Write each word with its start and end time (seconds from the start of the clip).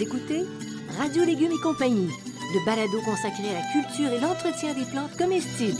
Vous 0.00 0.06
écoutez 0.06 0.46
Radio 0.96 1.26
Légumes 1.26 1.52
et 1.52 1.62
compagnie, 1.62 2.08
le 2.54 2.64
balado 2.64 3.02
consacré 3.02 3.50
à 3.50 3.60
la 3.60 3.66
culture 3.70 4.10
et 4.10 4.18
l'entretien 4.18 4.72
des 4.72 4.86
plantes 4.86 5.14
comestibles. 5.18 5.76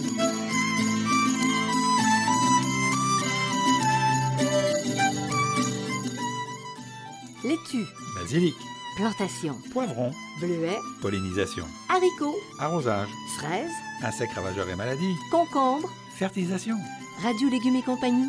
Laitue, 7.45 7.87
Basilic, 8.15 8.55
plantation, 8.97 9.57
poivron, 9.73 10.11
bleuets, 10.43 10.77
pollinisation, 11.01 11.65
haricots, 11.89 12.37
arrosage, 12.59 13.09
fraises, 13.39 13.73
insectes 14.03 14.35
ravageurs 14.35 14.69
et 14.69 14.77
maladies, 14.77 15.17
concombres, 15.31 15.89
fertilisation. 16.19 16.77
Radio 17.23 17.49
Légumes 17.49 17.77
et 17.77 17.83
compagnie, 17.83 18.29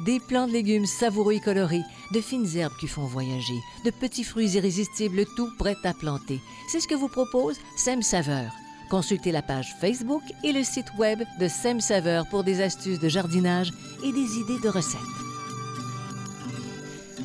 Des 0.00 0.20
plants 0.20 0.46
de 0.46 0.52
légumes 0.52 0.86
savoureux 0.86 1.32
et 1.32 1.40
colorés, 1.40 1.82
de 2.12 2.20
fines 2.20 2.46
herbes 2.56 2.76
qui 2.78 2.86
font 2.86 3.04
voyager, 3.04 3.58
de 3.84 3.90
petits 3.90 4.22
fruits 4.22 4.52
irrésistibles, 4.52 5.24
tout 5.36 5.50
prêt 5.58 5.76
à 5.82 5.92
planter. 5.92 6.40
C'est 6.68 6.78
ce 6.78 6.86
que 6.86 6.94
vous 6.94 7.08
propose 7.08 7.56
Sem 7.76 8.00
Saveur. 8.02 8.52
Consultez 8.90 9.32
la 9.32 9.42
page 9.42 9.74
Facebook 9.80 10.22
et 10.44 10.52
le 10.52 10.62
site 10.62 10.86
web 10.98 11.22
de 11.40 11.48
Sem 11.48 11.80
Saveur 11.80 12.28
pour 12.28 12.44
des 12.44 12.60
astuces 12.60 13.00
de 13.00 13.08
jardinage 13.08 13.72
et 14.04 14.12
des 14.12 14.38
idées 14.38 14.60
de 14.62 14.68
recettes. 14.68 15.00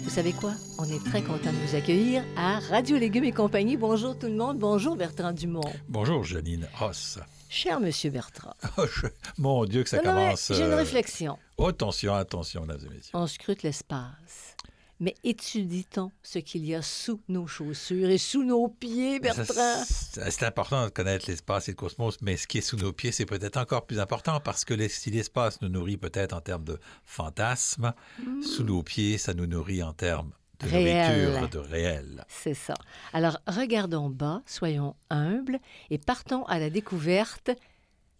Vous 0.03 0.09
savez 0.09 0.33
quoi? 0.33 0.53
On 0.79 0.85
est 0.85 1.03
très 1.05 1.21
content 1.21 1.51
de 1.51 1.67
vous 1.67 1.75
accueillir 1.75 2.23
à 2.35 2.59
Radio 2.59 2.97
Légumes 2.97 3.23
et 3.23 3.31
compagnie. 3.31 3.77
Bonjour 3.77 4.17
tout 4.17 4.27
le 4.27 4.35
monde. 4.35 4.57
Bonjour 4.57 4.95
Bertrand 4.95 5.31
Dumont. 5.31 5.61
Bonjour, 5.87 6.23
Janine 6.23 6.67
Ross. 6.77 7.19
Cher 7.53 7.79
Monsieur 7.79 8.09
Bertrand. 8.09 8.55
Oh, 8.77 8.85
je- 8.87 9.07
Mon 9.37 9.65
Dieu, 9.65 9.83
que 9.83 9.89
ça 9.89 9.97
Non, 9.97 10.03
commence. 10.05 10.51
J'ai 10.53 10.63
une 10.65 10.71
euh, 10.71 10.75
réflexion. 10.77 11.37
oh, 11.57 11.67
attention, 11.67 12.15
attention, 12.15 12.61
mesdames 12.61 12.79
et 12.85 12.95
messieurs. 12.95 13.11
On 13.13 13.27
scrute 13.27 13.61
l'espace. 13.63 14.55
Mais 14.99 15.15
étudie-t-on 15.23 16.11
ce 16.23 16.39
qu'il 16.39 16.65
y 16.65 16.73
a 16.75 16.81
sous 16.81 17.19
nos 17.27 17.45
chaussures 17.45 18.09
et 18.09 18.17
sous 18.17 18.43
nos 18.43 18.69
pieds, 18.69 19.19
Bertrand? 19.19 19.83
C'est 19.85 20.43
important 20.43 20.85
de 20.85 20.89
connaître 20.89 21.25
l'espace 21.29 21.67
et 21.67 21.71
le 21.71 21.75
cosmos, 21.75 22.17
mais 22.21 22.37
ce 22.37 22.47
qui 22.47 22.59
est 22.59 22.61
sous 22.61 22.77
nos 22.77 22.93
pieds, 22.93 23.11
c'est 23.11 23.25
peut-être 23.25 23.57
encore 23.57 23.85
plus 23.85 23.99
important 23.99 24.39
parce 24.39 24.63
que 24.65 24.73
les- 24.73 24.87
si 24.89 25.11
l'espace 25.11 25.61
nous 25.61 25.69
nourrit 25.69 25.97
peut-être 25.97 26.33
en 26.33 26.41
termes 26.41 26.63
de 26.63 26.79
fantasmes, 27.03 27.93
sous 28.41 28.63
nos 28.63 28.81
pieds, 28.81 29.17
ça 29.17 29.33
nous 29.33 29.45
nourrit 29.47 29.83
en 29.83 29.93
termes 29.93 30.31
de 30.63 30.69
Réel. 30.69 31.25
nourriture, 31.31 31.49
de 31.49 31.57
réel. 31.59 32.25
C'est 32.27 32.53
ça. 32.53 32.73
Alors, 33.13 33.39
regardons 33.47 34.09
bas, 34.09 34.41
soyons 34.45 34.95
humbles 35.09 35.59
et 35.89 35.97
partons 35.97 36.43
à 36.45 36.59
la 36.59 36.69
découverte. 36.69 37.51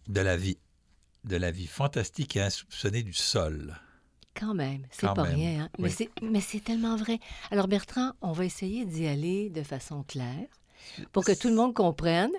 De 0.08 0.20
la 0.20 0.36
vie. 0.36 0.58
De 1.24 1.36
la 1.36 1.50
vie 1.50 1.66
fantastique 1.66 2.36
et 2.36 2.42
insoupçonnée 2.42 3.02
du 3.02 3.14
sol. 3.14 3.74
Quand 4.38 4.52
même, 4.54 4.86
c'est 4.90 5.06
pas 5.14 5.22
même, 5.22 5.34
rien. 5.36 5.60
hein. 5.62 5.68
Mais 5.78 5.88
oui. 5.88 5.94
c'est 5.96 6.10
Mais 6.22 6.40
c'est 6.40 6.60
tellement 6.60 6.96
vrai. 6.96 7.18
Alors, 7.50 7.68
Bertrand, 7.68 8.12
on 8.20 8.32
va 8.32 8.44
essayer 8.44 8.84
d'y 8.84 9.06
aller 9.06 9.48
de 9.48 9.62
façon 9.62 10.02
claire 10.02 10.48
pour 11.12 11.24
que 11.24 11.32
tout 11.32 11.48
le 11.48 11.54
monde 11.54 11.72
comprenne 11.72 12.32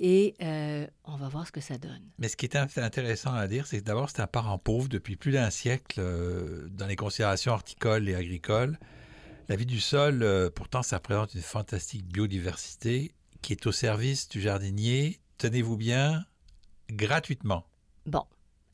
et 0.00 0.36
euh, 0.42 0.86
on 1.04 1.16
va 1.16 1.28
voir 1.28 1.44
ce 1.46 1.50
que 1.52 1.60
ça 1.60 1.76
donne. 1.76 2.00
Mais 2.18 2.28
ce 2.28 2.36
qui 2.36 2.46
est 2.46 2.54
int- 2.54 2.80
intéressant 2.80 3.34
à 3.34 3.48
dire, 3.48 3.66
c'est 3.66 3.80
que 3.80 3.84
d'abord, 3.84 4.08
c'est 4.10 4.20
un 4.22 4.28
parent 4.28 4.56
pauvre 4.58 4.88
depuis 4.88 5.16
plus 5.16 5.32
d'un 5.32 5.50
siècle 5.50 5.98
euh, 6.00 6.68
dans 6.70 6.86
les 6.86 6.94
considérations 6.96 7.52
horticoles 7.52 8.08
et 8.08 8.14
agricoles. 8.14 8.78
La 9.48 9.56
vie 9.56 9.64
du 9.64 9.80
sol, 9.80 10.22
euh, 10.22 10.50
pourtant, 10.50 10.82
ça 10.82 10.96
représente 10.96 11.34
une 11.34 11.40
fantastique 11.40 12.04
biodiversité 12.04 13.14
qui 13.40 13.54
est 13.54 13.66
au 13.66 13.72
service 13.72 14.28
du 14.28 14.42
jardinier, 14.42 15.20
tenez-vous 15.38 15.78
bien, 15.78 16.26
gratuitement. 16.90 17.64
Bon. 18.04 18.24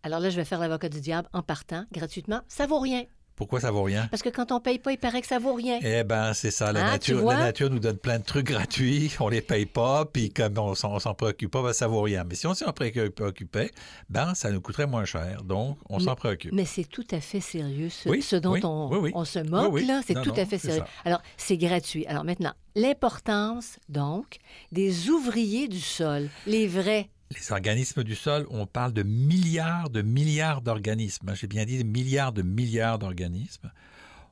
Alors 0.03 0.19
là, 0.19 0.31
je 0.31 0.37
vais 0.37 0.45
faire 0.45 0.59
l'avocat 0.59 0.89
du 0.89 1.01
diable 1.01 1.29
en 1.33 1.43
partant 1.43 1.87
gratuitement. 1.93 2.41
Ça 2.49 2.67
vaut 2.67 2.81
rien. 2.81 3.05
Pourquoi 3.37 3.61
ça 3.61 3.71
vaut 3.71 3.83
rien? 3.83 4.07
Parce 4.11 4.23
que 4.23 4.29
quand 4.29 4.53
on 4.53 4.61
paye 4.61 4.79
pas, 4.79 4.93
il 4.93 4.99
paraît 4.99 5.21
que 5.21 5.27
ça 5.27 5.39
vaut 5.39 5.55
rien. 5.55 5.81
Eh 5.83 6.05
ben, 6.05 6.35
c'est 6.35 6.51
ça. 6.53 6.73
La, 6.73 6.93
Ah, 6.93 6.99
tu 6.99 7.13
nature, 7.15 7.29
la 7.29 7.37
nature 7.39 7.71
nous 7.71 7.81
donne 7.81 7.97
plein 7.97 8.19
de 8.21 8.25
trucs 8.25 8.47
gratuits. 8.47 9.13
On 9.19 9.29
les 9.29 9.41
paye 9.41 9.67
pas, 9.67 10.05
puis 10.05 10.31
comme 10.31 10.57
on 10.59 10.75
s'en 10.75 10.93
on 10.95 10.99
s'en 11.01 11.15
préoccupe 11.15 11.51
pas, 11.51 11.63
ben, 11.63 11.73
ça 11.73 11.89
vaut 11.89 12.03
rien. 12.03 12.25
Mais 12.25 12.37
si 12.37 12.47
on 12.47 12.55
s'en 12.55 12.73
préoccupait, 12.73 13.71
ben, 14.09 14.35
ça 14.35 14.51
nous 14.51 14.61
coûterait 14.61 14.87
moins 14.87 15.05
cher. 15.05 15.43
Donc, 15.43 15.79
on 15.89 15.99
s'en 15.99 16.15
préoccupe. 16.15 16.53
Mais 16.53 16.65
c'est 16.65 16.85
tout 16.85 17.07
à 17.11 17.21
fait 17.21 17.41
sérieux, 17.41 17.89
ce, 17.91 18.09
Oui, 18.09 18.23
ce 18.23 18.37
dont 18.37 18.53
oui, 18.53 18.61
on, 18.63 18.89
oui, 19.01 19.11
on 19.15 19.25
se 19.25 19.41
moque, 19.41 19.81
là. 19.83 20.01
C'est 20.07 20.15
tout 20.15 20.31
non, 20.31 20.39
à 20.43 20.47
fait 20.47 20.59
sérieux. 20.59 20.83
Alors, 21.05 21.21
c'est 21.37 21.57
gratuit. 21.57 22.07
Alors 22.07 22.25
maintenant, 22.25 22.53
l'importance, 22.77 23.79
donc, 23.89 24.39
des 24.73 25.11
ouvriers 25.11 25.69
du 25.69 25.81
sol, 25.81 26.29
les 26.47 26.67
vrais. 26.67 27.09
Les 27.31 27.53
organismes 27.53 28.05
du 28.05 28.15
sol, 28.15 28.47
on 28.51 28.67
parle 28.67 28.93
de 28.93 29.03
milliards 29.03 29.91
de 29.91 30.03
milliards 30.03 30.61
d'organismes. 30.61 31.29
hein. 31.31 31.35
J'ai 31.35 31.47
bien 31.47 31.65
dit 31.65 31.79
des 31.79 31.85
milliards 31.85 32.33
de 32.33 32.43
milliards 32.43 32.99
d'organismes. 32.99 33.71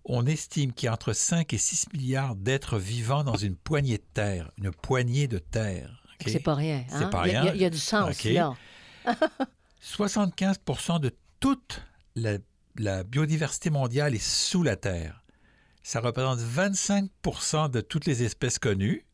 On 0.05 0.27
estime 0.27 0.73
qu'il 0.73 0.87
y 0.87 0.89
a 0.89 0.93
entre 0.93 1.13
5 1.13 1.53
et 1.53 1.59
6 1.59 1.87
milliards 1.93 2.35
d'êtres 2.37 2.79
vivants 2.79 3.25
dans 3.25 3.37
une 3.37 3.57
poignée 3.57 3.99
de 3.99 4.05
terre. 4.15 4.51
Une 4.59 4.71
poignée 4.73 5.27
de 5.29 5.39
terre. 5.39 6.03
C'est 6.27 6.41
pas 6.41 6.55
rien. 6.55 6.85
C'est 6.89 6.95
hein? 7.05 7.09
pas 7.09 7.27
Il 7.27 7.33
y 7.33 7.37
a- 7.37 7.41
rien. 7.43 7.43
Il 7.43 7.47
y, 7.47 7.51
a- 7.51 7.55
il 7.55 7.63
y 7.63 7.65
a 7.65 7.71
du 7.71 7.79
sens, 7.79 8.23
là. 8.25 8.55
75 9.81 10.59
de 11.01 11.11
toute 11.41 11.83
la, 12.15 12.39
la 12.77 13.03
biodiversité 13.05 13.71
mondiale 13.71 14.15
est 14.15 14.23
sous 14.25 14.63
la 14.63 14.77
terre. 14.77 15.23
Ça 15.83 16.01
représente 16.01 16.39
25 16.39 17.11
de 17.73 17.81
toutes 17.81 18.07
les 18.07 18.23
espèces 18.23 18.59
connues. 18.61 19.05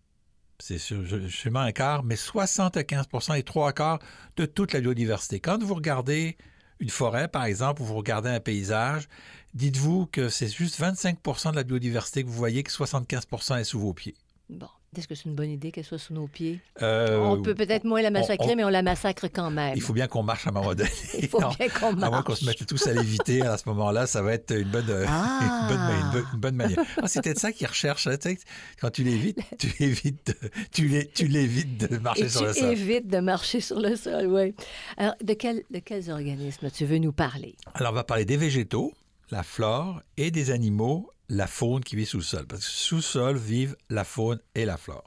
C'est 0.60 0.78
sûrement 0.78 1.60
un 1.60 1.72
quart, 1.72 2.02
mais 2.02 2.16
75% 2.16 3.38
et 3.38 3.42
trois 3.42 3.72
quarts 3.72 4.00
de 4.36 4.44
toute 4.44 4.72
la 4.72 4.80
biodiversité. 4.80 5.38
Quand 5.38 5.62
vous 5.62 5.74
regardez 5.74 6.36
une 6.80 6.90
forêt, 6.90 7.28
par 7.28 7.44
exemple, 7.44 7.82
ou 7.82 7.84
vous 7.84 7.96
regardez 7.96 8.28
un 8.28 8.40
paysage, 8.40 9.08
dites-vous 9.54 10.06
que 10.06 10.28
c'est 10.28 10.48
juste 10.48 10.80
25% 10.80 11.52
de 11.52 11.56
la 11.56 11.64
biodiversité 11.64 12.22
que 12.22 12.28
vous 12.28 12.34
voyez, 12.34 12.62
que 12.62 12.72
75% 12.72 13.58
est 13.58 13.64
sous 13.64 13.80
vos 13.80 13.94
pieds. 13.94 14.16
Bon. 14.48 14.68
Est-ce 14.96 15.06
que 15.06 15.14
c'est 15.14 15.26
une 15.26 15.34
bonne 15.34 15.50
idée 15.50 15.70
qu'elle 15.70 15.84
soit 15.84 15.98
sous 15.98 16.14
nos 16.14 16.26
pieds? 16.26 16.60
Euh, 16.82 17.18
on 17.18 17.40
peut 17.42 17.54
peut-être 17.54 17.84
moins 17.84 18.00
la 18.00 18.10
massacrer, 18.10 18.52
on- 18.52 18.56
mais 18.56 18.64
on 18.64 18.68
la 18.70 18.82
massacre 18.82 19.28
quand 19.32 19.50
même. 19.50 19.74
Il 19.76 19.82
faut 19.82 19.92
bien 19.92 20.08
qu'on 20.08 20.22
marche 20.22 20.46
à 20.46 20.50
un 20.50 20.52
moment 20.54 20.74
donné. 20.74 20.88
Il 21.20 21.28
faut 21.28 21.40
Non, 21.40 21.50
bien 21.50 21.68
qu'on 21.68 21.88
À 21.88 21.92
moins 21.92 22.10
marche. 22.10 22.24
qu'on 22.24 22.34
se 22.34 22.44
mette 22.46 22.66
tous 22.66 22.86
à 22.86 22.94
l'éviter 22.94 23.42
à 23.42 23.58
ce 23.58 23.68
moment-là, 23.68 24.06
ça 24.06 24.22
va 24.22 24.32
être 24.32 24.50
une 24.56 24.68
bonne, 24.70 24.86
Ah! 25.06 25.40
une 25.70 25.76
bonne, 25.76 25.96
une 26.06 26.10
bonne- 26.12 26.26
une 26.32 26.40
bonne 26.40 26.54
manière. 26.56 26.78
Ah, 27.02 27.06
c'est 27.06 27.22
peut-être 27.22 27.38
ça 27.38 27.52
qu'ils 27.52 27.66
recherchent. 27.66 28.06
hein, 28.06 28.16
tu 28.16 28.38
quand 28.80 28.90
tu 28.90 29.04
l'évites, 29.04 29.38
tu 29.58 29.70
évites, 29.82 30.26
de- 30.42 30.50
tu 30.72 30.88
l'é- 30.88 31.10
tu 31.14 31.26
l'évites 31.28 31.76
de 31.90 31.98
marcher 31.98 32.24
Et 32.24 32.28
sur 32.30 32.40
tu 32.40 32.46
le 32.46 32.52
sol. 32.54 32.70
évites 32.70 33.08
de 33.08 33.18
marcher 33.20 33.60
sur 33.60 33.78
le 33.80 33.94
sol, 33.94 34.26
oui. 34.26 34.54
Alors, 34.96 35.14
de, 35.22 35.34
quel- 35.34 35.62
de 35.70 35.78
quels 35.80 36.10
organismes 36.10 36.70
tu 36.70 36.86
veux 36.86 36.98
nous 36.98 37.12
parler? 37.12 37.54
Alors, 37.74 37.92
on 37.92 37.94
va 37.94 38.04
parler 38.04 38.24
des 38.24 38.38
végétaux, 38.38 38.94
la 39.30 39.42
flore, 39.42 40.00
et 40.16 40.30
des 40.30 40.50
animaux, 40.50 41.10
la 41.28 41.46
faune 41.46 41.82
qui 41.82 41.96
vit 41.96 42.06
sous 42.06 42.18
le 42.18 42.22
sol. 42.22 42.46
Parce 42.46 42.64
que 42.64 42.70
sous 42.70 42.96
le 42.96 43.02
sol 43.02 43.36
vivent 43.36 43.76
la 43.90 44.04
faune 44.04 44.40
et 44.54 44.64
la 44.64 44.76
flore. 44.76 45.04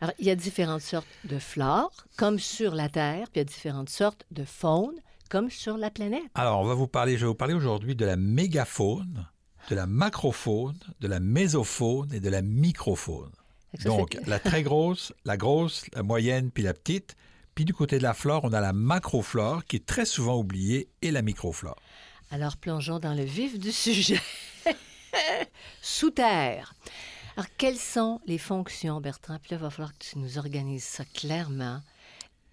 Alors, 0.00 0.14
il 0.18 0.26
y 0.26 0.30
a 0.30 0.34
différentes 0.34 0.80
sortes 0.80 1.06
de 1.24 1.38
flore, 1.38 1.92
comme 2.16 2.38
sur 2.38 2.74
la 2.74 2.88
Terre, 2.88 3.28
puis 3.30 3.36
il 3.36 3.38
y 3.38 3.40
a 3.40 3.44
différentes 3.44 3.90
sortes 3.90 4.24
de 4.30 4.44
faune, 4.44 4.94
comme 5.28 5.50
sur 5.50 5.76
la 5.76 5.90
planète. 5.90 6.22
Alors, 6.34 6.60
on 6.60 6.64
va 6.64 6.74
vous 6.74 6.88
parler, 6.88 7.16
je 7.16 7.20
vais 7.20 7.28
vous 7.28 7.34
parler 7.34 7.54
aujourd'hui 7.54 7.94
de 7.94 8.06
la 8.06 8.16
mégafaune, 8.16 9.28
de 9.68 9.74
la 9.74 9.86
macrofaune, 9.86 10.78
de 11.00 11.06
la 11.06 11.20
mésofaune 11.20 12.12
et 12.14 12.20
de 12.20 12.30
la 12.30 12.40
microfaune. 12.40 13.30
Ça, 13.78 13.90
Donc, 13.90 14.18
la 14.26 14.38
très 14.38 14.62
grosse, 14.62 15.12
la 15.24 15.36
grosse, 15.36 15.84
la 15.94 16.02
moyenne, 16.02 16.50
puis 16.50 16.62
la 16.62 16.74
petite. 16.74 17.14
Puis 17.54 17.64
du 17.64 17.74
côté 17.74 17.98
de 17.98 18.02
la 18.02 18.14
flore, 18.14 18.40
on 18.44 18.52
a 18.52 18.60
la 18.60 18.72
macroflore, 18.72 19.64
qui 19.64 19.76
est 19.76 19.86
très 19.86 20.06
souvent 20.06 20.38
oubliée, 20.38 20.88
et 21.02 21.10
la 21.10 21.20
microflore. 21.20 21.76
Alors, 22.30 22.56
plongeons 22.56 22.98
dans 22.98 23.14
le 23.14 23.24
vif 23.24 23.58
du 23.58 23.70
sujet. 23.70 24.20
Sous 25.82 26.10
terre. 26.10 26.74
Alors, 27.36 27.48
quelles 27.56 27.78
sont 27.78 28.20
les 28.26 28.38
fonctions, 28.38 29.00
Bertrand? 29.00 29.38
Puis 29.40 29.52
là, 29.52 29.56
il 29.56 29.62
va 29.62 29.70
falloir 29.70 29.92
que 29.92 30.04
tu 30.04 30.18
nous 30.18 30.38
organises 30.38 30.84
ça 30.84 31.04
clairement. 31.04 31.80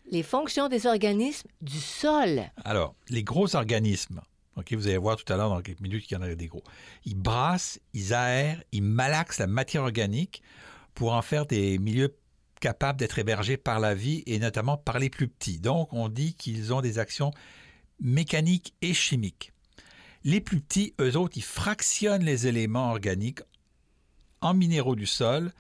Les 0.10 0.24
fonctions 0.24 0.70
des 0.70 0.86
organismes 0.86 1.50
du 1.62 1.80
sol. 1.80 2.44
Alors, 2.64 2.96
les 3.10 3.24
gros 3.24 3.56
organismes, 3.56 4.22
ok, 4.56 4.74
vous 4.74 4.88
allez 4.88 4.98
voir 4.98 5.18
tout 5.18 5.32
à 5.32 5.36
l'heure 5.36 5.50
dans 5.50 5.62
quelques 5.62 5.82
minutes 5.82 6.06
qu'il 6.06 6.18
y 6.18 6.20
en 6.20 6.24
a 6.24 6.34
des 6.34 6.48
gros, 6.48 6.64
ils 7.04 7.16
brassent, 7.16 7.80
ils 7.94 8.14
aèrent, 8.14 8.64
ils 8.72 8.84
malaxent 8.84 9.40
la 9.40 9.48
matière 9.48 9.84
organique 9.84 10.42
pour 10.94 11.14
en 11.14 11.22
faire 11.22 11.46
des 11.46 11.78
milieux 11.80 12.16
capables 12.62 13.00
d'être 13.00 13.20
hébergés 13.20 13.58
par 13.58 13.80
la 13.80 13.94
vie 13.94 14.24
et 14.26 14.40
notamment 14.40 14.78
par 14.78 15.00
les 15.00 15.10
plus 15.10 15.28
petits. 15.28 15.60
Donc, 15.60 15.92
on 15.92 16.10
dit 16.10 16.34
qu'ils 16.34 16.74
ont 16.74 16.82
des 16.82 17.00
actions 17.00 17.32
mécaniques 18.00 18.74
et 18.82 18.94
chimiques. 18.94 19.52
Les 20.28 20.42
plus 20.42 20.60
petits, 20.60 20.94
eux 21.00 21.16
autres, 21.16 21.38
ils 21.38 21.42
fractionnent 21.42 22.26
les 22.26 22.48
éléments 22.48 22.92
organiques 22.92 23.40
en 24.42 24.54
minéraux 24.54 24.98
du 24.98 25.06
sol 25.06 25.54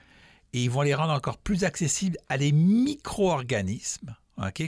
et 0.51 0.61
ils 0.61 0.69
vont 0.69 0.81
les 0.81 0.93
rendre 0.93 1.13
encore 1.13 1.37
plus 1.37 1.63
accessibles 1.63 2.17
à 2.27 2.37
des 2.37 2.51
micro-organismes, 2.51 4.13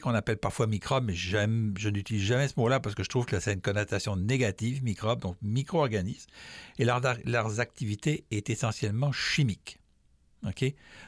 qu'on 0.01 0.13
appelle 0.13 0.37
parfois 0.37 0.67
microbes, 0.67 1.03
mais 1.03 1.15
je 1.15 1.89
n'utilise 1.89 2.23
jamais 2.23 2.47
ce 2.47 2.53
mot-là 2.55 2.79
parce 2.79 2.95
que 2.95 3.03
je 3.03 3.09
trouve 3.09 3.25
que 3.25 3.41
ça 3.41 3.51
a 3.51 3.53
une 3.53 3.59
connotation 3.59 4.15
négative, 4.15 4.85
microbes, 4.85 5.19
donc 5.19 5.35
micro-organismes, 5.41 6.29
et 6.77 6.85
leur, 6.85 7.01
leurs 7.25 7.59
activités 7.59 8.23
est 8.31 8.49
essentiellement 8.49 9.11
chimique. 9.11 9.79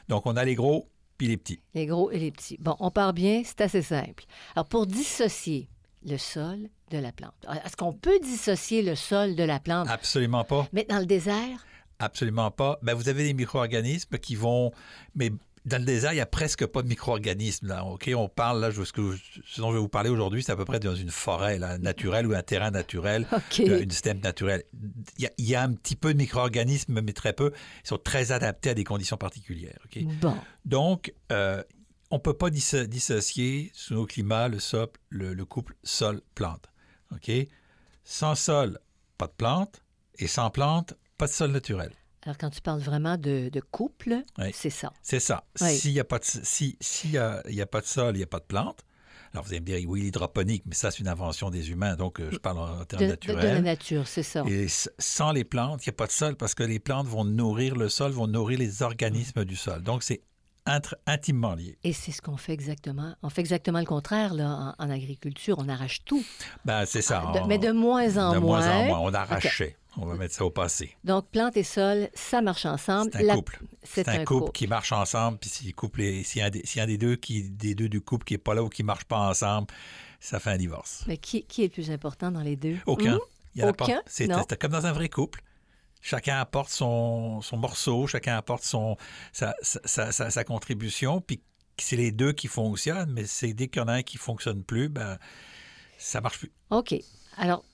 Donc 0.08 0.26
on 0.26 0.36
a 0.36 0.44
les 0.44 0.54
gros 0.54 0.86
puis 1.16 1.28
les 1.28 1.38
petits. 1.38 1.60
Les 1.72 1.86
gros 1.86 2.10
et 2.10 2.18
les 2.18 2.30
petits. 2.30 2.58
Bon, 2.60 2.76
on 2.78 2.90
part 2.90 3.14
bien, 3.14 3.40
c'est 3.42 3.62
assez 3.62 3.80
simple. 3.80 4.24
Alors, 4.54 4.66
pour 4.66 4.86
dissocier 4.86 5.70
le 6.04 6.18
sol 6.18 6.68
de 6.90 6.98
la 6.98 7.12
plante, 7.12 7.34
est-ce 7.64 7.76
qu'on 7.76 7.92
peut 7.92 8.18
dissocier 8.22 8.82
le 8.82 8.94
sol 8.94 9.34
de 9.36 9.44
la 9.44 9.60
plante? 9.60 9.88
Absolument 9.88 10.44
pas. 10.44 10.66
Mais 10.72 10.84
dans 10.88 10.98
le 10.98 11.06
désert, 11.06 11.66
Absolument 11.98 12.50
pas. 12.50 12.80
Ben, 12.82 12.94
vous 12.94 13.08
avez 13.08 13.22
des 13.22 13.32
micro-organismes 13.32 14.18
qui 14.18 14.34
vont. 14.34 14.72
Mais 15.14 15.30
dans 15.64 15.78
le 15.78 15.84
désert, 15.84 16.10
il 16.12 16.16
n'y 16.16 16.20
a 16.20 16.26
presque 16.26 16.66
pas 16.66 16.82
de 16.82 16.88
micro-organismes. 16.88 17.68
Là, 17.68 17.84
OK? 17.84 18.10
On 18.16 18.28
parle, 18.28 18.60
là, 18.60 18.72
ce, 18.72 18.92
que- 18.92 19.14
ce 19.46 19.60
dont 19.60 19.68
je 19.70 19.74
vais 19.76 19.80
vous 19.80 19.88
parler 19.88 20.10
aujourd'hui, 20.10 20.42
c'est 20.42 20.50
à 20.50 20.56
peu 20.56 20.64
près 20.64 20.80
dans 20.80 20.96
une 20.96 21.10
forêt 21.10 21.60
là, 21.60 21.78
naturelle 21.78 22.26
ou 22.26 22.34
un 22.34 22.42
terrain 22.42 22.72
naturel, 22.72 23.24
OK. 23.32 23.60
euh, 23.60 23.82
une 23.82 23.90
système 23.92 24.18
naturelle. 24.18 24.64
Il 25.18 25.22
y, 25.22 25.26
a, 25.28 25.30
il 25.38 25.48
y 25.48 25.54
a 25.54 25.62
un 25.62 25.72
petit 25.74 25.94
peu 25.94 26.12
de 26.12 26.18
micro-organismes, 26.18 27.00
mais 27.00 27.12
très 27.12 27.34
peu. 27.34 27.52
Ils 27.84 27.88
sont 27.88 27.98
très 27.98 28.32
adaptés 28.32 28.70
à 28.70 28.74
des 28.74 28.82
conditions 28.84 29.16
particulières. 29.16 29.78
OK? 29.84 30.02
Bon. 30.20 30.34
Donc, 30.64 31.14
euh, 31.30 31.62
on 32.12 32.16
ne 32.16 32.20
peut 32.20 32.34
pas 32.34 32.50
disso- 32.50 32.84
dissocier 32.86 33.70
sous 33.74 33.94
nos 33.94 34.06
climats 34.06 34.46
le, 34.48 34.60
sol, 34.60 34.88
le, 35.08 35.34
le 35.34 35.44
couple 35.44 35.74
sol-plante. 35.82 36.66
OK? 37.12 37.30
Sans 38.04 38.34
sol, 38.34 38.78
pas 39.18 39.26
de 39.26 39.32
plante. 39.32 39.82
Et 40.18 40.26
sans 40.26 40.50
plante, 40.50 40.94
pas 41.18 41.26
de 41.26 41.32
sol 41.32 41.50
naturel. 41.52 41.90
Alors, 42.24 42.36
quand 42.38 42.50
tu 42.50 42.60
parles 42.60 42.80
vraiment 42.80 43.16
de, 43.16 43.48
de 43.48 43.60
couple, 43.60 44.22
Oui. 44.38 44.50
c'est 44.54 44.70
ça. 44.70 44.92
C'est 45.02 45.20
ça. 45.20 45.44
Oui. 45.60 45.76
S'il 45.76 45.92
n'y 45.92 46.00
a, 46.00 46.04
pas 46.04 46.18
de- 46.18 46.24
si, 46.24 46.76
s'il 46.80 47.12
y 47.12 47.18
a, 47.18 47.42
y 47.48 47.60
a 47.62 47.66
pas 47.66 47.80
de 47.80 47.86
sol, 47.86 48.14
il 48.14 48.18
n'y 48.18 48.22
a 48.22 48.26
pas 48.28 48.38
de 48.38 48.44
plante. 48.44 48.84
Alors, 49.32 49.44
vous 49.44 49.50
allez 49.52 49.60
me 49.60 49.64
dire, 49.66 49.80
oui, 49.88 50.02
l'hydroponique, 50.02 50.64
mais 50.66 50.74
ça, 50.74 50.90
c'est 50.90 50.98
une 51.00 51.08
invention 51.08 51.48
des 51.48 51.70
humains, 51.70 51.96
donc 51.96 52.20
euh, 52.20 52.28
je 52.30 52.36
parle 52.36 52.58
en, 52.58 52.84
termes 52.84 53.02
De, 53.02 53.10
de- 53.12 53.16
de 53.16 53.26
la 53.28 53.34
naturels. 53.34 53.62
nature, 53.64 54.06
c'est 54.06 54.22
ça. 54.22 54.44
Et 54.46 54.66
sans 54.98 55.32
les 55.32 55.44
plantes, 55.44 55.84
il 55.86 55.88
n'y 55.88 55.94
a 55.94 55.96
pas 55.96 56.06
de 56.06 56.12
sol 56.12 56.36
parce 56.36 56.54
que 56.54 56.62
les 56.62 56.78
plantes 56.78 57.06
vont 57.06 57.24
nourrir 57.24 57.74
le 57.74 57.88
sol, 57.88 58.12
vont 58.12 58.26
nourrir 58.26 58.58
les 58.58 58.82
organismes 58.82 59.46
du 59.46 59.56
sol. 59.56 59.82
Donc, 59.82 60.02
c'est 60.02 60.20
intimement 61.06 61.54
lié. 61.54 61.76
Et 61.84 61.92
c'est 61.92 62.12
ce 62.12 62.22
qu'on 62.22 62.36
fait 62.36 62.52
exactement. 62.52 63.14
On 63.22 63.30
fait 63.30 63.40
exactement 63.40 63.80
le 63.80 63.84
contraire 63.86 64.34
là, 64.34 64.74
en, 64.78 64.84
en 64.84 64.90
agriculture. 64.90 65.56
On 65.58 65.68
arrache 65.68 66.04
tout. 66.04 66.22
Ben, 66.64 66.84
c'est 66.86 67.02
ça. 67.02 67.24
Ah, 67.26 67.32
De- 67.32 67.38
on- 67.40 67.46
mais 67.46 67.58
de 67.58 67.72
moins 67.72 68.16
en 68.16 68.32
de 68.34 68.38
moins. 68.38 68.58
moins 68.60 68.70
en 68.70 68.84
moins. 68.86 68.98
On 69.00 69.14
arrachait. 69.14 69.76
On 69.98 70.06
va 70.06 70.14
mettre 70.14 70.34
ça 70.34 70.44
au 70.46 70.50
passé. 70.50 70.96
Donc, 71.04 71.28
plante 71.28 71.54
et 71.58 71.62
sol, 71.64 72.08
ça 72.14 72.40
marche 72.40 72.64
ensemble. 72.64 73.10
C'est 73.12 73.18
un 73.20 73.26
La- 73.26 73.34
couple. 73.34 73.60
C'est 73.82 74.04
C'est 74.04 74.08
un, 74.20 74.24
couple, 74.24 74.50
qui 74.52 74.66
marche 74.66 74.90
ensemble, 74.92 75.36
puis 75.38 75.50
s'il 75.50 75.68
y 75.68 76.40
a 76.40 76.46
un 76.46 76.50
des, 76.50 76.62
s'il 76.64 76.78
y 76.78 76.80
a 76.80 76.84
un 76.84 76.86
des 76.86 76.96
deux 76.96 77.16
qui 77.16 77.42
des 77.50 77.74
deux 77.74 77.90
du 77.90 78.00
couple 78.00 78.24
qui 78.24 78.34
est 78.34 78.38
pas 78.38 78.54
là 78.54 78.62
ou 78.62 78.70
qui 78.70 78.84
marche 78.84 79.04
pas 79.04 79.18
ensemble, 79.18 79.66
ça 80.18 80.38
fait 80.40 80.48
un 80.50 80.56
divorce. 80.56 81.04
Mais 81.06 81.18
qui, 81.18 81.44
qui 81.44 81.62
est 81.62 81.66
le 81.66 81.70
plus 81.72 81.90
important 81.90 82.30
dans 82.30 82.40
les 82.40 82.56
deux? 82.56 82.78
Aucun. 82.86 83.16
Hmm? 83.16 83.20
Il 83.54 83.60
y 83.60 83.64
en 83.64 83.68
a 83.68 83.72
pas. 83.74 83.84
Aucun? 83.84 84.00
Non. 84.28 84.44
c'est 84.48 84.58
comme 84.58 84.72
dans 84.72 84.86
un 84.86 84.92
vrai 84.92 85.10
couple. 85.10 85.42
Chacun 86.02 86.38
apporte 86.40 86.68
son, 86.70 87.40
son 87.40 87.56
morceau, 87.56 88.06
chacun 88.08 88.36
apporte 88.36 88.64
son, 88.64 88.96
sa, 89.32 89.54
sa- 89.62 90.10
sa- 90.12 90.44
contribution, 90.44 91.20
puis 91.20 91.40
c'est 91.78 91.96
les 91.96 92.10
deux 92.12 92.32
qui 92.32 92.48
fonctionnent, 92.48 93.12
mais 93.12 93.24
c'est 93.24 93.54
dès 93.54 93.68
qu'il 93.68 93.80
y 93.80 93.84
en 93.84 93.88
a 93.88 93.94
un 93.94 94.02
qui 94.02 94.18
fonctionne 94.18 94.62
plus, 94.64 94.88
ben 94.88 95.16
ça 95.98 96.20
marche 96.20 96.38
plus. 96.40 96.52
OK. 96.70 96.94
Alors, 97.38 97.64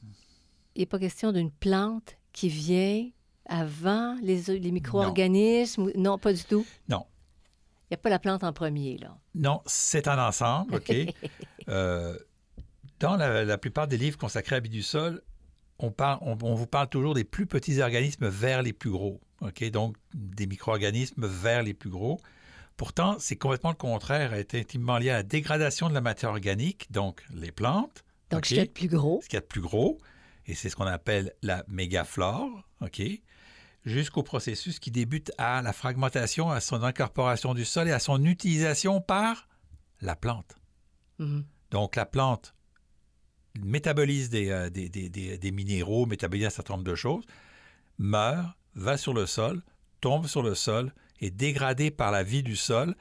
il 0.76 0.80
n'est 0.80 0.86
pas 0.86 0.98
question 0.98 1.32
d'une 1.32 1.50
plante 1.50 2.16
qui 2.32 2.48
vient 2.50 3.08
avant 3.46 4.16
les, 4.22 4.42
les 4.42 4.70
micro-organismes? 4.70 5.84
ou- 5.84 5.92
Non, 5.96 6.18
pas 6.18 6.32
du 6.34 6.44
tout. 6.44 6.66
Non. 6.88 7.06
Il 7.90 7.92
n'y 7.92 7.94
a 7.94 7.98
pas 7.98 8.10
la 8.10 8.18
plante 8.18 8.44
en 8.44 8.52
premier, 8.52 8.98
là. 8.98 9.16
Non, 9.34 9.62
c'est 9.64 10.06
un 10.06 10.18
ensemble, 10.28 10.74
OK? 10.76 10.92
Euh, 11.70 12.16
dans 12.98 13.16
la, 13.16 13.44
la 13.44 13.58
plupart 13.58 13.86
des 13.88 13.98
livres 13.98 14.16
consacrés 14.16 14.54
à 14.56 14.58
la 14.58 14.62
vie 14.62 14.70
du 14.70 14.82
sol, 14.82 15.22
on, 15.78 15.90
parle, 15.90 16.18
on, 16.22 16.36
on 16.42 16.54
vous 16.54 16.66
parle 16.66 16.88
toujours 16.88 17.14
des 17.14 17.24
plus 17.24 17.46
petits 17.46 17.80
organismes 17.80 18.28
vers 18.28 18.62
les 18.62 18.72
plus 18.72 18.90
gros, 18.90 19.20
OK? 19.40 19.64
Donc, 19.70 19.96
des 20.14 20.46
micro-organismes 20.46 21.26
vers 21.26 21.62
les 21.62 21.74
plus 21.74 21.90
gros. 21.90 22.20
Pourtant, 22.76 23.16
c'est 23.18 23.36
complètement 23.36 23.70
le 23.70 23.76
contraire, 23.76 24.34
est 24.34 24.54
intimement 24.54 24.98
lié 24.98 25.10
à 25.10 25.16
la 25.16 25.22
dégradation 25.22 25.88
de 25.88 25.94
la 25.94 26.00
matière 26.00 26.30
organique, 26.30 26.90
donc 26.92 27.24
les 27.34 27.50
plantes, 27.52 28.04
Donc, 28.30 28.46
ce 28.46 28.50
qu'il 28.50 28.58
y 28.58 28.60
a 28.60 28.66
de 28.66 28.70
plus 28.70 28.88
gros. 28.88 29.20
ce 29.22 29.28
qu'il 29.28 29.36
y 29.36 29.38
a 29.38 29.40
de 29.40 29.46
plus 29.46 29.60
gros, 29.60 29.98
et 30.46 30.54
c'est 30.54 30.68
ce 30.70 30.76
qu'on 30.76 30.86
appelle 30.86 31.32
la 31.42 31.64
mégaflore, 31.68 32.48
OK? 32.80 33.02
Jusqu'au 33.84 34.22
processus 34.22 34.78
qui 34.78 34.90
débute 34.90 35.32
à 35.38 35.62
la 35.62 35.72
fragmentation, 35.72 36.50
à 36.50 36.60
son 36.60 36.82
incorporation 36.82 37.54
du 37.54 37.64
sol 37.64 37.88
et 37.88 37.92
à 37.92 37.98
son 37.98 38.24
utilisation 38.24 39.00
par 39.00 39.48
la 40.00 40.14
plante. 40.14 40.56
Mhm. 41.18 41.44
Donc, 41.70 41.96
la 41.96 42.06
plante 42.06 42.54
métabolise 43.62 44.30
des, 44.30 44.50
euh, 44.50 44.70
des, 44.70 44.88
des- 44.88 45.08
des- 45.08 45.38
des 45.38 45.50
minéraux, 45.50 46.06
métabolise 46.06 46.46
un 46.46 46.50
certain 46.50 46.74
nombre 46.74 46.84
de 46.84 46.94
choses, 46.94 47.24
meurt, 47.98 48.56
va 48.74 48.96
sur 48.96 49.14
le 49.14 49.26
sol, 49.26 49.62
tombe 50.00 50.26
sur 50.26 50.42
le 50.42 50.54
sol, 50.54 50.92
est 51.20 51.30
dégradé 51.30 51.90
par 51.90 52.10
la 52.12 52.22
vie 52.22 52.42
du 52.42 52.56
sol, 52.56 52.94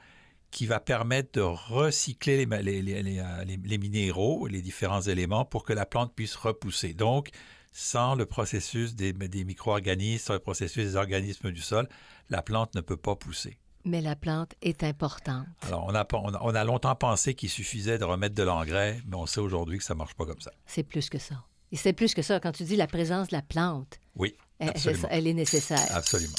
qui 0.50 0.66
va 0.66 0.80
permettre 0.80 1.32
de 1.34 1.40
recycler 1.42 2.46
les- 2.46 2.82
les, 2.82 3.18
euh, 3.18 3.44
les- 3.44 3.58
les 3.62 3.78
minéraux, 3.78 4.46
les 4.46 4.62
différents 4.62 5.02
éléments, 5.02 5.44
pour 5.44 5.62
que 5.62 5.72
la 5.72 5.86
plante 5.86 6.14
puisse 6.14 6.34
repousser. 6.36 6.94
Donc, 6.94 7.28
sans 7.70 8.14
le 8.14 8.24
processus 8.26 8.94
des, 8.94 9.12
des 9.12 9.44
micro-organismes, 9.44 10.24
sans 10.24 10.32
le 10.32 10.38
processus 10.40 10.84
des 10.84 10.96
organismes 10.96 11.50
du 11.50 11.60
sol, 11.60 11.86
la 12.30 12.42
plante 12.42 12.74
ne 12.74 12.80
peut 12.80 12.96
pas 12.96 13.14
pousser. 13.14 13.58
Mais 13.84 14.00
la 14.00 14.16
plante 14.16 14.52
est 14.62 14.82
importante. 14.84 15.46
Alors, 15.62 15.84
on 15.86 15.94
a, 15.94 16.06
on 16.12 16.34
a, 16.34 16.38
on 16.42 16.54
a 16.54 16.64
longtemps 16.64 16.94
pensé 16.94 17.34
qu'il 17.34 17.48
suffisait 17.48 17.96
de 17.98 18.04
remettre 18.04 18.34
de 18.34 18.42
l'engrais, 18.42 19.00
mais 19.06 19.16
on 19.16 19.26
sait 19.26 19.40
aujourd'hui 19.40 19.78
que 19.78 19.84
ça 19.84 19.94
ne 19.94 19.98
marche 19.98 20.14
pas 20.14 20.26
comme 20.26 20.40
ça. 20.40 20.50
C'est 20.66 20.82
plus 20.82 21.08
que 21.08 21.18
ça. 21.18 21.36
Et 21.72 21.76
c'est 21.76 21.92
plus 21.92 22.14
que 22.14 22.22
ça. 22.22 22.40
Quand 22.40 22.52
tu 22.52 22.64
dis 22.64 22.76
la 22.76 22.86
présence 22.86 23.28
de 23.28 23.36
la 23.36 23.42
plante, 23.42 23.98
Oui, 24.16 24.34
elle, 24.58 24.70
Absolument. 24.70 25.00
c'est 25.02 25.08
ça, 25.08 25.14
elle 25.14 25.26
est 25.26 25.34
nécessaire. 25.34 25.86
absolument. 25.90 26.34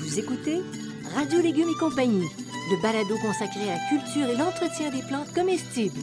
Vous 0.00 0.18
écoutez 0.18 0.60
Radio 1.14 1.40
Légumes 1.42 1.68
et 1.74 1.78
compagnie, 1.78 2.26
le 2.70 2.82
balado 2.82 3.16
consacré 3.18 3.70
à 3.70 3.74
la 3.76 3.88
culture 3.88 4.28
et 4.28 4.36
l'entretien 4.36 4.90
des 4.90 5.02
plantes 5.02 5.32
comestibles. 5.34 6.00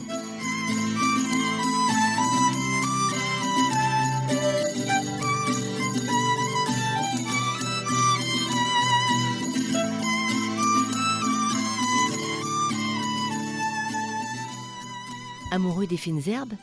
Amoureux 15.54 15.86
des 15.86 15.96
fines 15.96 16.20
herbes, 16.26 16.54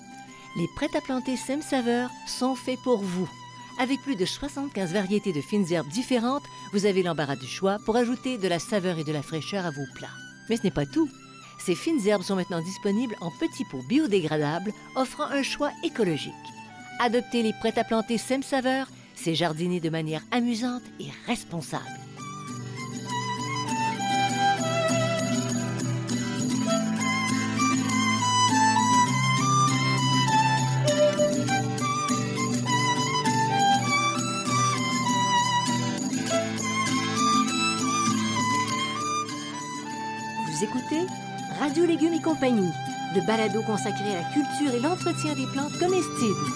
les 0.57 0.67
prêts 0.75 0.93
à 0.97 0.99
planter 0.99 1.37
Sem 1.37 1.61
Saveur 1.61 2.09
sont 2.27 2.55
faits 2.55 2.77
pour 2.83 2.97
vous. 2.97 3.29
Avec 3.79 4.01
plus 4.01 4.17
de 4.17 4.25
75 4.25 4.91
variétés 4.91 5.31
de 5.31 5.39
fines 5.39 5.71
herbes 5.71 5.87
différentes, 5.87 6.43
vous 6.73 6.85
avez 6.85 7.01
l'embarras 7.01 7.37
du 7.37 7.47
choix 7.47 7.77
pour 7.85 7.95
ajouter 7.95 8.37
de 8.37 8.49
la 8.49 8.59
saveur 8.59 8.99
et 8.99 9.05
de 9.05 9.13
la 9.13 9.21
fraîcheur 9.21 9.65
à 9.65 9.71
vos 9.71 9.85
plats. 9.95 10.11
Mais 10.49 10.57
ce 10.57 10.63
n'est 10.63 10.71
pas 10.71 10.85
tout. 10.85 11.07
Ces 11.57 11.73
fines 11.73 12.05
herbes 12.05 12.23
sont 12.23 12.35
maintenant 12.35 12.61
disponibles 12.61 13.15
en 13.21 13.31
petits 13.39 13.63
pots 13.63 13.81
biodégradables, 13.87 14.73
offrant 14.97 15.31
un 15.31 15.41
choix 15.41 15.71
écologique. 15.85 16.33
Adoptez 16.99 17.43
les 17.43 17.53
prêts 17.53 17.79
à 17.79 17.85
planter 17.85 18.17
Sem 18.17 18.43
Saveur, 18.43 18.87
c'est 19.15 19.35
jardiner 19.35 19.79
de 19.79 19.89
manière 19.89 20.25
amusante 20.31 20.83
et 20.99 21.07
responsable. 21.27 21.85
Légumes 42.01 42.17
et 42.17 42.21
compagnie, 42.23 42.69
le 43.13 43.21
balado 43.27 43.61
consacré 43.61 44.15
à 44.15 44.21
la 44.21 44.29
culture 44.33 44.73
et 44.73 44.79
l'entretien 44.79 45.35
des 45.35 45.45
plantes 45.45 45.77
comestibles. 45.77 46.47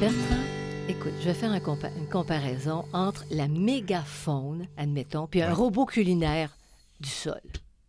Bertrand, 0.00 0.42
écoute, 0.88 1.12
je 1.20 1.24
vais 1.26 1.34
faire 1.34 1.50
un 1.50 1.58
compa- 1.58 1.94
une 1.98 2.08
comparaison 2.08 2.84
entre 2.94 3.24
la 3.30 3.48
mégafaune, 3.48 4.66
admettons, 4.78 5.26
puis 5.26 5.42
un 5.42 5.48
Ouais. 5.48 5.52
robot 5.52 5.84
culinaire 5.84 6.56
du 7.00 7.10
sol. 7.10 7.40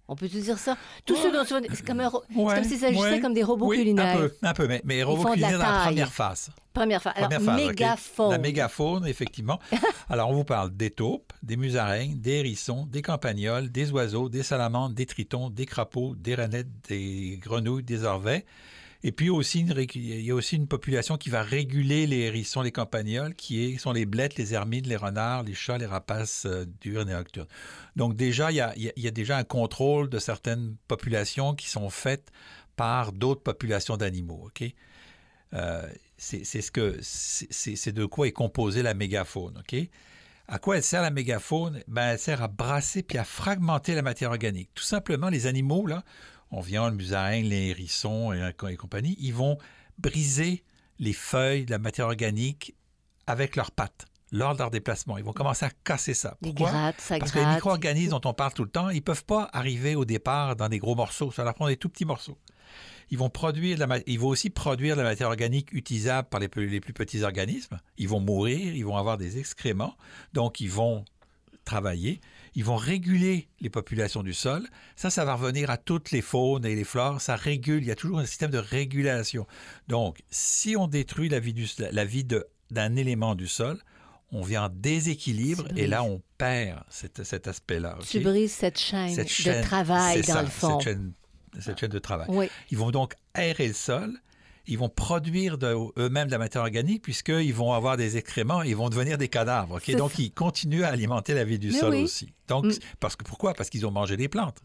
On 0.10 0.16
peut-tu 0.18 0.42
dire 0.42 0.60
ça? 0.60 0.78
Tous 1.06 1.16
ceux 1.16 1.32
dont 1.32 1.46
tu 1.46 1.54
vas- 1.54 1.62
C'est 1.74 1.86
comme, 1.86 2.02
un 2.02 2.10
ro- 2.10 2.24
c'est 2.30 2.36
Ouais, 2.38 2.56
comme 2.56 2.64
s'il 2.66 2.78
s'agissait 2.78 3.02
ouais. 3.14 3.20
comme 3.22 3.34
des 3.34 3.44
robots 3.44 3.68
oui, 3.68 3.78
culinaires. 3.78 4.18
Un 4.18 4.20
peu, 4.28 4.34
un 4.44 4.54
peu 4.54 4.68
mais, 4.68 4.82
mais 4.84 5.02
robots 5.02 5.24
la 5.24 5.30
culinaires 5.32 5.60
dans 5.60 5.72
la 5.72 5.86
première 5.86 6.12
phase. 6.12 6.50
Première. 6.74 7.02
Alors, 7.16 7.32
phase, 7.32 7.48
OK. 7.62 7.68
mégafaune. 7.70 8.32
La 8.32 8.38
mégafaune, 8.38 9.08
effectivement. 9.08 9.60
Alors, 10.10 10.30
on 10.30 10.34
vous 10.34 10.44
parle 10.44 10.72
des 10.76 10.90
taupes, 10.90 11.32
des 11.42 11.56
musaraignes, 11.56 12.20
des 12.20 12.32
hérissons, 12.40 12.86
des 12.86 13.02
campagnols, 13.02 13.72
des 13.72 13.92
oiseaux, 13.92 14.28
des 14.28 14.44
salamandres, 14.44 14.94
des 14.96 15.06
tritons, 15.06 15.50
des 15.50 15.66
crapauds, 15.66 16.16
des 16.16 16.36
rainettes, 16.36 16.68
des 16.90 17.40
grenouilles, 17.42 17.84
des 17.84 18.04
orvets. 18.04 18.46
Et 19.06 19.12
puis 19.12 19.30
aussi, 19.30 19.66
il 19.68 20.22
y 20.22 20.32
a 20.32 20.36
aussi 20.36 20.56
une 20.56 20.68
population 20.68 21.18
qui 21.18 21.30
va 21.30 21.44
réguler 21.44 22.08
les 22.08 22.20
hérissons, 22.20 22.62
les 22.62 22.72
campagnols, 22.72 23.36
qui 23.36 23.78
sont 23.78 23.92
les 23.92 24.06
blettes, 24.06 24.38
les 24.38 24.54
hermines, 24.54 24.88
les 24.88 24.96
renards, 24.96 25.44
les 25.44 25.54
chats, 25.54 25.78
les 25.78 25.86
rapaces 25.86 26.46
euh, 26.46 26.66
diurnes 26.80 27.10
et 27.10 27.14
nocturnes. 27.14 27.48
Donc 27.98 28.16
déjà, 28.16 28.52
il 28.52 28.56
y, 28.56 29.08
a, 29.08 29.12
déjà 29.12 29.38
un 29.38 29.44
contrôle 29.44 30.10
de 30.10 30.20
certaines 30.20 30.78
populations 30.88 31.54
qui 31.54 31.70
sont 31.70 31.90
faites 31.90 32.32
par 32.78 33.12
d'autres 33.12 33.44
populations 33.44 33.98
d'animaux. 33.98 34.46
OK? 34.46 34.64
Euh, 35.54 35.88
c'est 36.18 37.92
de 37.92 38.06
quoi 38.06 38.28
est 38.28 38.32
composée 38.32 38.84
la 38.84 38.94
mégafaune. 38.94 39.58
OK? 39.60 39.76
À 40.48 40.60
quoi 40.60 40.78
elle 40.78 40.84
sert 40.84 41.02
la 41.02 41.10
mégafaune? 41.10 41.84
Ben, 41.88 42.12
Elle 42.12 42.20
sert 42.20 42.42
à 42.42 42.48
brasser 42.48 43.04
puis 43.04 43.18
à 43.18 43.24
fragmenter 43.24 43.96
la 43.96 44.02
matière 44.02 44.30
organique. 44.32 44.70
Tout 44.74 44.84
simplement, 44.84 45.30
les 45.30 45.46
animaux, 45.46 45.88
là, 45.88 46.04
on 46.54 46.62
vient 46.62 46.90
le 46.90 46.96
musaraigne, 46.96 47.46
les 47.46 47.68
hérissons 47.70 48.32
et, 48.32 48.52
et 48.70 48.76
compagnie, 48.78 49.18
ils 49.20 49.34
vont 49.34 49.58
briser 49.98 50.64
les 51.00 51.14
feuilles 51.14 51.66
de 51.66 51.72
la 51.72 51.80
matière 51.80 52.06
organique 52.06 52.76
avec 53.28 53.56
leurs 53.56 53.72
pattes 53.72 54.06
lors 54.32 54.54
de 54.54 54.60
leur 54.60 54.72
déplacement. 54.72 55.18
Ils 55.18 55.24
vont 55.24 55.34
commencer 55.34 55.66
à 55.66 55.70
casser 55.84 56.14
ça. 56.14 56.38
Pourquoi? 56.42 56.70
grattes, 56.72 57.02
ça 57.02 57.20
Parce 57.20 57.32
que 57.32 57.38
les 57.38 57.44
gratte. 57.44 57.56
micro-organismes 57.56 58.12
dont 58.12 58.22
on 58.30 58.34
parle 58.34 58.54
tout 58.54 58.64
le 58.64 58.70
temps, 58.70 58.90
ils 58.90 58.96
ne 58.98 59.02
peuvent 59.02 59.26
pas 59.26 59.50
arriver 59.54 59.96
au 59.96 60.06
départ 60.06 60.56
dans 60.56 60.70
des 60.70 60.80
gros 60.80 60.96
morceaux. 60.96 61.32
Ça 61.32 61.44
leur 61.44 61.54
prend 61.54 61.68
des 61.68 61.78
tout 61.78 61.90
petits 61.90 62.06
morceaux. 62.06 62.38
Ils 63.12 63.18
vont, 63.18 63.30
produire 63.30 63.78
de 63.78 63.84
la 63.84 64.00
ils 64.08 64.20
vont 64.20 64.30
aussi 64.30 64.50
produire 64.50 64.96
de 64.96 65.02
la 65.02 65.10
matière 65.10 65.28
organique 65.28 65.72
utilisable 65.74 66.30
par 66.30 66.40
les, 66.40 66.48
plus- 66.48 66.68
les 66.68 66.80
plus 66.80 66.94
petits 66.94 67.22
organismes. 67.22 67.80
Ils 67.98 68.08
vont 68.10 68.20
mourir, 68.20 68.74
ils 68.76 68.86
vont 68.86 68.98
avoir 68.98 69.18
des 69.18 69.38
excréments, 69.38 69.96
donc 70.34 70.60
ils 70.62 70.72
vont 70.72 71.06
travailler, 71.66 72.20
ils 72.56 72.64
vont 72.64 72.76
réguler 72.76 73.48
les 73.62 73.70
populations 73.70 74.22
du 74.24 74.34
sol. 74.34 74.68
Ça, 74.96 75.10
ça 75.10 75.26
va 75.26 75.36
revenir 75.36 75.70
à 75.70 75.78
toutes 75.78 76.12
les 76.12 76.22
faunes 76.22 76.66
et 76.66 76.76
les 76.76 76.84
flores. 76.84 77.20
Ça 77.22 77.36
régule, 77.36 77.82
il 77.84 77.88
y 77.88 77.92
a 77.92 77.96
toujours 77.96 78.20
un 78.20 78.26
système 78.26 78.52
de 78.52 78.58
régulation. 78.60 79.48
Donc, 79.88 80.20
si 80.30 80.76
on 80.78 80.88
détruit 80.88 81.30
la 81.30 81.40
vie, 81.40 81.54
du, 81.54 81.68
la 81.92 82.06
vie 82.06 82.24
de- 82.24 82.46
d'un 82.72 82.96
élément 82.96 83.36
du 83.36 83.48
sol, 83.48 83.80
on 84.32 84.42
vient 84.42 84.66
en 84.66 84.70
déséquilibre 84.70 85.66
et 85.76 85.86
là, 85.88 86.04
on 86.04 86.22
perd 86.38 86.84
cet, 86.90 87.24
cet 87.24 87.48
aspect-là. 87.48 87.98
Tu 88.08 88.20
brises 88.20 88.52
cette 88.54 88.80
chaîne, 88.80 89.14
Cette 89.14 89.30
chaîne, 89.30 89.62
de 89.62 89.68
travail 89.68 90.22
dans 90.22 90.34
ça, 90.34 90.42
le 90.42 90.48
fond. 90.50 90.80
Cette 90.80 90.90
chaîne, 90.94 91.14
cette 91.60 91.80
chaîne 91.80 91.90
de 91.92 92.00
travail. 92.00 92.26
Oui. 92.30 92.50
Ils 92.72 92.78
vont 92.78 92.90
donc 92.92 93.14
aérer 93.36 93.68
le 93.68 93.74
sol. 93.74 94.18
Ils 94.66 94.78
vont 94.78 94.88
produire 94.90 95.58
eux-mêmes 95.98 96.28
de 96.28 96.32
la 96.32 96.38
matière 96.38 96.62
organique 96.64 97.02
puisqu'ils 97.02 97.54
vont 97.54 97.74
avoir 97.74 97.98
des 97.98 98.16
excréments 98.18 98.64
et 98.64 98.70
ils 98.70 98.76
vont 98.76 98.90
devenir 98.90 99.18
des 99.18 99.28
cadavres. 99.28 99.76
ok? 99.76 99.84
C'est 99.86 99.96
Donc, 99.96 100.12
ça. 100.12 100.22
ils 100.22 100.32
continuent 100.32 100.84
à 100.84 100.88
alimenter 100.90 101.34
la 101.34 101.44
vie 101.44 101.60
du 101.60 101.72
Mais 101.72 101.80
sol 101.80 101.92
oui. 101.94 102.04
aussi. 102.04 102.34
Donc, 102.48 102.66
Mm. 102.66 102.72
parce 103.00 103.16
que 103.18 103.24
pourquoi? 103.26 103.54
Parce 103.54 103.70
qu'ils 103.70 103.86
ont 103.86 103.92
mangé 103.92 104.16
des 104.16 104.30
plantes. 104.30 104.60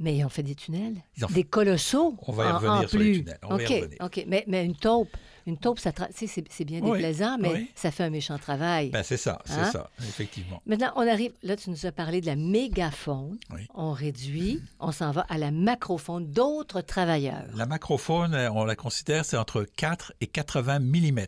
Mais 0.00 0.16
ils 0.16 0.24
ont 0.24 0.28
fait 0.28 0.42
des 0.42 0.54
tunnels. 0.56 0.96
Ils 1.16 1.24
ont 1.24 1.28
fait- 1.28 1.34
Des 1.34 1.44
colossaux. 1.44 2.16
On 2.26 2.32
va 2.32 2.44
y 2.44 2.50
en- 2.50 2.54
revenir 2.56 2.72
en 2.72 2.88
sur 2.88 2.98
les 2.98 3.04
plus. 3.12 3.18
tunnels. 3.20 3.38
On 3.44 3.56
va 3.56 3.62
y 3.62 3.66
OK, 3.66 3.72
revenir. 3.72 3.98
OK. 4.00 4.24
Mais, 4.26 4.44
mais 4.48 4.64
une 4.64 4.76
taupe, 4.76 5.16
une 5.46 5.58
taupe, 5.58 5.78
ça 5.78 5.90
tra- 5.90 6.08
c'est 6.14 6.26
c'est 6.26 6.64
bien 6.64 6.80
Oui, 6.82 6.92
déplaisant, 6.92 7.36
mais 7.38 7.52
oui. 7.52 7.70
ça 7.74 7.90
fait 7.90 8.04
un 8.04 8.10
méchant 8.10 8.38
travail. 8.38 8.90
Ben, 8.90 9.02
c'est 9.02 9.16
ça, 9.18 9.42
c'est 9.44 9.52
Hein? 9.54 9.70
ça, 9.70 9.90
effectivement. 10.00 10.62
Maintenant, 10.66 10.92
on 10.96 11.06
arrive, 11.06 11.32
là, 11.42 11.54
tu 11.56 11.70
nous 11.70 11.84
as 11.86 11.92
parlé 11.92 12.20
de 12.20 12.26
la 12.26 12.36
mégafaune. 12.36 13.38
Oui. 13.52 13.66
On 13.74 13.92
réduit, 13.92 14.60
on 14.80 14.90
s'en 14.92 15.10
va 15.10 15.26
à 15.28 15.36
la 15.38 15.50
macrofaune, 15.50 16.26
d'autres 16.30 16.80
travailleurs. 16.80 17.44
La 17.54 17.66
macrofaune, 17.66 18.34
euh, 18.34 18.50
on 18.52 18.64
la 18.64 18.76
considère, 18.76 19.24
c'est 19.24 19.36
entre 19.36 19.64
4 19.76 20.12
et 20.20 20.26
80 20.26 20.78
mm. 20.80 21.26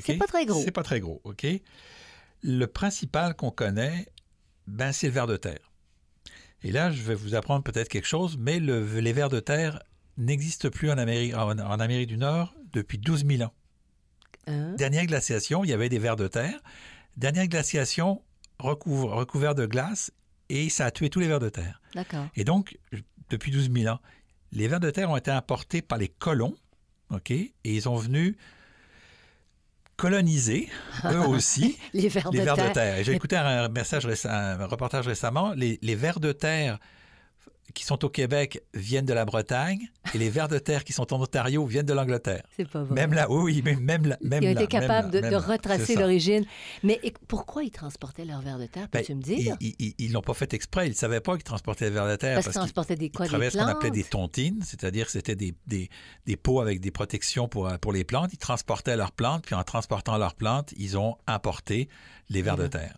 C'est 0.00 0.16
pas 0.18 0.26
très 0.26 0.44
gros. 0.44 0.60
C'est 0.62 0.70
pas 0.72 0.82
très 0.82 1.00
gros, 1.00 1.20
OK? 1.24 1.46
Le 2.42 2.66
principal 2.66 3.34
qu'on 3.34 3.50
connaît, 3.50 4.06
ben, 4.66 4.92
c'est 4.92 5.06
le 5.06 5.12
ver 5.14 5.26
de 5.26 5.36
terre. 5.38 5.72
Et 6.62 6.72
là, 6.72 6.90
je 6.90 7.02
vais 7.02 7.14
vous 7.14 7.34
apprendre 7.34 7.62
peut-être 7.62 7.88
quelque 7.88 8.06
chose, 8.06 8.36
mais 8.38 8.58
le- 8.60 9.00
les 9.00 9.12
vers 9.12 9.28
de 9.30 9.40
terre 9.40 9.82
n'existent 10.18 10.68
plus 10.70 10.90
en 10.90 10.98
Amérique, 10.98 11.34
en, 11.34 11.58
en 11.58 11.80
Amérique 11.80 12.08
du 12.08 12.16
Nord 12.18 12.54
depuis 12.76 12.98
12 12.98 13.26
000 13.26 13.42
ans. 13.42 13.52
Hein? 14.46 14.74
Dernière 14.76 15.06
glaciation, 15.06 15.64
il 15.64 15.70
y 15.70 15.72
avait 15.72 15.88
des 15.88 15.98
vers 15.98 16.16
de 16.16 16.28
terre. 16.28 16.60
Dernière 17.16 17.48
glaciation, 17.48 18.22
recouvre, 18.58 19.12
recouvert 19.12 19.54
de 19.54 19.66
glace, 19.66 20.12
et 20.48 20.68
ça 20.68 20.86
a 20.86 20.90
tué 20.90 21.10
tous 21.10 21.20
les 21.20 21.26
vers 21.28 21.40
de 21.40 21.48
terre. 21.48 21.80
D'accord. 21.94 22.26
Et 22.36 22.44
donc, 22.44 22.78
depuis 23.30 23.50
12 23.50 23.70
000 23.72 23.92
ans, 23.92 24.00
les 24.52 24.68
vers 24.68 24.80
de 24.80 24.90
terre 24.90 25.10
ont 25.10 25.16
été 25.16 25.30
importés 25.30 25.82
par 25.82 25.98
les 25.98 26.08
colons, 26.08 26.54
OK? 27.10 27.30
Et 27.30 27.52
ils 27.64 27.82
sont 27.82 27.96
venus 27.96 28.36
coloniser, 29.96 30.68
eux 31.06 31.20
aussi, 31.20 31.78
Les 31.94 32.08
vers 32.08 32.30
les 32.30 32.40
de 32.40 32.44
vers 32.44 32.54
terre. 32.54 32.68
de 32.68 32.74
terre. 32.74 32.98
Et 32.98 33.04
J'ai 33.04 33.14
écouté 33.14 33.36
un, 33.36 33.68
message 33.68 34.06
un 34.26 34.66
reportage 34.66 35.06
récemment. 35.06 35.54
Les, 35.54 35.78
les 35.80 35.94
vers 35.94 36.20
de 36.20 36.32
terre 36.32 36.78
qui 37.76 37.84
sont 37.84 38.02
au 38.06 38.08
Québec 38.08 38.62
viennent 38.72 39.04
de 39.04 39.12
la 39.12 39.26
Bretagne 39.26 39.90
et 40.14 40.18
les 40.18 40.30
vers 40.30 40.48
de 40.48 40.58
terre 40.58 40.82
qui 40.82 40.94
sont 40.94 41.12
en 41.12 41.20
Ontario 41.20 41.66
viennent 41.66 41.84
de 41.84 41.92
l'Angleterre. 41.92 42.42
C'est 42.56 42.66
pas 42.68 42.82
vrai. 42.82 42.94
Même 42.94 43.12
là, 43.12 43.30
oui, 43.30 43.60
même, 43.62 43.80
même 43.80 44.06
là. 44.06 44.16
Même 44.22 44.42
ils 44.42 44.48
ont 44.48 44.52
été 44.52 44.66
capables 44.66 45.10
de, 45.10 45.34
retracer 45.36 45.94
l'origine. 45.94 46.46
Mais 46.82 46.98
et- 47.02 47.12
pourquoi 47.28 47.64
ils 47.64 47.70
transportaient 47.70 48.24
leurs 48.24 48.40
vers 48.40 48.58
de 48.58 48.64
terre, 48.64 48.88
Ben, 48.90 49.00
peux-tu 49.00 49.14
me 49.14 49.20
dire? 49.20 49.56
Ils- 49.60 49.94
Ils 49.98 50.12
l'ont 50.12 50.22
pas 50.22 50.32
fait 50.32 50.54
exprès. 50.54 50.86
Ils 50.86 50.90
ne 50.90 50.94
savaient 50.94 51.20
pas 51.20 51.34
qu'ils 51.34 51.44
transportaient 51.44 51.84
les 51.84 51.90
vers 51.90 52.08
de 52.08 52.16
terre. 52.16 52.36
Parce 52.36 52.46
qu'ils 52.46 52.52
qu'ils- 52.52 52.60
transportaient 52.60 52.96
des 52.96 53.10
quoi, 53.10 53.26
Ils 53.26 53.28
des 53.28 53.30
travaillaient 53.32 53.50
ce 53.50 53.58
qu'on 53.58 53.64
appelait 53.64 53.90
plantes? 53.90 53.94
des 53.94 54.04
tontines, 54.04 54.62
c'est-à-dire 54.62 55.04
que 55.04 55.12
c'était 55.12 55.36
des, 55.36 55.54
des, 55.66 55.90
des 56.24 56.36
pots 56.36 56.60
avec 56.62 56.80
des 56.80 56.90
protections 56.90 57.46
pour, 57.46 57.70
pour 57.80 57.92
les 57.92 58.04
plantes. 58.04 58.30
Ils 58.32 58.38
transportaient 58.38 58.96
leurs 58.96 59.12
plantes, 59.12 59.44
puis 59.44 59.54
en 59.54 59.62
transportant 59.64 60.16
leurs 60.16 60.34
plantes, 60.34 60.72
ils 60.78 60.96
ont 60.96 61.16
importé 61.26 61.88
les 62.30 62.40
vers 62.40 62.56
de 62.56 62.66
terre. 62.68 62.96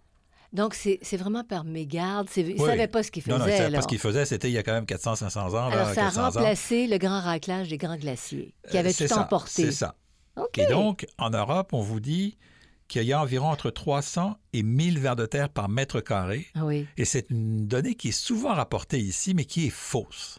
Donc, 0.52 0.74
c'est 0.74 0.98
vraiment 1.16 1.44
par 1.44 1.64
mégarde. 1.64 2.28
Ils 2.36 2.46
ne 2.46 2.52
Oui. 2.52 2.58
savaient 2.66 2.86
pas 2.88 3.02
ce 3.02 3.10
qu'ils 3.10 3.22
faisaient. 3.22 3.32
Non, 3.32 3.38
non, 3.40 3.46
ils 3.46 3.52
ne 3.52 3.56
savaient 3.56 3.70
là. 3.70 3.78
pas 3.78 3.82
ce 3.82 3.88
qu'ils 3.88 3.98
faisaient. 3.98 4.24
C'était 4.24 4.48
il 4.48 4.54
y 4.54 4.58
a 4.58 4.62
quand 4.62 4.72
même 4.72 4.86
400-500 4.86 5.38
ans. 5.54 5.68
là, 5.68 5.74
Alors, 5.82 5.94
ça 5.94 6.02
a 6.02 6.04
400 6.10 6.20
ans. 6.20 6.24
remplacé 6.30 6.86
le 6.86 6.96
grand 6.98 7.20
raclage 7.20 7.68
des 7.68 7.76
grands 7.78 7.96
glaciers 7.96 8.54
qui 8.70 8.78
avait 8.78 8.88
Euh, 8.88 8.92
c'est 8.92 9.08
tout 9.08 9.14
ça, 9.14 9.20
emporté. 9.22 9.64
C'est 9.66 9.72
ça. 9.72 9.94
OK. 10.36 10.56
Et 10.58 10.66
donc, 10.66 11.06
en 11.18 11.30
Europe, 11.30 11.70
on 11.74 11.80
vous 11.82 12.00
dit 12.00 12.38
qu'il 12.86 13.02
y 13.02 13.12
a 13.12 13.20
environ 13.20 13.48
entre 13.50 13.68
300 13.70 14.38
et 14.54 14.62
1000 14.62 14.98
vers 14.98 15.16
de 15.16 15.26
terre 15.26 15.50
par 15.50 15.68
mètre 15.68 16.00
carré. 16.00 16.46
Ah 16.54 16.64
Oui. 16.64 16.86
Et 16.96 17.04
c'est 17.04 17.28
une 17.28 17.66
donnée 17.66 17.94
qui 17.94 18.08
est 18.08 18.12
souvent 18.12 18.54
rapportée 18.54 18.98
ici, 18.98 19.34
mais 19.34 19.44
qui 19.44 19.66
est 19.66 19.70
fausse. 19.70 20.38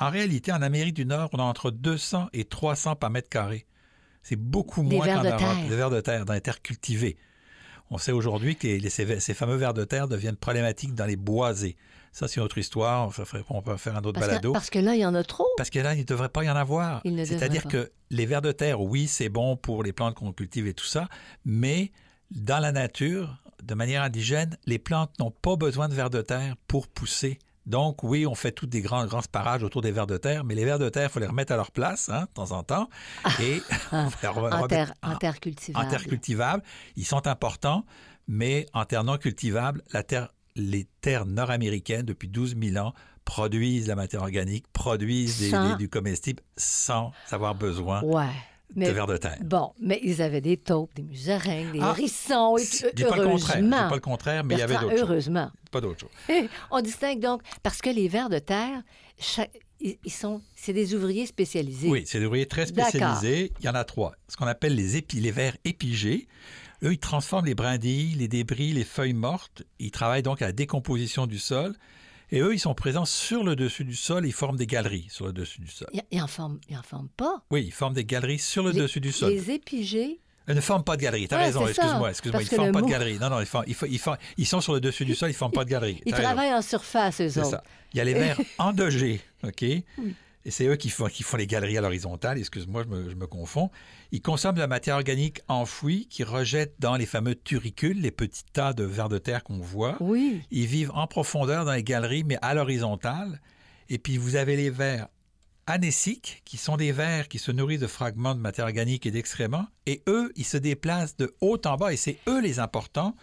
En 0.00 0.10
réalité, 0.10 0.50
en 0.52 0.62
Amérique 0.62 0.94
du 0.94 1.04
Nord, 1.06 1.30
on 1.32 1.38
a 1.38 1.42
entre 1.42 1.70
200 1.70 2.28
et 2.32 2.44
300 2.44 2.96
par 2.96 3.10
mètre 3.10 3.28
carré. 3.28 3.66
C'est 4.24 4.36
beaucoup 4.36 4.82
Des 4.82 4.96
moins 4.96 5.06
qu'en 5.06 5.22
de 5.22 5.28
Europe. 5.28 5.68
Des 5.68 5.76
vers 5.76 5.90
de 5.90 6.00
terre, 6.00 6.24
dans 6.24 6.32
les 6.34 6.40
terres 6.40 6.60
cultivées. 6.62 7.16
On 7.90 7.98
sait 7.98 8.12
aujourd'hui 8.12 8.56
que 8.56 8.66
les- 8.66 8.90
ces, 8.90 9.20
ces 9.20 9.34
fameux 9.34 9.56
vers 9.56 9.74
de 9.74 9.84
terre 9.84 10.08
deviennent 10.08 10.36
problématiques 10.36 10.94
dans 10.94 11.06
les 11.06 11.16
boisés. 11.16 11.76
Ça, 12.12 12.26
c'est 12.26 12.36
une 12.36 12.42
autre 12.42 12.58
histoire. 12.58 13.10
On 13.50 13.62
peut 13.62 13.76
faire 13.76 13.96
un 13.96 14.00
autre 14.00 14.12
Parce 14.12 14.26
que, 14.26 14.30
balado. 14.30 14.52
parce 14.52 14.70
que 14.70 14.78
là, 14.78 14.94
il 14.94 15.00
y 15.00 15.06
en 15.06 15.14
a 15.14 15.22
trop. 15.24 15.46
Parce 15.56 15.70
que 15.70 15.78
là, 15.78 15.94
il 15.94 16.00
ne 16.00 16.04
devrait 16.04 16.28
pas 16.30 16.42
y 16.44 16.50
en 16.50 16.56
avoir. 16.56 17.02
C'est-à-dire 17.04 17.64
que 17.66 17.90
les 18.10 18.26
vers 18.26 18.42
de 18.42 18.50
terre, 18.52 18.80
oui, 18.80 19.06
c'est 19.06 19.28
bon 19.28 19.56
pour 19.56 19.82
les 19.82 19.92
plantes 19.92 20.14
qu'on 20.14 20.32
cultive 20.32 20.66
et 20.66 20.74
tout 20.74 20.86
ça, 20.86 21.08
mais 21.44 21.92
dans 22.30 22.58
la 22.58 22.72
nature, 22.72 23.36
de 23.62 23.74
manière 23.74 24.02
indigène, 24.02 24.56
les 24.66 24.78
plantes 24.78 25.18
n'ont 25.18 25.30
pas 25.30 25.56
besoin 25.56 25.88
de 25.88 25.94
vers 25.94 26.10
de 26.10 26.22
terre 26.22 26.56
pour 26.66 26.88
pousser. 26.88 27.38
Donc, 27.68 28.02
oui, 28.02 28.26
on 28.26 28.34
fait 28.34 28.50
tous 28.50 28.66
des 28.66 28.80
grands, 28.80 29.06
grands 29.06 29.20
parages 29.30 29.62
autour 29.62 29.82
des 29.82 29.92
vers 29.92 30.06
de 30.06 30.16
terre, 30.16 30.42
mais 30.42 30.54
les 30.54 30.64
vers 30.64 30.78
de 30.78 30.88
terre, 30.88 31.08
il 31.08 31.12
faut 31.12 31.20
les 31.20 31.26
remettre 31.26 31.52
à 31.52 31.56
leur 31.56 31.70
place, 31.70 32.08
hein, 32.08 32.22
de 32.22 32.32
temps 32.34 32.50
en 32.52 32.62
temps. 32.62 32.88
Et 33.40 33.62
Ah, 33.70 33.76
on 33.92 34.08
va 34.08 34.16
les 34.22 34.28
re- 34.28 34.62
En 34.64 34.66
terre, 34.66 34.94
en- 35.02 35.12
en 35.12 35.16
terre 35.16 35.38
cultivable. 35.38 35.86
en 35.86 35.90
terre 35.90 36.04
cultivable. 36.04 36.62
Ils 36.96 37.04
sont 37.06 37.26
importants, 37.26 37.84
mais 38.26 38.66
en 38.72 38.84
terre 38.84 39.04
non 39.04 39.18
cultivable, 39.18 39.82
la 39.92 40.02
terre, 40.02 40.28
les 40.56 40.88
terres 41.02 41.26
nord-américaines, 41.26 42.06
depuis 42.06 42.28
12 42.28 42.56
000 42.60 42.84
ans, 42.84 42.94
produisent 43.24 43.86
la 43.86 43.94
matière 43.96 44.22
organique, 44.22 44.64
produisent 44.72 45.38
des- 45.38 45.50
Sans- 45.50 45.68
des- 45.70 45.76
du 45.76 45.88
comestible 45.90 46.42
sans 46.56 47.12
avoir 47.30 47.54
besoin 47.54 48.02
Ouais. 48.02 48.24
De 48.74 48.80
Mais, 48.80 48.92
vers 48.92 49.06
de 49.06 49.16
terre. 49.16 49.38
bon, 49.42 49.72
mais 49.80 49.98
ils 50.02 50.20
avaient 50.20 50.40
des 50.42 50.56
taupes, 50.56 50.94
des 50.94 51.02
musaraignes, 51.02 51.72
des 51.72 51.80
Ah, 51.80 51.94
hérissons. 51.96 52.56
Et 52.58 52.64
tout, 52.66 52.86
dis 52.94 53.04
pas 53.04 53.16
le 53.16 53.24
contraire, 53.24 53.62
dis 53.62 53.68
pas 53.70 53.90
le 53.94 54.00
contraire, 54.00 54.44
mais 54.44 54.54
il 54.56 54.58
y 54.58 54.62
avait 54.62 54.74
d'autres 54.74 54.90
choses. 54.90 55.00
Heureusement. 55.00 55.50
Pas 55.70 55.80
d'autres 55.80 56.00
choses. 56.00 56.46
On 56.70 56.80
distingue 56.80 57.20
donc, 57.20 57.42
parce 57.62 57.80
que 57.80 57.90
les 57.90 58.08
vers 58.08 58.28
de 58.28 58.38
terre, 58.38 58.82
chaque- 59.18 59.50
ils 59.80 59.96
sont, 60.10 60.42
c'est 60.56 60.72
des 60.72 60.94
ouvriers 60.94 61.26
spécialisés. 61.26 61.88
Oui, 61.88 62.02
c'est 62.06 62.18
des 62.18 62.26
ouvriers 62.26 62.46
très 62.46 62.66
spécialisés. 62.66 63.52
Il 63.60 63.66
y 63.66 63.68
en 63.68 63.74
a 63.74 63.84
trois. 63.84 64.12
Ce 64.28 64.36
qu'on 64.36 64.46
appelle 64.46 64.74
les, 64.74 64.96
épi, 64.96 65.20
les 65.20 65.30
vers 65.30 65.56
épigés. 65.64 66.26
Eux, 66.82 66.92
ils 66.92 66.98
transforment 66.98 67.46
les 67.46 67.54
brindilles, 67.54 68.14
les 68.16 68.28
débris, 68.28 68.72
les 68.72 68.84
feuilles 68.84 69.12
mortes. 69.12 69.62
Ils 69.78 69.90
travaillent 69.92 70.22
donc 70.22 70.42
à 70.42 70.46
la 70.46 70.52
décomposition 70.52 71.26
du 71.26 71.38
sol. 71.38 71.74
Et 72.30 72.40
eux, 72.40 72.52
ils 72.54 72.58
sont 72.58 72.74
présents 72.74 73.04
sur 73.06 73.42
le 73.42 73.56
dessus 73.56 73.84
du 73.84 73.94
sol 73.96 74.26
ils 74.26 74.32
forment 74.32 74.56
des 74.56 74.66
galeries 74.66 75.06
sur 75.10 75.26
le 75.26 75.32
dessus 75.32 75.60
du 75.60 75.68
sol. 75.68 75.88
Ils, 75.92 76.02
ils 76.10 76.20
en 76.20 76.26
forment, 76.26 76.58
forment 76.84 77.08
pas. 77.16 77.42
Oui, 77.50 77.64
ils 77.66 77.72
forment 77.72 77.94
des 77.94 78.04
galeries 78.04 78.38
sur 78.38 78.62
le 78.62 78.70
Les- 78.72 78.80
dessus 78.80 79.00
du 79.00 79.12
sol. 79.12 79.30
Les 79.32 79.50
épigés, 79.50 80.20
Ils 80.48 80.54
ne 80.54 80.60
forment 80.60 80.84
pas 80.84 80.96
de 80.96 81.02
galerie. 81.02 81.28
T'as 81.28 81.36
Ouais, 81.38 81.44
raison, 81.44 81.66
excuse-moi, 81.66 82.10
excuse-moi. 82.10 82.42
Ils 82.42 82.44
ne 82.44 82.56
forment 82.56 82.72
pas 82.72 82.80
mot- 82.80 82.86
de 82.86 82.90
galerie. 82.90 83.18
Non, 83.18 83.28
non, 83.30 83.40
ils, 83.40 83.46
forment- 83.46 83.64
ils, 83.66 83.74
font- 83.98 84.16
ils 84.38 84.46
sont 84.46 84.60
sur 84.60 84.72
le 84.74 84.80
dessus 84.80 85.04
du 85.04 85.14
sol, 85.14 85.28
ils 85.30 85.32
ne 85.32 85.36
forment 85.38 85.52
pas 85.52 85.64
de 85.64 85.70
galerie. 85.70 86.00
ils 86.06 86.12
raison. 86.14 86.24
travaillent 86.24 86.54
en 86.54 86.62
surface, 86.62 87.20
eux 87.20 87.38
autres. 87.38 87.50
ça. 87.50 87.62
Il 87.94 87.98
y 87.98 88.00
a 88.00 88.04
les 88.04 88.14
vers 88.14 88.38
endogés, 88.58 89.20
OK? 89.44 89.64
Et 90.44 90.50
c'est 90.50 90.66
eux 90.66 90.76
qui 90.76 90.88
font, 90.88 91.06
qui 91.06 91.22
font 91.22 91.36
les 91.36 91.46
galeries 91.46 91.78
à 91.78 91.80
l'horizontale. 91.80 92.38
Excuse-moi, 92.38 92.84
je 92.84 92.88
me, 92.88 93.10
je 93.10 93.14
me 93.14 93.26
confonds. 93.26 93.70
Ils 94.12 94.22
consomment 94.22 94.54
de 94.54 94.60
la 94.60 94.66
matière 94.66 94.96
organique 94.96 95.40
enfouie 95.48 96.06
qu'ils 96.08 96.24
rejettent 96.24 96.76
dans 96.78 96.96
les 96.96 97.06
fameux 97.06 97.34
turicules, 97.34 98.00
les 98.00 98.10
petits 98.10 98.44
tas 98.52 98.72
de 98.72 98.84
vers 98.84 99.08
de 99.08 99.18
terre 99.18 99.44
qu'on 99.44 99.58
voit. 99.58 99.96
Oui. 100.00 100.40
Ils 100.50 100.66
vivent 100.66 100.92
en 100.94 101.06
profondeur 101.06 101.64
dans 101.64 101.72
les 101.72 101.82
galeries, 101.82 102.24
mais 102.24 102.38
à 102.40 102.54
l'horizontale. 102.54 103.40
Et 103.88 103.98
puis, 103.98 104.16
vous 104.16 104.36
avez 104.36 104.56
les 104.56 104.70
vers 104.70 105.08
anéciques, 105.68 106.40
qui 106.44 106.56
sont 106.56 106.76
des 106.76 106.92
vers 106.92 107.28
qui 107.28 107.38
se 107.38 107.52
nourrissent 107.52 107.80
de 107.80 107.86
fragments 107.86 108.34
de 108.34 108.40
matière 108.40 108.66
organique 108.66 109.04
et 109.04 109.10
d'excréments, 109.10 109.66
et 109.86 110.02
eux, 110.08 110.32
ils 110.34 110.46
se 110.46 110.56
déplacent 110.56 111.16
de 111.16 111.34
haut 111.42 111.60
en 111.66 111.76
bas, 111.76 111.92
et 111.92 111.96
c'est 111.96 112.16
eux 112.26 112.40
les 112.40 112.58
importants. 112.58 113.14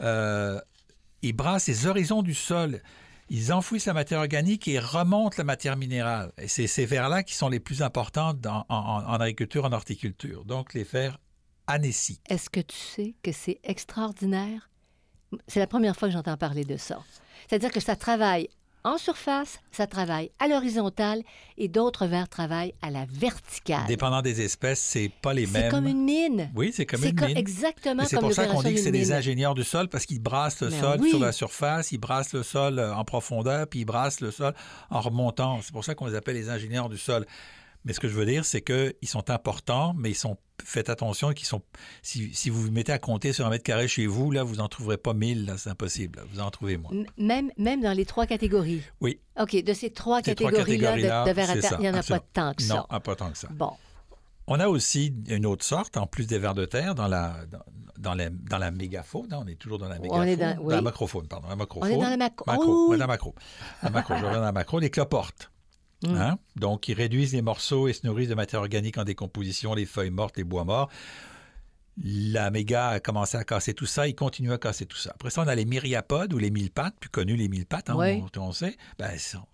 Euh, 0.00 0.60
ils 1.22 1.32
brassent 1.32 1.68
les 1.68 1.86
horizons 1.86 2.22
du 2.22 2.34
sol, 2.34 2.82
ils 3.28 3.52
enfouissent 3.52 3.86
la 3.86 3.94
matière 3.94 4.20
organique 4.20 4.68
et 4.68 4.78
remontent 4.78 5.36
la 5.38 5.44
matière 5.44 5.76
minérale. 5.76 6.32
Et 6.38 6.48
c'est 6.48 6.66
ces 6.66 6.86
vers-là 6.86 7.22
qui 7.22 7.34
sont 7.34 7.48
les 7.48 7.60
plus 7.60 7.82
importants 7.82 8.34
en 8.68 9.14
agriculture, 9.14 9.64
en 9.64 9.72
horticulture. 9.72 10.44
Donc, 10.44 10.74
les 10.74 10.84
vers 10.84 11.18
anéciques. 11.66 12.22
Est-ce 12.28 12.48
que 12.48 12.60
tu 12.60 12.76
sais 12.76 13.14
que 13.22 13.32
c'est 13.32 13.58
extraordinaire? 13.64 14.70
C'est 15.48 15.58
la 15.58 15.66
première 15.66 15.96
fois 15.96 16.08
que 16.08 16.14
j'entends 16.14 16.36
parler 16.36 16.64
de 16.64 16.76
ça. 16.76 17.02
C'est-à-dire 17.48 17.72
que 17.72 17.80
ça 17.80 17.96
travaille 17.96 18.48
en 18.86 18.98
surface, 18.98 19.58
ça 19.72 19.86
travaille 19.88 20.30
à 20.38 20.46
l'horizontale 20.46 21.22
et 21.58 21.66
d'autres 21.68 22.06
vers 22.06 22.28
travaillent 22.28 22.72
à 22.82 22.90
la 22.90 23.04
verticale. 23.10 23.84
Dépendant 23.88 24.22
des 24.22 24.40
espèces, 24.42 24.80
c'est 24.80 25.10
pas 25.22 25.34
les 25.34 25.44
C'est 25.46 25.52
mêmes. 25.62 25.70
comme 25.72 25.86
une 25.88 26.04
mine. 26.04 26.50
Oui, 26.54 26.72
c'est 26.72 26.86
comme 26.86 27.00
C'est 27.00 27.10
une 27.10 27.16
co- 27.16 27.26
mine. 27.26 27.36
exactement 27.36 28.04
c'est 28.04 28.20
pour 28.20 28.32
ça 28.32 28.46
qu'on 28.46 28.62
dit 28.62 28.74
que 28.74 28.80
c'est 28.80 28.92
des 28.92 29.12
ingénieurs 29.12 29.54
du 29.54 29.64
sol 29.64 29.88
parce 29.88 30.06
qu'ils 30.06 30.20
brassent 30.22 30.60
le 30.60 30.68
Ben 30.70 30.80
sol 30.80 30.98
oui. 31.00 31.10
sur 31.10 31.18
la 31.18 31.32
surface, 31.32 31.90
ils 31.90 31.98
brassent 31.98 32.32
le 32.32 32.42
sol 32.44 32.78
euh, 32.78 32.94
en 32.94 33.04
profondeur, 33.04 33.66
puis 33.66 33.80
ils 33.80 33.84
brassent 33.84 34.20
le 34.20 34.30
sol 34.30 34.54
en 34.90 35.00
remontant. 35.00 35.58
C'est 35.62 35.72
pour 35.72 35.84
ça 35.84 35.94
qu'on 35.96 36.06
les 36.06 36.14
appelle 36.14 36.36
les 36.36 36.48
ingénieurs 36.48 36.88
du 36.88 36.96
sol. 36.98 37.26
Mais 37.86 37.92
ce 37.94 38.00
que 38.00 38.08
je 38.08 38.14
veux 38.14 38.26
dire, 38.26 38.44
c'est 38.44 38.60
qu'ils 38.60 38.92
sont 39.08 39.30
importants, 39.30 39.94
mais 39.96 40.10
ils 40.10 40.14
sont. 40.14 40.36
Faites 40.64 40.88
attention 40.88 41.32
qu'ils 41.32 41.46
sont. 41.46 41.60
Si, 42.02 42.34
si 42.34 42.48
vous 42.50 42.60
vous 42.62 42.70
mettez 42.72 42.90
à 42.90 42.98
compter 42.98 43.32
sur 43.32 43.46
un 43.46 43.50
mètre 43.50 43.62
carré 43.62 43.88
chez 43.88 44.06
vous, 44.06 44.30
là, 44.30 44.42
vous 44.42 44.56
n'en 44.56 44.68
trouverez 44.68 44.96
pas 44.96 45.12
mille, 45.14 45.44
là, 45.46 45.56
c'est 45.58 45.70
impossible. 45.70 46.18
là. 46.18 46.24
Vous 46.32 46.40
en 46.40 46.50
trouvez 46.50 46.76
moins. 46.78 46.90
Même, 47.18 47.50
même 47.58 47.80
dans 47.82 47.92
les 47.92 48.04
trois 48.06 48.26
catégories. 48.26 48.82
Oui. 49.00 49.20
OK, 49.40 49.62
de 49.62 49.72
ces 49.74 49.90
trois 49.90 50.20
catégories-là 50.22 50.60
de, 50.62 50.64
catégories-là, 50.66 51.24
de 51.24 51.30
vers 51.32 51.50
à 51.50 51.56
terre, 51.58 51.76
il 51.78 51.82
n'y 51.82 51.88
en 51.90 51.94
a 51.94 51.98
absolument. 51.98 52.24
pas 52.34 52.40
tant 52.42 52.54
que 52.54 52.62
ça. 52.62 52.86
Non, 52.90 53.00
pas 53.00 53.14
tant 53.16 53.30
que 53.30 53.38
ça. 53.38 53.48
Bon. 53.52 53.72
On 54.48 54.58
a 54.60 54.66
aussi 54.68 55.14
une 55.28 55.44
autre 55.46 55.64
sorte, 55.64 55.96
en 55.96 56.06
plus 56.06 56.26
des 56.26 56.38
vers 56.38 56.54
de 56.54 56.64
terre, 56.64 56.94
dans 56.94 57.06
la, 57.08 57.36
dans, 57.50 57.58
dans 57.98 58.14
la, 58.14 58.30
dans 58.30 58.58
la 58.58 58.70
mégafaune. 58.70 59.26
hein, 59.32 59.40
On 59.42 59.46
est 59.46 59.56
toujours 59.56 59.78
dans 59.78 59.88
la 59.88 59.96
On 59.98 60.02
mégafaune. 60.02 60.28
est 60.28 60.36
dans- 60.36 60.62
oui. 60.62 60.74
la 60.74 60.80
macrofaune, 60.82 61.28
pardon. 61.28 61.48
La 61.48 61.54
On 61.54 61.58
macrofaune. 61.58 61.90
est 61.92 61.96
dans 61.98 62.08
la 62.10 62.16
macro. 62.16 62.44
Macro, 62.46 62.64
Oh, 62.66 62.84
ouais, 62.88 62.92
oui. 62.94 62.98
la 62.98 63.06
macro. 63.06 63.34
La 63.82 63.90
macro, 63.90 64.14
je 64.16 64.24
reviens 64.24 64.38
dans 64.38 64.44
la 64.44 64.52
macro, 64.52 64.78
les 64.80 64.90
cloportes. 64.90 65.50
Mm. 66.08 66.16
Hein? 66.16 66.38
Donc, 66.56 66.88
ils 66.88 66.94
réduisent 66.94 67.32
les 67.34 67.42
morceaux 67.42 67.88
et 67.88 67.92
se 67.92 68.06
nourrissent 68.06 68.28
de 68.28 68.34
matière 68.34 68.60
organique 68.60 68.98
en 68.98 69.04
décomposition, 69.04 69.74
les 69.74 69.86
feuilles 69.86 70.10
mortes, 70.10 70.36
les 70.36 70.44
bois 70.44 70.64
morts. 70.64 70.90
La 72.04 72.50
méga 72.50 72.88
a 72.88 73.00
commencé 73.00 73.38
à 73.38 73.44
casser 73.44 73.72
tout 73.72 73.86
ça, 73.86 74.06
il 74.06 74.14
continue 74.14 74.52
à 74.52 74.58
casser 74.58 74.84
tout 74.84 74.98
ça. 74.98 75.12
Après 75.14 75.30
ça, 75.30 75.40
on 75.40 75.48
a 75.48 75.54
les 75.54 75.64
myriapodes 75.64 76.34
ou 76.34 76.38
les 76.38 76.50
mille 76.50 76.70
pattes, 76.70 76.94
plus 77.00 77.08
connus 77.08 77.36
les 77.36 77.48
mille 77.48 77.64
pattes, 77.64 77.88
hein, 77.88 77.96
Oui. 77.96 78.22
on, 78.36 78.40
on 78.42 78.52
sait. 78.52 78.76
Ben, 78.98 79.08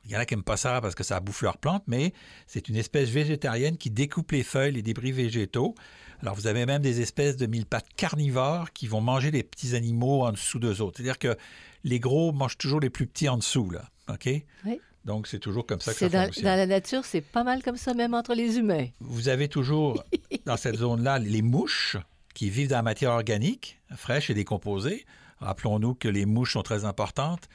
il 0.04 0.10
y 0.10 0.16
en 0.16 0.18
a 0.18 0.24
qui 0.26 0.34
n'aiment 0.34 0.42
pas 0.42 0.56
ça 0.56 0.80
parce 0.80 0.96
que 0.96 1.04
ça 1.04 1.20
bouffe 1.20 1.42
leurs 1.42 1.58
plantes, 1.58 1.84
mais 1.86 2.12
c'est 2.48 2.68
une 2.68 2.74
espèce 2.74 3.10
végétarienne 3.10 3.76
qui 3.76 3.90
découpe 3.90 4.32
les 4.32 4.42
feuilles, 4.42 4.72
les 4.72 4.82
débris 4.82 5.12
végétaux. 5.12 5.76
Alors, 6.20 6.34
vous 6.34 6.48
avez 6.48 6.66
même 6.66 6.82
des 6.82 7.00
espèces 7.00 7.36
de 7.36 7.46
mille 7.46 7.66
pattes 7.66 7.86
carnivores 7.96 8.72
qui 8.72 8.88
vont 8.88 9.00
manger 9.00 9.30
les 9.30 9.44
petits 9.44 9.76
animaux 9.76 10.24
en 10.24 10.32
dessous 10.32 10.58
d'eux 10.58 10.80
autres. 10.80 10.96
C'est-à-dire 10.96 11.20
que 11.20 11.36
les 11.84 12.00
gros 12.00 12.32
mangent 12.32 12.58
toujours 12.58 12.80
les 12.80 12.90
plus 12.90 13.06
petits 13.06 13.28
en 13.28 13.36
dessous, 13.36 13.70
là. 13.70 13.84
OK? 14.08 14.28
Oui. 14.66 14.80
Donc, 15.04 15.26
c'est 15.26 15.38
toujours 15.40 15.66
comme 15.66 15.80
ça 15.80 15.92
que 15.92 15.98
ça 15.98 16.08
dans, 16.08 16.24
fonctionne. 16.26 16.44
dans 16.44 16.56
la 16.56 16.66
nature, 16.66 17.04
c'est 17.04 17.20
pas 17.20 17.42
mal 17.44 17.62
comme 17.62 17.76
ça, 17.76 17.92
même 17.94 18.14
entre 18.14 18.34
les 18.34 18.58
humains. 18.58 18.86
Vous 19.00 19.28
avez 19.28 19.48
toujours 19.48 20.02
dans 20.46 20.56
cette 20.56 20.76
zone-là 20.76 21.18
les 21.18 21.42
mouches 21.42 21.96
qui 22.34 22.50
vivent 22.50 22.68
dans 22.68 22.76
la 22.76 22.82
matière 22.82 23.10
organique, 23.10 23.80
fraîche 23.96 24.30
et 24.30 24.34
décomposée. 24.34 25.04
Rappelons-nous 25.40 25.94
que 25.94 26.08
les 26.08 26.24
mouches 26.24 26.52
sont 26.52 26.62
très 26.62 26.84
importantes. 26.84 27.48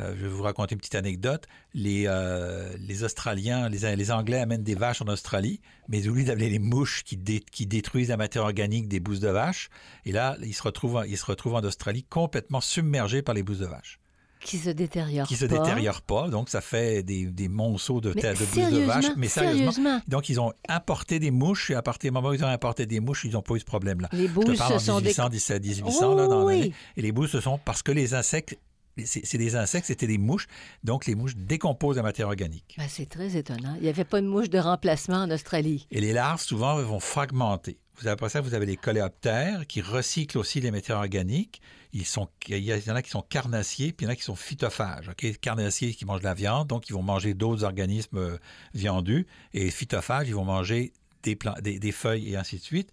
Euh, 0.00 0.14
je 0.16 0.22
vais 0.22 0.28
vous 0.28 0.42
raconter 0.42 0.74
une 0.74 0.80
petite 0.80 0.94
anecdote. 0.96 1.46
Les, 1.74 2.04
euh, 2.06 2.72
les 2.78 3.04
Australiens, 3.04 3.68
les, 3.68 3.96
les 3.96 4.10
Anglais 4.12 4.38
amènent 4.38 4.62
des 4.62 4.74
vaches 4.74 5.00
en 5.02 5.06
Australie, 5.08 5.60
mais 5.88 5.98
ils 6.00 6.08
oublient 6.08 6.24
d'amener 6.24 6.50
les 6.50 6.58
mouches 6.58 7.02
qui, 7.04 7.16
dé- 7.16 7.40
qui 7.52 7.66
détruisent 7.66 8.08
la 8.10 8.16
matière 8.16 8.42
organique 8.44 8.86
des 8.88 9.00
bousses 9.00 9.18
de 9.20 9.28
vache. 9.28 9.70
Et 10.04 10.12
là, 10.12 10.36
ils 10.42 10.54
se 10.54 10.62
retrouvent, 10.62 11.04
ils 11.08 11.16
se 11.18 11.24
retrouvent 11.26 11.54
en 11.54 11.62
Australie 11.64 12.04
complètement 12.04 12.60
submergés 12.60 13.22
par 13.22 13.34
les 13.34 13.42
bousses 13.42 13.58
de 13.58 13.66
vache, 13.66 13.98
Qui 14.40 14.58
se 14.58 14.70
détériorent 14.70 15.26
qui 15.26 15.36
se 15.36 15.46
pas. 15.46 15.58
détériorent 15.58 16.02
pas. 16.02 16.28
Donc, 16.28 16.48
ça 16.48 16.60
fait 16.60 17.02
des, 17.02 17.26
des 17.26 17.48
monceaux 17.48 18.00
de, 18.00 18.12
terre- 18.12 18.34
de 18.34 18.44
bousses 18.44 18.70
de 18.72 18.78
vache. 18.84 19.04
Mais 19.16 19.28
sérieusement, 19.28 19.72
sérieusement, 19.72 20.00
donc, 20.08 20.28
ils 20.28 20.40
ont 20.40 20.52
importé 20.68 21.18
des 21.18 21.30
mouches 21.30 21.70
et 21.70 21.74
à 21.74 21.82
partir 21.82 22.10
du 22.10 22.14
moment 22.14 22.28
où 22.28 22.34
ils 22.34 22.44
ont 22.44 22.48
importé 22.48 22.86
des 22.86 23.00
mouches, 23.00 23.24
ils 23.24 23.32
n'ont 23.32 23.42
pas 23.42 23.54
eu 23.54 23.60
ce 23.60 23.64
problème-là. 23.64 24.08
les 24.12 24.22
Je 24.22 24.26
te 24.28 24.32
bouches 24.32 24.58
parle 24.58 24.74
en 24.74 24.78
se 24.78 24.86
sont 24.86 24.96
1800, 25.00 25.24
déc- 25.26 25.30
17, 25.32 25.62
1800, 25.64 26.14
là, 26.14 26.26
dans 26.28 26.44
oui. 26.46 26.72
Et 26.96 27.02
les 27.02 27.12
bouches, 27.12 27.30
ce 27.30 27.40
sont 27.40 27.58
parce 27.64 27.82
que 27.82 27.92
les 27.92 28.14
insectes, 28.14 28.58
c'est 29.04 29.24
c'est 29.24 29.38
des 29.38 29.54
insectes, 29.54 29.86
c'était 29.86 30.06
des 30.08 30.18
mouches. 30.18 30.46
Donc, 30.84 31.06
les 31.06 31.14
mouches 31.14 31.36
décomposent 31.36 31.96
la 31.96 32.02
matière 32.02 32.26
organique. 32.28 32.74
Ben, 32.78 32.86
c'est 32.88 33.08
très 33.08 33.36
étonnant. 33.36 33.74
Il 33.76 33.82
n'y 33.82 33.88
avait 33.88 34.04
pas 34.04 34.20
de 34.20 34.26
mouche 34.26 34.50
de 34.50 34.58
remplacement 34.58 35.18
en 35.18 35.30
Australie. 35.30 35.86
Et 35.90 36.00
les 36.00 36.12
larves, 36.12 36.40
souvent, 36.42 36.76
vont 36.82 36.98
fragmenter. 37.00 37.78
Vous 37.98 38.06
avez, 38.06 38.12
après 38.12 38.28
ça, 38.28 38.40
vous 38.40 38.54
avez 38.54 38.66
les 38.66 38.76
coléoptères 38.76 39.66
qui 39.66 39.80
recyclent 39.80 40.38
aussi 40.38 40.60
les 40.60 40.70
matières 40.70 40.98
organiques. 40.98 41.60
Ils 41.92 42.06
sont, 42.06 42.28
il 42.48 42.58
y 42.58 42.72
en 42.90 42.94
a 42.94 43.02
qui 43.02 43.10
sont 43.10 43.22
carnassiers, 43.22 43.92
puis 43.92 44.04
il 44.04 44.08
y 44.08 44.10
en 44.10 44.12
a 44.12 44.16
qui 44.16 44.22
sont 44.22 44.36
phytophages. 44.36 45.10
Carnassiers 45.40 45.94
qui 45.94 46.04
mangent 46.04 46.20
de 46.20 46.24
la 46.26 46.34
viande, 46.34 46.68
donc 46.68 46.88
ils 46.88 46.92
vont 46.92 47.02
manger 47.02 47.34
d'autres 47.34 47.64
organismes 47.64 48.18
euh, 48.18 48.38
viandus. 48.74 49.26
Et 49.52 49.70
phytophages, 49.70 50.28
ils 50.28 50.34
vont 50.34 50.44
manger 50.44 50.92
des, 51.22 51.36
des, 51.62 51.78
des 51.78 51.92
feuilles 51.92 52.32
et 52.32 52.36
ainsi 52.36 52.56
de 52.58 52.62
suite. 52.62 52.90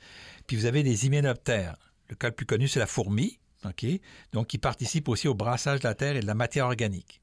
Puis 0.47 0.57
vous 0.57 0.65
avez 0.65 0.81
les 0.81 1.05
hyménoptères. 1.05 1.75
Le 2.09 2.15
cas 2.15 2.27
le 2.29 2.33
plus 2.35 2.45
connu, 2.45 2.67
c'est 2.67 2.79
la 2.79 2.87
fourmi, 2.87 3.37
ok? 3.65 3.85
donc 4.31 4.47
qui 4.47 4.57
participe 4.57 5.07
aussi 5.09 5.27
au 5.27 5.33
brassage 5.35 5.81
de 5.81 5.87
la 5.87 5.93
terre 5.95 6.15
et 6.15 6.19
de 6.21 6.25
la 6.27 6.35
matière 6.35 6.65
organique. 6.65 7.21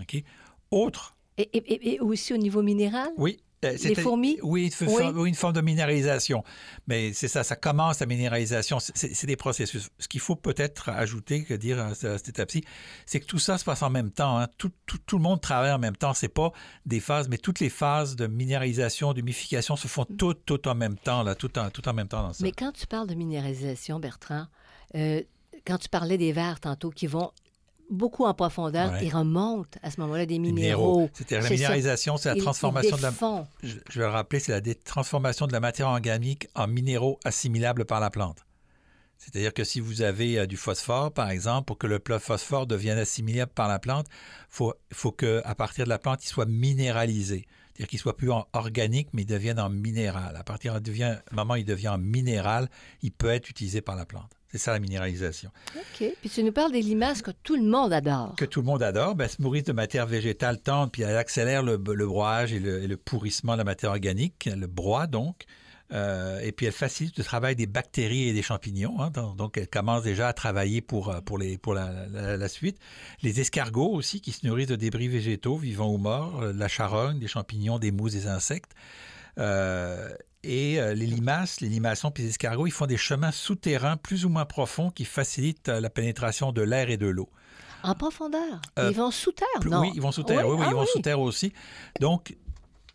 ok? 0.00 0.22
Autre 0.70 1.16
Et, 1.38 1.42
et- 1.56 1.72
et- 1.72 1.94
et 1.94 2.00
aussi 2.00 2.32
au 2.34 2.36
niveau 2.38 2.62
minéral? 2.62 3.08
oui. 3.16 3.38
Euh, 3.64 3.76
Les 3.82 3.94
fourmis? 3.94 4.38
Oui, 4.42 4.72
Oui. 4.80 5.04
oui, 5.14 5.28
une 5.28 5.34
forme 5.34 5.52
de 5.52 5.60
minéralisation. 5.60 6.42
Mais 6.86 7.12
c'est 7.12 7.28
ça, 7.28 7.44
ça 7.44 7.56
commence 7.56 8.00
la 8.00 8.06
minéralisation. 8.06 8.78
C'est- 8.80 9.26
des 9.26 9.36
processus. 9.36 9.88
Ce 9.98 10.08
qu'il 10.08 10.20
faut 10.20 10.36
peut-être 10.36 10.88
ajouter, 10.88 11.44
que 11.44 11.54
dire 11.54 11.78
à, 11.80 11.86
à 11.88 11.94
cette 11.94 12.28
étape-ci, 12.28 12.64
c'est 13.06 13.20
que 13.20 13.26
tout 13.26 13.38
ça 13.38 13.58
se 13.58 13.64
passe 13.64 13.82
en 13.82 13.90
même 13.90 14.10
temps. 14.10 14.38
hein. 14.38 14.48
Tout, 14.58 14.70
tout- 14.86 14.98
tout 15.06 15.16
le 15.16 15.22
monde 15.22 15.40
travaille 15.40 15.72
en 15.72 15.78
même 15.78 15.96
temps. 15.96 16.12
C'est 16.14 16.28
pas 16.28 16.52
des 16.86 17.00
phases, 17.00 17.28
mais 17.28 17.38
toutes 17.38 17.60
les 17.60 17.70
phases 17.70 18.16
de 18.16 18.26
minéralisation, 18.26 19.12
d'humification 19.12 19.76
se 19.76 19.88
font 19.88 20.04
toutes, 20.04 20.44
toutes 20.44 20.66
en 20.66 20.74
même 20.74 20.96
temps, 20.96 21.22
là, 21.22 21.34
tout 21.34 21.56
en, 21.58 21.70
tout 21.70 21.88
en 21.88 21.92
même 21.92 22.08
temps 22.08 22.22
dans 22.22 22.32
ça. 22.32 22.42
Mais 22.44 22.52
quand 22.52 22.72
tu 22.72 22.86
parles 22.86 23.06
de 23.06 23.14
minéralisation, 23.14 24.00
Bertrand, 24.00 24.46
euh, 24.96 25.22
quand 25.66 25.78
tu 25.78 25.88
parlais 25.88 26.18
des 26.18 26.32
vers 26.32 26.58
tantôt 26.60 26.90
qui 26.90 27.06
vont 27.06 27.30
beaucoup 27.92 28.24
en 28.24 28.34
profondeur, 28.34 28.92
Ouais. 28.92 29.04
ils 29.06 29.14
remontent 29.14 29.78
à 29.82 29.90
ce 29.90 30.00
moment-là 30.00 30.26
des 30.26 30.34
Les 30.34 30.38
minéraux. 30.40 31.08
C'est-à-dire 31.12 31.42
la 31.42 31.50
minéralisation, 31.50 32.16
c'est 32.16 32.34
la 32.34 32.40
transformation 32.40 32.96
de 32.96 33.02
la, 33.02 33.12
je, 33.62 33.76
je 33.90 33.98
vais 34.00 34.06
le 34.06 34.10
rappeler, 34.12 34.40
c'est 34.40 34.52
la 34.52 34.60
dé- 34.60 34.74
transformation 34.74 35.46
de 35.46 35.52
la 35.52 35.60
matière 35.60 35.88
organique 35.88 36.48
en 36.54 36.66
minéraux 36.66 37.20
assimilables 37.24 37.84
par 37.84 38.00
la 38.00 38.10
plante. 38.10 38.38
C'est-à-dire 39.18 39.54
que 39.54 39.62
si 39.62 39.78
vous 39.78 40.02
avez 40.02 40.40
euh, 40.40 40.46
du 40.46 40.56
phosphore, 40.56 41.12
par 41.12 41.30
exemple, 41.30 41.66
pour 41.66 41.78
que 41.78 41.86
le 41.86 42.00
phosphore 42.18 42.66
devienne 42.66 42.98
assimilable 42.98 43.52
par 43.54 43.68
la 43.68 43.78
plante, 43.78 44.06
il 44.10 44.46
faut, 44.50 44.74
faut 44.92 45.12
qu'à 45.12 45.54
partir 45.54 45.84
de 45.84 45.90
la 45.90 46.00
plante, 46.00 46.24
il 46.24 46.28
soit 46.28 46.46
minéralisé. 46.46 47.46
C'est-à-dire 47.68 47.86
qu'il 47.88 47.98
soit 48.00 48.16
plus 48.16 48.30
en 48.32 48.46
organique, 48.52 49.08
mais 49.12 49.22
il 49.22 49.26
devienne 49.26 49.60
en 49.60 49.70
minéral. 49.70 50.34
À 50.36 50.42
partir 50.42 50.80
du 50.80 50.92
moment 51.30 51.54
où 51.54 51.56
il 51.56 51.64
devient 51.64 51.88
en 51.90 51.98
minéral, 51.98 52.68
il 53.02 53.12
peut 53.12 53.30
être 53.30 53.48
utilisé 53.48 53.80
par 53.80 53.94
la 53.96 54.04
plante. 54.04 54.32
C'est 54.52 54.58
ça 54.58 54.72
la 54.72 54.78
minéralisation. 54.78 55.50
OK. 55.76 56.12
Puis 56.20 56.30
tu 56.30 56.44
nous 56.44 56.52
parles 56.52 56.72
des 56.72 56.82
limaces 56.82 57.22
que 57.22 57.30
tout 57.42 57.56
le 57.56 57.62
monde 57.64 57.92
adore. 57.92 58.34
Que 58.36 58.44
tout 58.44 58.60
le 58.60 58.66
monde 58.66 58.82
adore, 58.82 59.14
ben, 59.14 59.26
se 59.26 59.40
nourrissent 59.40 59.64
de 59.64 59.72
matière 59.72 60.06
végétale 60.06 60.60
tendre, 60.60 60.90
puis 60.92 61.02
elle 61.02 61.16
accélère 61.16 61.62
le, 61.62 61.76
le 61.82 62.06
broyage 62.06 62.52
et 62.52 62.60
le, 62.60 62.82
et 62.82 62.86
le 62.86 62.96
pourrissement 62.98 63.54
de 63.54 63.58
la 63.58 63.64
matière 63.64 63.90
organique, 63.92 64.48
le 64.54 64.66
broie 64.66 65.06
donc. 65.06 65.44
Euh, 65.94 66.40
et 66.40 66.52
puis 66.52 66.64
elle 66.64 66.72
facilite 66.72 67.18
le 67.18 67.24
travail 67.24 67.54
des 67.54 67.66
bactéries 67.66 68.28
et 68.28 68.32
des 68.32 68.40
champignons. 68.42 68.98
hein. 69.00 69.10
donc, 69.10 69.36
donc, 69.36 69.58
elle 69.58 69.68
commence 69.68 70.02
déjà 70.02 70.28
à 70.28 70.32
travailler 70.32 70.80
pour, 70.80 71.10
euh, 71.10 71.20
pour, 71.20 71.36
les, 71.36 71.58
pour 71.58 71.74
la, 71.74 72.06
la- 72.10 72.36
la 72.38 72.48
suite. 72.48 72.78
Les 73.22 73.40
escargots 73.40 73.90
aussi, 73.92 74.20
qui 74.22 74.32
se 74.32 74.46
nourrissent 74.46 74.68
de 74.68 74.76
débris 74.76 75.08
végétaux, 75.08 75.56
vivants 75.58 75.92
ou 75.92 75.98
morts, 75.98 76.42
euh, 76.44 76.52
la 76.54 76.68
charogne, 76.68 77.18
des 77.18 77.26
champignons, 77.28 77.78
des 77.78 77.90
mousses, 77.90 78.12
des 78.12 78.26
insectes. 78.26 78.72
Euh, 79.38 80.08
et 80.44 80.80
euh, 80.80 80.94
les 80.94 81.06
limaces, 81.06 81.60
les 81.60 81.68
limaçons 81.68 82.10
puis 82.10 82.24
les 82.24 82.30
escargots, 82.30 82.66
ils 82.66 82.72
font 82.72 82.86
des 82.86 82.96
chemins 82.96 83.32
souterrains 83.32 83.96
plus 83.96 84.24
ou 84.24 84.28
moins 84.28 84.44
profonds 84.44 84.90
qui 84.90 85.04
facilitent 85.04 85.68
euh, 85.68 85.80
la 85.80 85.90
pénétration 85.90 86.52
de 86.52 86.62
l'air 86.62 86.90
et 86.90 86.96
de 86.96 87.06
l'eau. 87.06 87.28
En 87.82 87.94
profondeur? 87.94 88.60
Euh, 88.78 88.90
ils 88.90 88.96
vont 88.96 89.10
sous 89.10 89.32
terre, 89.32 89.48
non? 89.64 89.80
Oui, 89.80 89.90
ils 89.94 90.00
vont 90.00 90.12
sous 90.12 90.22
terre. 90.22 90.46
Oui? 90.46 90.54
Oui, 90.54 90.58
oui, 90.60 90.64
Ah 90.66 90.70
ils 90.70 90.74
vont 90.74 90.86
sous 90.86 91.00
terre 91.00 91.20
aussi. 91.20 91.52
Donc, 92.00 92.36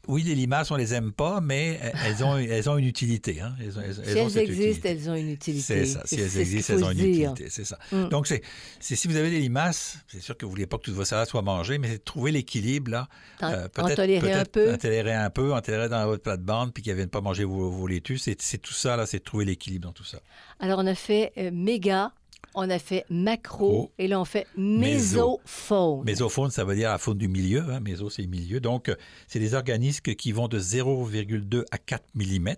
oui, 0.07 0.23
les 0.23 0.35
limaces, 0.35 0.71
on 0.71 0.75
les 0.75 0.93
aime 0.93 1.11
pas, 1.11 1.41
mais 1.41 1.79
elles 2.05 2.23
ont, 2.23 2.37
elles 2.37 2.69
ont 2.69 2.77
une 2.77 2.85
utilité. 2.85 3.41
hein. 3.41 3.55
Elles 3.61 3.77
ont- 3.77 3.81
elles- 3.81 3.93
Si 3.95 4.01
elles 4.01 4.37
existent, 4.37 4.41
utilité. 4.41 4.89
elles 4.89 5.09
ont 5.09 5.15
une 5.15 5.29
utilité. 5.31 5.61
C'est 5.63 5.85
ça. 5.85 6.01
Si 6.05 6.15
elles 6.15 6.37
existent, 6.39 6.73
elles 6.73 6.83
ont 6.83 6.91
une 6.91 6.99
utilité. 6.99 7.47
C'est 7.49 7.65
ça. 7.65 7.77
Mm. 7.91 8.09
Donc, 8.09 8.27
c'est, 8.27 8.41
si 8.79 9.07
vous 9.07 9.15
avez 9.15 9.29
des 9.29 9.39
limaces, 9.39 9.97
c'est 10.07 10.21
sûr 10.21 10.35
que 10.37 10.45
vous 10.45 10.51
voulez 10.51 10.67
pas 10.67 10.77
que 10.77 10.83
toutes 10.83 10.93
vos 10.95 11.05
salades 11.05 11.27
soient 11.27 11.41
mangées, 11.41 11.77
mais 11.77 11.89
c'est 11.89 12.03
trouver 12.03 12.31
l'équilibre, 12.31 12.91
là. 12.91 13.07
Euh, 13.43 13.67
en 13.77 13.87
tolérer 13.95 14.31
un 14.33 14.43
peut-être 14.45 14.51
peu. 14.51 14.73
En 14.73 14.77
tolérer 14.77 15.13
un 15.13 15.29
peu, 15.29 15.53
en 15.53 15.61
tolérer 15.61 15.89
dans 15.89 16.05
votre 16.05 16.23
plate-bande, 16.23 16.73
puis 16.73 16.83
qu'ils 16.83 16.91
ne 16.93 16.97
viennent 16.97 17.09
pas 17.09 17.21
manger 17.21 17.43
vos, 17.43 17.69
vos 17.69 17.87
laitues. 17.87 18.17
C'est, 18.17 18.41
c'est 18.41 18.57
tout 18.57 18.73
ça, 18.73 18.95
là, 18.95 19.05
c'est 19.05 19.19
de 19.19 19.23
trouver 19.23 19.45
l'équilibre 19.45 19.87
dans 19.87 19.93
tout 19.93 20.03
ça. 20.05 20.19
Alors, 20.59 20.79
on 20.79 20.87
a 20.87 20.95
fait 20.95 21.31
euh, 21.37 21.51
méga, 21.53 22.11
on 22.57 22.69
a 22.69 22.79
fait 22.79 23.05
macro 23.09 23.67
Oh. 23.87 23.91
et 23.97 24.07
là, 24.07 24.19
on 24.19 24.25
fait 24.25 24.47
Méso. 24.57 25.39
mésofaune. 25.47 26.03
Mésofaune, 26.05 26.49
ça 26.49 26.63
veut 26.63 26.75
dire 26.75 26.89
la 26.89 26.97
faune 26.97 27.17
du 27.17 27.27
milieu. 27.27 27.63
Hein. 27.69 27.79
Méso, 27.79 28.09
c'est 28.09 28.25
milieu. 28.25 28.59
Donc, 28.59 28.89
euh, 28.89 28.95
c'est 29.27 29.39
des 29.39 29.53
organismes 29.53 30.01
qui 30.15 30.31
vont 30.31 30.47
de 30.47 30.59
0,2 30.59 31.63
à 31.71 31.77
4 31.77 32.03
mm. 32.15 32.49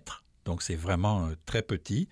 Donc, 0.46 0.62
c'est 0.62 0.74
vraiment 0.74 1.26
euh, 1.26 1.36
très 1.44 1.62
petit. 1.62 2.08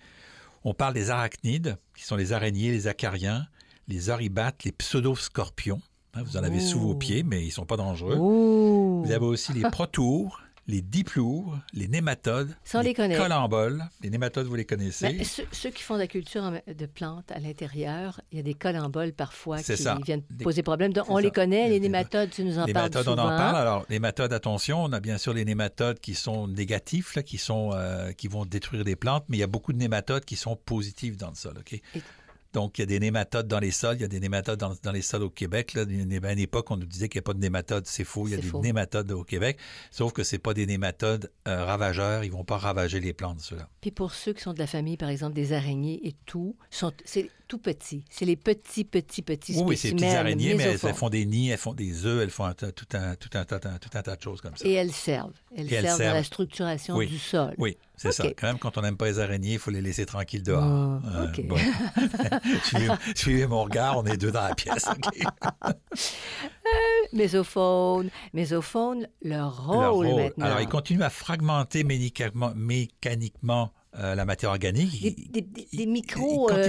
On 0.63 0.73
parle 0.73 0.93
des 0.93 1.09
arachnides, 1.09 1.77
qui 1.95 2.03
sont 2.03 2.15
les 2.15 2.31
araignées, 2.31 2.69
les 2.71 2.87
acariens, 2.87 3.47
les 3.87 4.09
oribates, 4.09 4.63
les 4.65 4.71
pseudoscorpions. 4.71 5.81
Hein, 6.13 6.23
vous 6.23 6.37
en 6.37 6.43
avez 6.43 6.59
sous 6.59 6.79
vos 6.79 6.95
pieds, 6.95 7.23
mais 7.23 7.41
ils 7.41 7.47
ne 7.47 7.51
sont 7.51 7.65
pas 7.65 7.77
dangereux. 7.77 8.17
Oh. 8.19 9.01
Vous 9.03 9.11
avez 9.11 9.25
aussi 9.25 9.53
les 9.53 9.61
protours, 9.71 10.41
les 10.69 10.81
diplours, 10.81 11.57
les 11.73 11.87
nématodes, 11.87 12.55
on 12.75 12.81
les 12.81 12.93
connaît. 12.93 13.17
colamboles. 13.17 13.83
Les 14.01 14.09
nématodes, 14.09 14.45
vous 14.45 14.55
les 14.55 14.63
Ben, 14.63 14.77
connaissez. 14.77 15.23
ceux, 15.23 15.43
ceux 15.51 15.69
qui 15.71 15.81
font 15.81 15.95
de 15.95 15.99
la 16.01 16.07
culture 16.07 16.51
de 16.67 16.85
plantes 16.85 17.31
à 17.31 17.39
l'intérieur, 17.39 18.21
il 18.31 18.37
y 18.37 18.39
a 18.39 18.43
des 18.43 18.53
colamboles 18.53 19.13
parfois 19.13 19.57
qui 19.57 19.75
ça. 19.75 19.97
viennent 20.05 20.21
Des- 20.29 20.43
poser 20.43 20.61
problème. 20.63 20.93
Donc, 20.93 21.05
on 21.09 21.17
les 21.17 21.31
connaît, 21.31 21.67
les 21.69 21.79
Des- 21.79 21.89
nématodes, 21.89 22.29
tu 22.29 22.43
nous 22.43 22.59
en 22.59 22.65
Les 22.65 22.73
parles 22.73 22.89
nématodes, 22.89 23.07
on 23.07 23.11
souvent. 23.21 23.33
en 23.33 23.37
parle. 23.37 23.55
Alors, 23.55 23.85
les 23.89 23.95
nématodes, 23.95 24.31
attention, 24.31 24.83
on 24.83 24.93
a 24.93 24.99
bien 24.99 25.17
sûr 25.17 25.33
les 25.33 25.43
nématodes 25.45 25.99
qui 25.99 26.13
sont 26.13 26.47
négatifs, 26.47 27.15
là, 27.15 27.23
qui, 27.23 27.37
sont, 27.39 27.71
euh, 27.73 28.11
qui 28.11 28.27
vont 28.27 28.45
détruire 28.45 28.83
des 28.85 28.95
plantes, 28.95 29.25
mais 29.27 29.37
il 29.37 29.39
y 29.39 29.43
a 29.43 29.47
beaucoup 29.47 29.73
de 29.73 29.77
nématodes 29.79 30.23
qui 30.25 30.35
sont 30.35 30.55
positifs 30.55 31.17
dans 31.17 31.29
le 31.29 31.35
sol. 31.35 31.55
Et- 31.71 31.81
Donc, 32.53 32.77
il 32.77 32.81
y 32.81 32.83
a 32.83 32.87
des 32.87 32.99
nématodes 32.99 33.47
dans 33.47 33.59
les 33.59 33.71
sols, 33.71 33.97
il 33.97 34.01
y 34.01 34.05
a 34.05 34.07
des 34.07 34.19
nématodes 34.19 34.59
dans, 34.59 34.73
dans 34.81 34.91
les 34.91 35.01
sols 35.01 35.23
au 35.23 35.29
Québec. 35.29 35.73
Là. 35.73 35.83
A 35.83 36.31
une 36.31 36.39
époque, 36.39 36.71
on 36.71 36.77
nous 36.77 36.85
disait 36.85 37.09
qu'il 37.09 37.19
n'y 37.19 37.23
a 37.23 37.27
pas 37.27 37.33
de 37.33 37.39
nématodes. 37.39 37.85
C'est 37.85 38.03
faux, 38.03 38.27
il 38.27 38.31
y 38.31 38.33
a 38.33 38.37
des 38.37 38.43
faux. 38.43 38.61
nématodes 38.61 39.11
au 39.11 39.23
Québec, 39.23 39.57
sauf 39.91 40.13
que 40.13 40.23
ce 40.23 40.35
pas 40.37 40.53
des 40.53 40.65
nématodes 40.65 41.31
euh, 41.47 41.65
ravageurs. 41.65 42.23
Ils 42.23 42.31
ne 42.31 42.33
vont 42.33 42.43
pas 42.43 42.57
ravager 42.57 42.99
les 42.99 43.13
plantes, 43.13 43.41
ceux-là. 43.41 43.67
Puis 43.81 43.91
pour 43.91 44.13
ceux 44.13 44.33
qui 44.33 44.41
sont 44.41 44.53
de 44.53 44.59
la 44.59 44.67
famille, 44.67 44.97
par 44.97 45.09
exemple, 45.09 45.35
des 45.35 45.53
araignées 45.53 46.07
et 46.07 46.15
tout, 46.25 46.55
sont, 46.69 46.93
c'est 47.05 47.29
tout 47.49 47.57
petit. 47.57 48.05
C'est 48.11 48.23
les 48.25 48.35
petits, 48.37 48.85
petits, 48.85 49.21
petits 49.23 49.53
Oui, 49.57 49.63
oui, 49.69 49.77
c'est 49.77 49.89
des 49.89 49.95
petites 49.95 50.15
araignées, 50.15 50.53
mais 50.53 50.63
elles, 50.63 50.77
font 50.77 51.09
des 51.09 51.25
nids, 51.25 51.49
elles 51.49 51.57
font 51.57 51.73
des 51.73 52.05
œufs, 52.05 52.21
elles 52.23 52.29
font 52.29 52.45
un 52.45 52.53
tout, 52.53 52.67
un, 52.93 53.15
tout, 53.15 53.29
un, 53.33 53.43
tas- 53.43 53.59
tout 53.59 53.89
un 53.95 54.01
tas 54.03 54.15
de 54.15 54.21
choses 54.21 54.39
comme 54.39 54.55
ça. 54.55 54.65
Et 54.67 54.73
elles 54.73 54.91
servent. 54.93 55.33
Elles 55.57 55.67
servent 55.67 55.97
servent. 55.97 56.13
la 56.15 56.23
structuration 56.23 56.95
Oui. 56.95 57.07
du 57.07 57.17
sol. 57.17 57.55
Oui, 57.57 57.77
c'est 57.97 58.11
ça. 58.11 58.23
Quand 58.37 58.47
même, 58.47 58.59
quand 58.59 58.77
on 58.77 58.81
n'aime 58.81 58.97
pas 58.97 59.07
les 59.07 59.19
araignées, 59.19 59.53
il 59.53 59.59
faut 59.59 59.71
les 59.71 59.81
laisser 59.81 60.05
tranquilles 60.05 60.43
dehors. 60.43 60.63
Ah, 60.63 60.99
Euh, 61.15 61.27
OK. 61.27 61.45
bon. 61.47 61.57
suivez, 62.63 62.87
suivez 63.15 63.47
mon 63.47 63.63
regard, 63.63 63.97
on 63.97 64.05
est 64.05 64.15
deux 64.17 64.31
dans 64.31 64.43
la 64.43 64.53
pièce. 64.55 64.85
OK? 64.87 65.73
Mésofaune. 67.13 68.09
Mésofaune, 68.33 69.07
leur 69.23 69.65
rôle, 69.65 69.81
Leur 69.81 69.93
rôle. 69.95 70.21
maintenant. 70.23 70.45
Alors, 70.45 70.61
ils 70.61 70.67
continuent 70.67 71.01
à 71.01 71.09
fragmenter 71.09 71.83
mécaniquement, 71.83 72.51
mécaniquement 72.55 73.71
euh, 73.97 74.13
la 74.15 74.25
matière 74.25 74.51
organique. 74.51 75.01
Des, 75.01 75.07
Ils- 75.17 75.31
des- 75.31 75.41
des- 75.41 75.67
ils- 75.71 75.77
des 75.77 75.83
ils 75.83 75.89
micro 75.89 76.49
euh. 76.51 76.63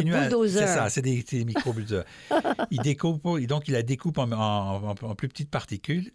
C'est 0.67 0.75
ça, 0.75 0.89
c'est 0.89 1.03
des, 1.03 1.23
micro-bulldozers. 1.45 2.05
ils 2.71 2.81
découpent, 2.81 3.39
et 3.39 3.47
donc 3.47 3.69
ils 3.69 3.73
la 3.73 3.83
découpent 3.83 4.19
en, 4.19 4.31
en- 4.33 4.91
en- 4.91 4.95
en 5.03 5.15
plus 5.15 5.29
petites 5.29 5.51
particules. 5.51 6.13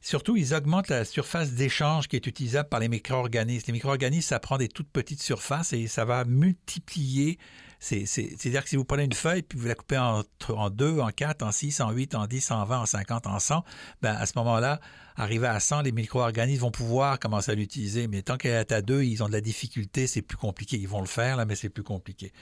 Surtout, 0.00 0.36
ils 0.36 0.54
augmentent 0.54 0.88
la 0.88 1.04
surface 1.04 1.52
d'échange 1.54 2.06
qui 2.06 2.14
est 2.14 2.26
utilisable 2.26 2.68
par 2.68 2.78
les 2.78 2.88
micro-organismes. 2.88 3.64
Les 3.66 3.72
micro-organismes, 3.72 4.28
ça 4.28 4.38
prend 4.38 4.56
des 4.56 4.68
toutes 4.68 4.88
petites 4.90 5.20
surfaces 5.22 5.72
et 5.72 5.88
ça 5.88 6.04
va 6.04 6.24
multiplier. 6.24 7.38
C'est- 7.80 8.06
c'est- 8.06 8.34
C'est-à-dire 8.38 8.62
que 8.64 8.68
si 8.68 8.76
vous 8.76 8.84
prenez 8.84 9.04
une 9.04 9.12
feuille 9.12 9.42
puis 9.42 9.58
vous 9.58 9.66
la 9.66 9.74
coupez 9.74 9.98
en, 9.98 10.22
en 10.48 10.70
2, 10.70 10.98
en 11.00 11.08
4, 11.10 11.42
en 11.42 11.52
6, 11.52 11.80
en 11.80 11.90
8, 11.90 12.14
en 12.14 12.26
10, 12.26 12.50
en 12.50 12.64
20, 12.64 12.80
en 12.80 12.86
50, 12.86 13.26
en 13.26 13.38
100, 13.38 13.64
ben 14.02 14.14
à 14.14 14.26
ce 14.26 14.32
moment-là, 14.36 14.80
arrivé 15.18 15.46
à 15.46 15.60
100, 15.60 15.82
les 15.82 15.92
micro-organismes 15.92 16.62
vont 16.62 16.70
pouvoir 16.70 17.18
commencer 17.18 17.52
à 17.52 17.54
l'utiliser. 17.54 18.06
Mais 18.08 18.22
tant 18.22 18.36
qu'elle 18.36 18.52
est 18.54 18.72
à 18.72 18.80
2, 18.80 19.02
ils 19.02 19.22
ont 19.22 19.26
de 19.28 19.32
la 19.32 19.40
difficulté, 19.40 20.06
c'est 20.06 20.22
plus 20.22 20.36
compliqué. 20.38 20.76
Ils 20.78 20.88
vont 20.88 21.00
le 21.00 21.06
faire, 21.06 21.36
là, 21.36 21.44
mais 21.44 21.54
c'est 21.56 21.68
plus 21.68 21.82
compliqué. 21.82 22.32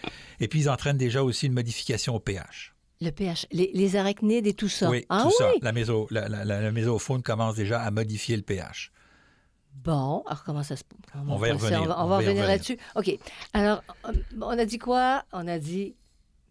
Et 0.40 0.48
puis, 0.48 0.60
ils 0.60 0.68
entraînent 0.70 0.96
déjà 0.98 1.22
aussi 1.24 1.46
une 1.46 1.52
modification 1.54 2.14
au 2.14 2.20
pH. 2.20 2.74
Le 3.00 3.10
pH. 3.10 3.46
Les, 3.52 3.70
les 3.74 3.96
arachnides 3.96 4.46
et 4.46 4.54
tout 4.54 4.68
ça. 4.68 4.88
Oui, 4.88 5.04
ah 5.08 5.20
tout 5.22 5.28
oui? 5.28 5.34
ça. 5.38 5.50
La, 5.60 5.72
méso, 5.72 6.06
la, 6.10 6.28
la- 6.28 6.72
mésofaune 6.72 7.22
commence 7.22 7.54
déjà 7.56 7.82
à 7.82 7.90
modifier 7.90 8.36
le 8.36 8.42
pH. 8.42 8.90
Bon, 9.84 10.22
alors 10.26 10.42
comment 10.44 10.62
ça 10.62 10.74
se 10.76 10.82
comment 11.12 11.34
On 11.34 11.38
va 11.38 11.48
y 11.50 11.58
ça? 11.60 11.82
On 11.82 11.86
va, 11.86 12.00
on 12.00 12.04
on 12.04 12.08
va 12.08 12.16
va 12.16 12.22
y 12.22 12.26
revenir 12.26 12.42
revenir. 12.44 12.46
là-dessus. 12.46 12.78
OK. 12.94 13.18
Alors, 13.52 13.82
euh, 14.06 14.12
on 14.40 14.58
a 14.58 14.64
dit 14.64 14.78
quoi? 14.78 15.24
On 15.32 15.46
a 15.46 15.58
dit 15.58 15.94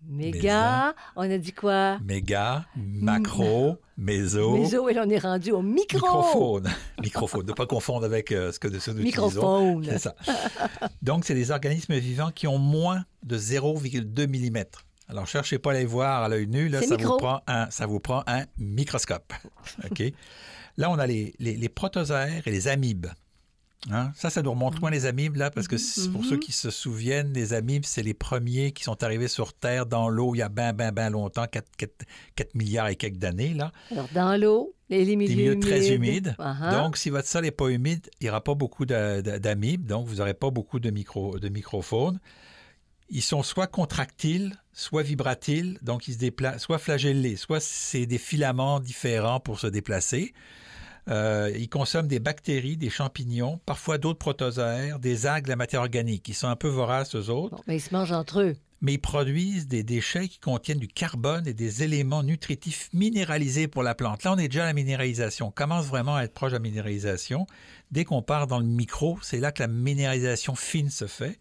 méga. 0.07 0.93
On 1.15 1.29
a 1.29 1.37
dit 1.37 1.53
quoi? 1.53 1.99
Méga, 1.99 2.65
macro, 2.75 3.77
méso, 3.97 4.57
Méso, 4.57 4.89
et 4.89 4.93
là, 4.93 5.03
on 5.05 5.09
est 5.09 5.19
rendu 5.19 5.51
au 5.51 5.61
micro. 5.61 5.97
microfaune. 5.97 6.69
microfaune. 7.01 7.45
Ne 7.45 7.53
pas 7.53 7.65
confondre 7.65 8.05
avec 8.05 8.31
euh, 8.31 8.51
ce 8.51 8.59
que 8.59 8.67
nous 8.67 8.77
utilisons. 8.77 9.03
Microphone. 9.03 9.85
C'est 9.85 9.99
ça. 9.99 10.15
Donc, 11.01 11.25
c'est 11.25 11.35
des 11.35 11.51
organismes 11.51 11.95
vivants 11.95 12.31
qui 12.31 12.47
ont 12.47 12.59
moins 12.59 13.05
de 13.23 13.37
0,2 13.37 14.27
mm. 14.27 14.63
Alors, 15.07 15.27
cherchez 15.27 15.59
pas 15.59 15.71
à 15.71 15.75
les 15.75 15.85
voir 15.85 16.23
à 16.23 16.29
l'œil 16.29 16.47
nu. 16.47 16.67
Là, 16.67 16.81
ça, 16.81 16.97
micro. 16.97 17.13
vous 17.13 17.17
prend 17.19 17.41
un, 17.47 17.69
ça 17.69 17.85
vous 17.85 17.99
prend 17.99 18.23
un 18.27 18.45
microscope. 18.57 19.33
OK? 19.91 20.03
Là, 20.77 20.89
on 20.89 20.99
a 20.99 21.07
les, 21.07 21.33
les, 21.39 21.55
les 21.55 21.69
protozoaires 21.69 22.45
et 22.45 22.51
les 22.51 22.67
amibes. 22.67 23.07
Hein? 23.91 24.11
Ça, 24.15 24.29
ça 24.29 24.41
nous 24.41 24.51
remonte 24.51 24.79
loin 24.79 24.89
les 24.89 25.05
amibes, 25.05 25.35
là, 25.35 25.51
parce 25.51 25.67
que 25.67 25.75
pour 26.11 26.21
Mhm. 26.21 26.29
ceux 26.29 26.37
qui 26.37 26.51
se 26.51 26.69
souviennent, 26.71 27.33
les 27.33 27.53
amibes, 27.53 27.85
c'est 27.85 28.01
les 28.01 28.13
premiers 28.15 28.71
qui 28.71 28.83
sont 28.83 29.03
arrivés 29.03 29.27
sur 29.27 29.53
Terre 29.53 29.85
dans 29.85 30.09
l'eau 30.09 30.33
il 30.33 30.39
y 30.39 30.41
a 30.41 30.49
ben, 30.49 30.73
ben, 30.73 30.91
ben 30.91 31.09
longtemps, 31.11 31.45
4, 31.47 32.55
milliards 32.55 32.87
et 32.87 32.95
quelques 32.95 33.17
d'années, 33.17 33.53
là. 33.53 33.71
Alors, 33.91 34.07
dans 34.13 34.39
l'eau, 34.39 34.73
les, 34.89 35.05
les 35.05 35.15
milieux, 35.15 35.35
Des 35.35 35.35
milieux 35.35 35.59
très 35.59 35.93
humides. 35.93 36.35
Uh-huh. 36.39 36.71
Donc, 36.71 36.97
si 36.97 37.09
votre 37.09 37.27
sol 37.27 37.43
n'est 37.43 37.51
pas 37.51 37.67
humide, 37.69 38.09
il 38.19 38.25
n'y 38.25 38.29
aura 38.29 38.43
pas 38.43 38.55
beaucoup 38.55 38.85
d'amibes, 38.85 39.85
donc 39.85 40.07
vous 40.07 40.15
n'aurez 40.15 40.33
pas 40.33 40.49
beaucoup 40.49 40.79
de, 40.79 40.89
micro, 40.89 41.37
de 41.39 41.49
microphones. 41.49 42.19
Ils 43.09 43.21
sont 43.21 43.43
soit 43.43 43.67
contractiles, 43.67 44.55
soit 44.73 45.03
vibratiles, 45.03 45.77
donc 45.83 46.07
ils 46.07 46.13
se 46.15 46.17
déplacent, 46.17 46.63
soit 46.63 46.79
flagellés, 46.79 47.35
soit 47.35 47.59
c'est 47.61 48.07
des 48.07 48.17
filaments 48.17 48.79
différents 48.79 49.39
pour 49.39 49.59
se 49.59 49.67
déplacer. 49.67 50.33
Euh, 51.09 51.51
ils 51.55 51.69
consomment 51.69 52.07
des 52.07 52.19
bactéries, 52.19 52.77
des 52.77 52.89
champignons, 52.89 53.59
parfois 53.65 53.97
d'autres 53.97 54.17
protozoaires, 54.19 54.99
des 54.99 55.27
algues, 55.27 55.45
de 55.45 55.49
la 55.49 55.55
matière 55.55 55.81
organique. 55.81 56.27
Ils 56.29 56.33
sont 56.33 56.47
un 56.47 56.55
peu 56.55 56.67
voraces, 56.67 57.15
eux 57.15 57.29
autres, 57.29 57.57
Bon, 57.57 57.63
mais 57.67 57.77
ils 57.77 57.81
se 57.81 57.93
mangent 57.93 58.11
entre 58.11 58.41
eux. 58.41 58.55
mais 58.81 58.93
ils 58.93 58.99
produisent 58.99 59.67
des 59.67 59.83
déchets 59.83 60.27
qui 60.27 60.39
contiennent 60.39 60.79
du 60.79 60.87
carbone 60.87 61.47
et 61.47 61.53
des 61.53 61.83
éléments 61.83 62.23
nutritifs 62.23 62.89
minéralisés 62.93 63.67
pour 63.67 63.83
la 63.83 63.93
plante. 63.93 64.23
Là, 64.23 64.33
on 64.33 64.37
est 64.37 64.47
déjà 64.47 64.63
à 64.63 64.67
la 64.67 64.73
minéralisation. 64.73 65.47
On 65.47 65.51
commence 65.51 65.85
vraiment 65.85 66.15
à 66.15 66.23
être 66.23 66.33
proche 66.33 66.51
de 66.51 66.57
la 66.57 66.61
minéralisation. 66.61 67.45
Dès 67.91 68.03
qu'on 68.03 68.21
part 68.23 68.47
dans 68.47 68.59
le 68.59 68.65
micro, 68.65 69.19
c'est 69.21 69.39
là 69.39 69.51
que 69.51 69.61
la 69.61 69.67
minéralisation 69.67 70.55
fine 70.55 70.89
se 70.89 71.05
fait. 71.07 71.37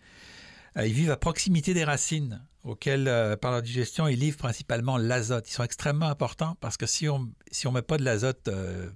Euh, 0.76 0.86
ils 0.86 0.92
vivent 0.92 1.10
à 1.10 1.16
proximité 1.16 1.72
des 1.72 1.84
racines, 1.84 2.42
auxquelles, 2.64 3.08
euh, 3.08 3.36
par 3.36 3.52
leur 3.52 3.62
digestion, 3.62 4.08
ils 4.08 4.18
livrent 4.18 4.38
principalement 4.38 4.96
l'azote. 4.98 5.48
Ils 5.48 5.52
sont 5.52 5.62
extrêmement 5.64 6.08
importants 6.08 6.56
parce 6.60 6.76
que 6.76 6.86
si 6.86 7.08
on 7.08 7.20
ne 7.20 7.28
on 7.68 7.72
met 7.72 7.82
pas 7.82 7.96
de 7.96 8.04
l'azote 8.04 8.48
euh, 8.48 8.90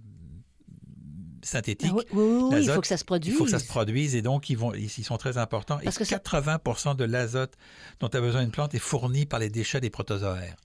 synthétique, 1.42 1.90
Ah 1.92 1.96
oui, 1.96 2.04
oui, 2.12 2.22
oui, 2.22 2.48
oui, 2.52 2.64
il 2.64 2.70
faut 2.70 2.80
que 2.80 2.86
ça 2.86 2.96
se 2.96 3.04
produise. 3.04 3.32
il 3.32 3.36
faut 3.36 3.44
que 3.44 3.50
ça 3.50 3.58
se 3.58 3.66
produise 3.66 4.14
et 4.14 4.22
donc 4.22 4.50
ils, 4.50 4.56
vont, 4.58 4.74
ils, 4.74 4.84
ils 4.98 5.04
sont 5.04 5.16
très 5.18 5.38
importants. 5.38 5.78
Parce 5.82 5.96
et 5.96 5.98
que 6.00 6.04
ça- 6.04 6.18
80% 6.18 6.96
de 6.96 7.04
l'azote 7.04 7.54
dont 8.00 8.08
a 8.08 8.20
besoin 8.20 8.42
une 8.42 8.50
plante 8.50 8.74
est 8.74 8.78
fourni 8.78 9.26
par 9.26 9.38
les 9.40 9.50
déchets 9.50 9.80
des 9.80 9.90
protozoaires. 9.90 10.56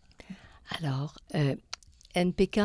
Alors, 0.79 1.15
euh, 1.35 1.55
NPK, 2.15 2.61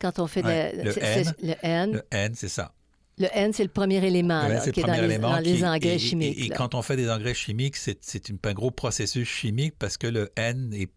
quand 0.00 0.18
on 0.18 0.26
fait 0.26 0.42
de 0.42 0.46
Ouais, 0.46 0.72
la- 0.76 0.84
le 0.84 0.98
N. 1.02 1.34
le 1.42 1.54
N, 1.62 1.92
Le 1.92 2.02
N, 2.10 2.32
c'est 2.34 2.48
ça. 2.48 2.72
le 3.18 3.28
N, 3.32 3.52
c'est 3.52 3.62
le 3.62 3.68
premier 3.68 4.04
élément 4.04 4.46
Le 4.48 4.54
là, 4.54 4.60
qui 4.70 4.80
est 4.80 4.82
dans 4.82 4.92
les, 5.06 5.18
dans 5.18 5.28
engrais 5.74 5.90
et- 5.90 5.94
et- 5.94 5.98
chimiques. 5.98 6.38
Et, 6.38 6.48
quand 6.48 6.74
on 6.74 6.82
fait 6.82 6.96
des 6.96 7.10
engrais 7.10 7.34
chimiques, 7.34 7.76
c'est 7.76 7.98
un 8.44 8.52
gros 8.52 8.70
processus 8.70 9.28
chimique 9.28 9.74
parce 9.78 9.96
que 9.98 10.06
le 10.06 10.30
N 10.36 10.72
est, 10.74 10.90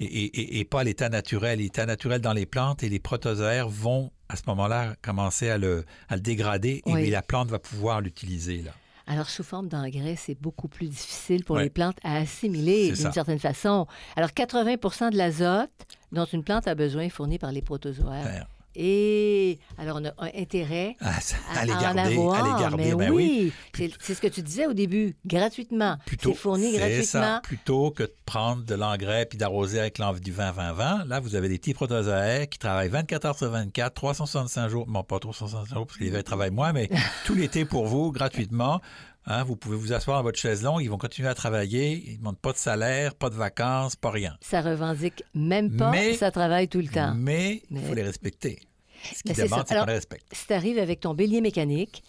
est 0.00 0.64
pas 0.68 0.80
à 0.80 0.84
l'état 0.84 1.08
naturel. 1.08 1.58
L'état 1.58 1.86
naturel 1.86 2.20
dans 2.20 2.32
les 2.32 2.46
plantes 2.46 2.82
et 2.82 2.88
les 2.88 2.98
protozoaires 2.98 3.68
vont 3.68 4.10
à 4.28 4.36
ce 4.36 4.42
moment-là 4.48 4.94
commencer 5.02 5.50
à 5.50 5.58
le, 5.58 5.84
à 6.08 6.14
le 6.16 6.22
dégrader 6.22 6.82
et 6.86 6.92
Oui. 6.92 7.02
et 7.02 7.10
la 7.10 7.22
plante 7.22 7.48
va 7.50 7.58
pouvoir 7.58 8.00
l'utiliser. 8.00 8.62
là. 8.62 8.72
Alors, 9.06 9.28
sous 9.28 9.42
forme 9.42 9.68
d'engrais, 9.68 10.14
c'est 10.16 10.40
beaucoup 10.40 10.68
plus 10.68 10.86
difficile 10.86 11.42
pour 11.44 11.56
Ouais. 11.56 11.64
les 11.64 11.70
plantes 11.70 11.98
à 12.04 12.16
assimiler 12.16 12.92
d'une 12.92 13.12
certaine 13.12 13.40
façon. 13.40 13.86
Alors, 14.14 14.30
80% 14.30 15.10
de 15.10 15.16
l'azote 15.16 15.70
dont 16.12 16.26
une 16.26 16.44
plante 16.44 16.68
a 16.68 16.74
besoin 16.76 17.02
est 17.02 17.08
fourni 17.10 17.38
par 17.38 17.50
les 17.50 17.60
protozoaires. 17.62 18.46
Et 18.76 19.58
alors, 19.78 19.98
on 20.00 20.04
a 20.04 20.10
un 20.18 20.30
intérêt 20.36 20.96
Ah, 21.00 21.18
à, 21.54 21.60
à 21.60 21.64
les 21.64 21.72
à 21.72 21.76
en 21.76 21.80
garder, 21.80 22.00
avoir. 22.16 22.34
à 22.44 22.56
les 22.56 22.62
garder, 22.62 22.84
mais 22.94 23.06
ben 23.06 23.10
oui, 23.10 23.52
c'est 23.74 23.90
c'est 24.00 24.14
ce 24.14 24.20
que 24.20 24.28
tu 24.28 24.42
disais 24.42 24.66
au 24.66 24.72
début, 24.72 25.16
gratuitement. 25.26 25.96
Plutôt, 26.06 26.30
C'est 26.30 26.36
fourni 26.38 26.72
gratuitement. 26.76 27.04
ça. 27.04 27.40
Plutôt 27.42 27.90
que 27.90 28.04
de 28.04 28.14
prendre 28.26 28.62
de 28.64 28.74
l'engrais 28.74 29.26
puis 29.26 29.38
d'arroser 29.38 29.80
avec 29.80 29.98
l'envie 29.98 30.20
du 30.20 30.32
20-20-20, 30.32 31.06
là, 31.08 31.20
vous 31.20 31.34
avez 31.34 31.48
des 31.48 31.58
petits 31.58 31.74
protozoaires 31.74 32.48
qui 32.48 32.58
travaillent 32.58 32.88
24 32.88 33.24
heures 33.26 33.38
sur 33.38 33.50
24, 33.50 33.92
365 33.94 34.68
jours, 34.68 34.86
bon, 34.86 35.02
pas 35.02 35.18
365 35.18 35.74
jours 35.74 35.86
parce 35.86 35.98
que 35.98 36.04
l'hiver, 36.04 36.20
ils 36.20 36.24
travaillent 36.24 36.50
moins, 36.50 36.72
mais 36.72 36.88
tout 37.26 37.34
l'été 37.34 37.64
pour 37.64 37.86
vous, 37.86 38.12
gratuitement. 38.12 38.80
Hein, 39.26 39.44
vous 39.44 39.54
pouvez 39.56 39.76
vous 39.76 39.92
asseoir 39.92 40.16
dans 40.18 40.22
votre 40.22 40.38
chaise 40.38 40.62
longue, 40.62 40.80
ils 40.82 40.88
vont 40.88 40.96
continuer 40.98 41.28
à 41.28 41.34
travailler, 41.34 42.02
ils 42.06 42.12
ne 42.14 42.18
demandent 42.18 42.38
pas 42.38 42.52
de 42.52 42.56
salaire, 42.56 43.14
pas 43.14 43.28
de 43.30 43.34
vacances, 43.34 43.94
pas 43.94 44.10
rien. 44.10 44.36
Ça 44.40 44.60
revendique 44.62 45.22
même 45.34 45.76
pas, 45.76 45.90
Mais- 45.90 46.14
ça 46.14 46.30
travaille 46.30 46.68
tout 46.68 46.78
le 46.80 46.88
temps. 46.88 47.12
Mais 47.14 47.62
il 47.70 47.76
Mais- 47.78 47.82
faut 47.86 47.94
les 47.94 48.02
respecter. 48.02 48.58
Ce 49.02 49.22
qu'ils 49.22 49.34
c'est 49.36 49.44
demandent, 49.44 49.64
c'est 49.68 49.78
qu'on 49.78 49.84
les 49.86 49.92
respecte. 49.92 50.26
Si 50.32 50.46
tu 50.46 50.52
arrives 50.52 50.78
avec 50.78 51.00
ton 51.00 51.14
bélier 51.14 51.40
mécanique, 51.40 52.02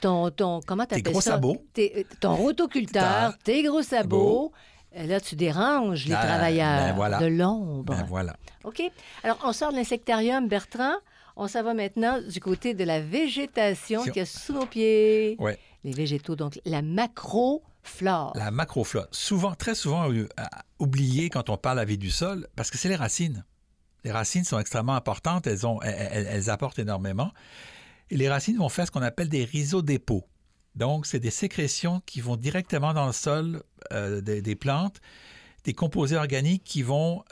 ton, 0.00 0.30
ton 0.30 0.60
comment 0.66 0.84
t'appelles 0.86 1.02
gros 1.04 1.20
ça? 1.20 1.32
sabots. 1.32 1.56
Tes- 1.74 2.06
ton 2.20 2.34
rotoculteur, 2.34 3.36
tes 3.44 3.62
gros 3.62 3.82
sabots, 3.82 4.52
Et 4.96 5.08
là, 5.08 5.20
tu 5.20 5.34
déranges 5.34 6.06
les 6.06 6.14
Ah, 6.14 6.24
travailleurs 6.24 6.86
ben 6.90 6.94
voilà. 6.94 7.18
de 7.18 7.26
l'ombre. 7.26 7.82
Ben 7.92 8.04
voilà. 8.08 8.36
OK? 8.62 8.80
Alors, 9.24 9.40
on 9.44 9.52
sort 9.52 9.72
de 9.72 9.76
l'insectarium, 9.76 10.46
Bertrand. 10.46 10.94
On 11.34 11.48
s'en 11.48 11.64
va 11.64 11.74
maintenant 11.74 12.20
du 12.22 12.38
côté 12.38 12.74
de 12.74 12.84
la 12.84 13.00
végétation 13.00 14.04
Si 14.04 14.08
on- 14.08 14.12
qui 14.12 14.20
est 14.20 14.24
sous 14.24 14.52
nos 14.52 14.66
pieds. 14.66 15.34
Ouais. 15.40 15.58
Les 15.84 15.92
végétaux, 15.92 16.34
donc 16.34 16.58
la 16.64 16.82
macroflore. 16.82 18.32
La 18.36 18.50
macroflore, 18.50 19.06
souvent, 19.10 19.54
très 19.54 19.74
souvent 19.74 20.10
euh, 20.10 20.26
à- 20.36 20.64
oubliée 20.78 21.28
quand 21.28 21.50
on 21.50 21.56
parle 21.56 21.76
la 21.76 21.84
vie 21.84 21.98
du 21.98 22.10
sol, 22.10 22.48
parce 22.56 22.70
que 22.70 22.78
c'est 22.78 22.88
les 22.88 22.96
racines. 22.96 23.44
Les 24.04 24.12
racines 24.12 24.44
sont 24.44 24.58
extrêmement 24.58 24.94
importantes, 24.94 25.46
elles, 25.46 26.50
apportent 26.50 26.78
énormément. 26.78 27.32
Et 28.10 28.16
les 28.16 28.28
racines 28.28 28.56
vont 28.58 28.68
faire 28.68 28.86
ce 28.86 28.90
qu'on 28.90 29.02
appelle 29.02 29.28
des 29.30 29.44
rhizodépôts. 29.44 30.26
Donc, 30.74 31.06
c'est 31.06 31.20
des 31.20 31.30
sécrétions 31.30 32.02
qui 32.04 32.20
vont 32.20 32.36
directement 32.36 32.92
dans 32.92 33.06
le 33.06 33.12
sol 33.12 33.62
euh, 33.92 34.20
des, 34.20 34.56
plantes, 34.56 35.00
des 35.64 35.72
composés 35.72 36.16
organiques 36.16 36.62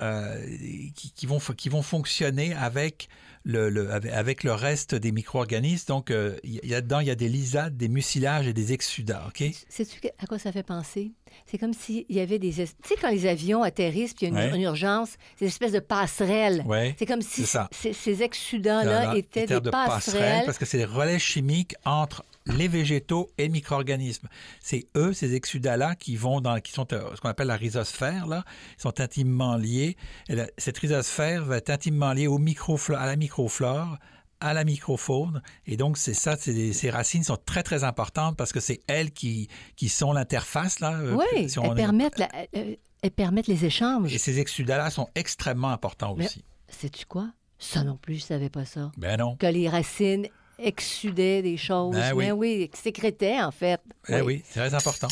euh, 0.01 0.47
qui 0.95 1.27
vont, 1.27 1.41
qui 1.57 1.69
vont 1.69 1.83
fonctionner 1.83 2.55
avec 2.55 3.09
le, 3.45 3.69
le- 3.71 3.91
avec- 3.93 4.45
le 4.45 4.53
reste 4.53 4.95
des 4.95 5.11
micro-organismes. 5.13 5.87
Donc, 5.89 6.11
euh, 6.11 6.37
il 6.45 6.61
y 6.65 6.75
a 6.75 6.81
dedans, 6.81 7.01
il 7.01 7.07
y 7.09 7.11
a 7.11 7.15
des 7.15 7.29
lysades, 7.29 7.77
des 7.77 7.89
mucilages 7.89 8.47
et 8.47 8.53
des 8.53 8.73
exsudats. 8.73 9.25
OK? 9.29 9.45
Sais-tu 9.69 10.01
à 10.19 10.27
quoi 10.27 10.39
ça 10.39 10.53
fait 10.53 10.63
penser? 10.63 11.13
C'est 11.47 11.59
comme 11.59 11.73
s'il 11.73 12.05
y 12.11 12.21
avait 12.21 12.39
des... 12.39 12.61
es- 12.61 12.67
Tu 12.67 12.89
sais, 12.91 12.95
quand 13.01 13.11
les 13.11 13.27
avions 13.27 13.63
atterrissent 13.63 14.13
puis 14.15 14.27
il 14.27 14.33
y 14.33 14.37
a 14.37 14.45
une, 14.45 14.51
Ouais. 14.53 14.57
une 14.57 14.63
urgence, 14.63 15.11
c'est 15.37 15.47
une 15.47 15.49
espèce 15.49 15.73
de 15.73 15.81
passerelle. 15.81 16.63
Ouais. 16.67 16.95
C'est 16.99 17.07
comme 17.07 17.23
si 17.23 17.41
C'est 17.43 17.47
ça. 17.47 17.69
c- 17.73 17.93
ces 17.93 18.23
exsudants-là 18.23 19.07
Là, 19.07 19.17
étaient 19.17 19.47
des 19.47 19.61
de 19.61 19.71
passerelles. 19.71 20.45
parce 20.45 20.59
que 20.59 20.65
c'est 20.67 20.79
les 20.79 20.85
relais 20.85 21.19
chimiques 21.19 21.75
entre 21.85 22.25
les 22.47 22.69
végétaux 22.69 23.31
et 23.39 23.45
les 23.45 23.49
micro-organismes. 23.49 24.29
C'est 24.61 24.87
eux, 24.97 25.13
ces 25.13 25.35
exsudats-là, 25.35 25.95
qui 25.95 26.17
vont 26.17 26.41
dans, 26.41 26.61
qui 26.61 26.73
sont 26.73 26.93
euh, 26.93 27.15
ce 27.15 27.21
qu'on 27.21 27.29
appelle 27.29 27.47
la 27.49 27.57
rhizosphère, 27.57 28.27
là, 28.27 28.45
ils 28.79 28.83
sont 28.83 29.01
intimement 29.01 29.57
liés. 29.57 29.97
Et 30.29 30.37
cette 30.59 30.79
rhizosphère 30.79 31.45
va 31.45 31.59
être 31.59 31.71
intimement 31.71 32.13
liée 32.13 32.27
au 32.27 32.39
microflore, 32.39 32.99
à 33.01 33.07
la 33.07 33.17
microflore, 33.17 33.97
à 34.41 34.55
la 34.55 34.65
microfaune. 34.65 35.41
Et 35.67 35.77
donc, 35.77 35.97
c'est 35.99 36.15
ça, 36.15 36.35
des- 36.35 36.73
ces 36.73 36.91
racines 36.91 37.23
sont 37.23 37.37
très, 37.37 37.63
très 37.63 37.85
importantes 37.85 38.37
parce 38.37 38.53
que 38.53 38.59
c'est 38.59 38.81
elles 38.89 39.13
qui, 39.13 39.49
qui 39.77 39.89
sont 39.89 40.13
l'interface, 40.13 40.81
là. 40.81 40.95
euh, 40.99 41.15
Oui, 41.15 41.49
si 41.49 41.59
est- 41.61 42.19
la- 42.19 42.29
euh, 42.57 42.75
elles 43.03 43.11
permettent 43.13 43.47
les 43.47 43.65
échanges. 43.65 44.13
Et 44.13 44.19
ces 44.19 44.41
exsudats-là 44.41 44.91
sont 44.91 45.09
extrêmement 45.15 45.71
importants 45.71 46.15
Mais- 46.17 46.27
aussi. 46.27 46.45
Sais-tu 46.69 47.07
quoi? 47.07 47.31
Ça 47.59 47.85
non 47.85 47.97
plus, 47.97 48.17
je 48.17 48.23
savais 48.25 48.49
pas 48.51 48.65
ça. 48.65 48.91
Ben 48.97 49.17
non. 49.17 49.37
Que 49.37 49.47
les 49.47 49.69
racines 49.69 50.27
exsudaient 50.63 51.43
des 51.43 51.57
choses. 51.57 51.95
Ben 51.95 52.13
oui. 52.15 52.25
Mais 52.25 52.33
oui, 52.33 52.71
sécrétaient, 52.75 53.41
en 53.41 53.51
fait. 53.51 53.81
Eh 54.09 54.21
oui, 54.21 54.43
c'est 54.49 54.61
très 54.61 54.75
important. 54.75 55.09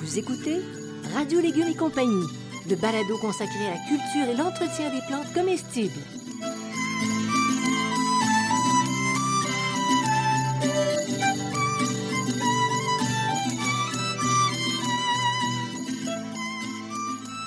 Vous 0.00 0.18
écoutez 0.18 0.60
Radio 1.14 1.40
Légumes 1.40 1.68
et 1.68 1.74
compagnie, 1.74 2.26
le 2.68 2.76
balado 2.76 3.18
consacré 3.18 3.66
à 3.66 3.70
la 3.70 3.80
culture 3.88 4.28
et 4.32 4.36
l'entretien 4.36 4.90
des 4.90 5.00
plantes 5.06 5.32
comestibles. 5.34 6.00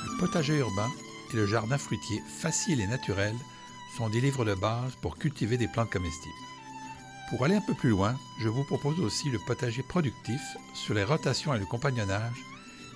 Le 0.06 0.20
potager 0.20 0.58
urbain 0.58 0.90
et 1.34 1.38
le 1.38 1.46
jardin 1.46 1.78
fruitier 1.78 2.22
facile 2.42 2.82
et 2.82 2.88
naturel 2.88 3.36
sont 3.98 4.10
des 4.10 4.22
livres 4.22 4.46
de 4.46 4.56
base 4.56 4.96
pour 5.02 5.18
cultiver 5.18 5.58
des 5.58 5.68
plantes 5.68 5.90
comestibles. 5.90 6.34
Pour 7.30 7.46
aller 7.46 7.56
un 7.56 7.62
peu 7.62 7.74
plus 7.74 7.90
loin, 7.90 8.16
je 8.42 8.50
vous 8.50 8.64
propose 8.64 9.00
aussi 9.00 9.30
le 9.30 9.40
potager 9.40 9.84
productif 9.84 10.42
sur 10.74 10.94
les 10.94 11.04
rotations 11.04 11.54
et 11.54 11.60
le 11.60 11.66
compagnonnage 11.66 12.36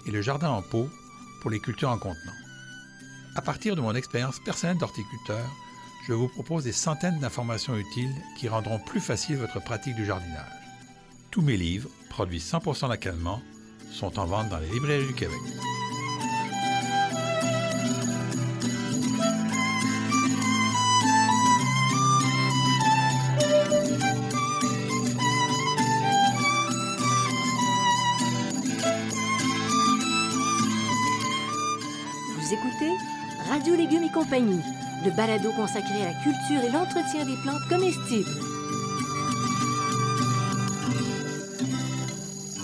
et 0.06 0.12
le 0.12 0.21
jardin 0.21 0.50
en 0.50 0.62
pot 0.62 0.89
pour 1.41 1.52
les 1.52 1.60
cultures 1.60 1.89
en 1.89 1.98
contenant. 1.98 2.34
À 3.36 3.41
partir 3.41 3.76
de 3.76 3.82
mon 3.82 3.95
expérience 3.95 4.39
personnelle 4.39 4.78
d'horticulteur, 4.78 5.45
je 6.08 6.13
vous 6.13 6.28
propose 6.28 6.63
des 6.63 6.71
centaines 6.71 7.19
d'informations 7.19 7.76
utiles 7.76 8.13
qui 8.38 8.48
rendront 8.48 8.80
plus 8.80 9.02
facile 9.02 9.38
votre 9.38 9.62
pratique 9.62 9.95
du 9.95 10.06
jardinage. 10.06 10.52
Tous 11.32 11.41
mes 11.41 11.58
livres, 11.58 11.89
produits 12.10 12.39
100% 12.39 12.89
localement, 12.89 13.41
sont 13.91 14.19
en 14.19 14.26
vente 14.26 14.50
dans 14.50 14.60
les 14.60 14.69
librairies 14.69 15.08
du 15.08 15.13
Québec. 15.13 15.39
Compagnie, 34.26 34.62
le 35.04 35.12
balado 35.16 35.52
consacré 35.54 36.02
à 36.02 36.06
la 36.12 36.14
culture 36.24 36.64
et 36.64 36.72
l'entretien 36.72 37.26
des 37.26 37.36
plantes 37.44 37.62
comestibles. 37.70 38.30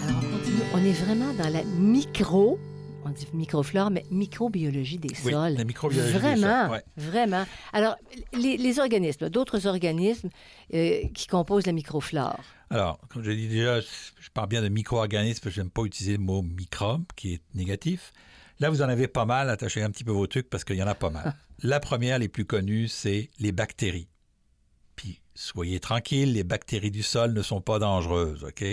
Alors, 0.04 0.22
on 0.24 0.38
continue. 0.38 0.62
On 0.74 0.84
est 0.84 0.92
vraiment 0.94 1.34
dans 1.34 1.50
la 1.50 1.64
micro, 1.64 2.60
on 3.06 3.10
dit 3.10 3.28
microflore, 3.34 3.92
mais 3.92 4.04
microbiologie 4.10 4.98
des 4.98 5.10
Oui, 5.24 5.32
sols. 5.34 5.54
la 5.54 5.64
microbiologie 5.64 6.14
des 6.14 6.18
Vraiment, 6.20 6.64
sols, 6.68 6.72
ouais. 6.72 6.84
vraiment. 6.98 7.44
Alors, 7.74 7.96
les, 8.34 8.58
les 8.58 8.80
organismes, 8.80 9.30
d'autres 9.30 9.68
organismes 9.68 10.30
euh, 10.74 11.02
qui 11.14 11.28
composent 11.28 11.68
la 11.68 11.74
microflore. 11.74 12.40
Alors, 12.72 13.00
comme 13.10 13.24
je 13.24 13.32
dis 13.32 13.48
déjà, 13.50 13.82
je 13.82 14.30
parle 14.34 14.48
bien 14.48 14.62
de 14.62 14.70
micro-organismes, 14.70 15.50
je 15.50 15.62
n'aime 15.62 15.70
pas 15.70 15.84
utiliser 15.84 16.14
le 16.18 16.24
mot 16.24 16.42
microbe, 16.42 17.04
qui 17.16 17.34
est 17.34 17.42
négatif. 17.54 18.14
Là, 18.60 18.70
vous 18.70 18.82
en 18.82 18.90
avez 18.90 19.08
pas 19.08 19.26
mal, 19.26 19.50
attachez 19.50 19.82
un 19.84 19.90
petit 19.92 20.04
peu 20.04 20.12
vos 20.12 20.28
trucs 20.28 20.50
parce 20.50 20.64
qu'il 20.64 20.76
y 20.78 20.84
en 20.84 20.88
a 20.88 20.96
pas 20.96 21.10
mal. 21.10 21.36
La 21.64 21.80
première, 21.80 22.18
les 22.18 22.28
plus 22.28 22.46
connues, 22.46 22.88
c'est 22.88 23.30
les 23.40 23.52
bactéries. 23.52 24.08
Puis, 24.96 25.22
soyez 25.36 25.80
tranquilles, 25.80 26.34
les 26.34 26.44
bactéries 26.44 26.90
du 26.90 27.04
sol 27.04 27.34
ne 27.34 27.42
sont 27.44 27.62
pas 27.62 27.78
dangereuses, 27.78 28.44
OK? 28.44 28.64